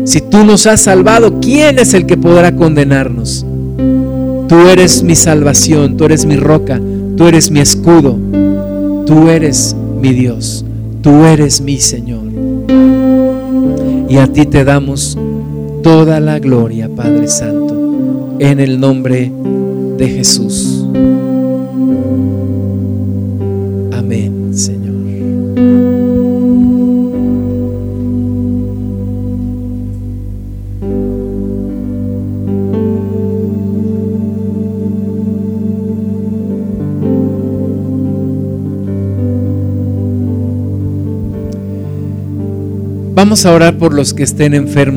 Si 0.05 0.21
tú 0.21 0.45
nos 0.45 0.67
has 0.67 0.83
salvado, 0.83 1.41
¿quién 1.41 1.79
es 1.79 1.95
el 1.95 2.05
que 2.05 2.19
podrá 2.19 2.55
condenarnos? 2.55 3.47
Tú 4.47 4.69
eres 4.69 5.03
mi 5.03 5.15
salvación, 5.15 5.97
tú 5.97 6.05
eres 6.05 6.27
mi 6.27 6.37
roca, 6.37 6.79
tú 7.17 7.29
eres 7.29 7.51
mi 7.51 7.61
escudo, 7.61 8.19
tú 9.07 9.31
eres 9.31 9.75
mi 10.03 10.13
Dios, 10.13 10.67
tú 11.01 11.25
eres 11.25 11.63
mi 11.63 11.79
Señor. 11.79 12.27
Y 14.07 14.19
a 14.19 14.27
ti 14.31 14.45
te 14.45 14.65
damos 14.65 15.17
toda 15.83 16.21
la 16.21 16.39
gloria, 16.39 16.91
Padre 16.95 17.27
Santo 17.27 17.66
en 18.39 18.61
el 18.61 18.79
nombre 18.81 19.33
de 19.97 20.09
Jesús. 20.09 20.85
Amén, 23.93 24.51
Señor. 24.53 24.87
Vamos 43.15 43.47
a 43.47 43.55
orar 43.55 43.79
por 43.79 43.95
los 43.95 44.13
que 44.13 44.23
estén 44.23 44.53
enfermos. 44.53 44.97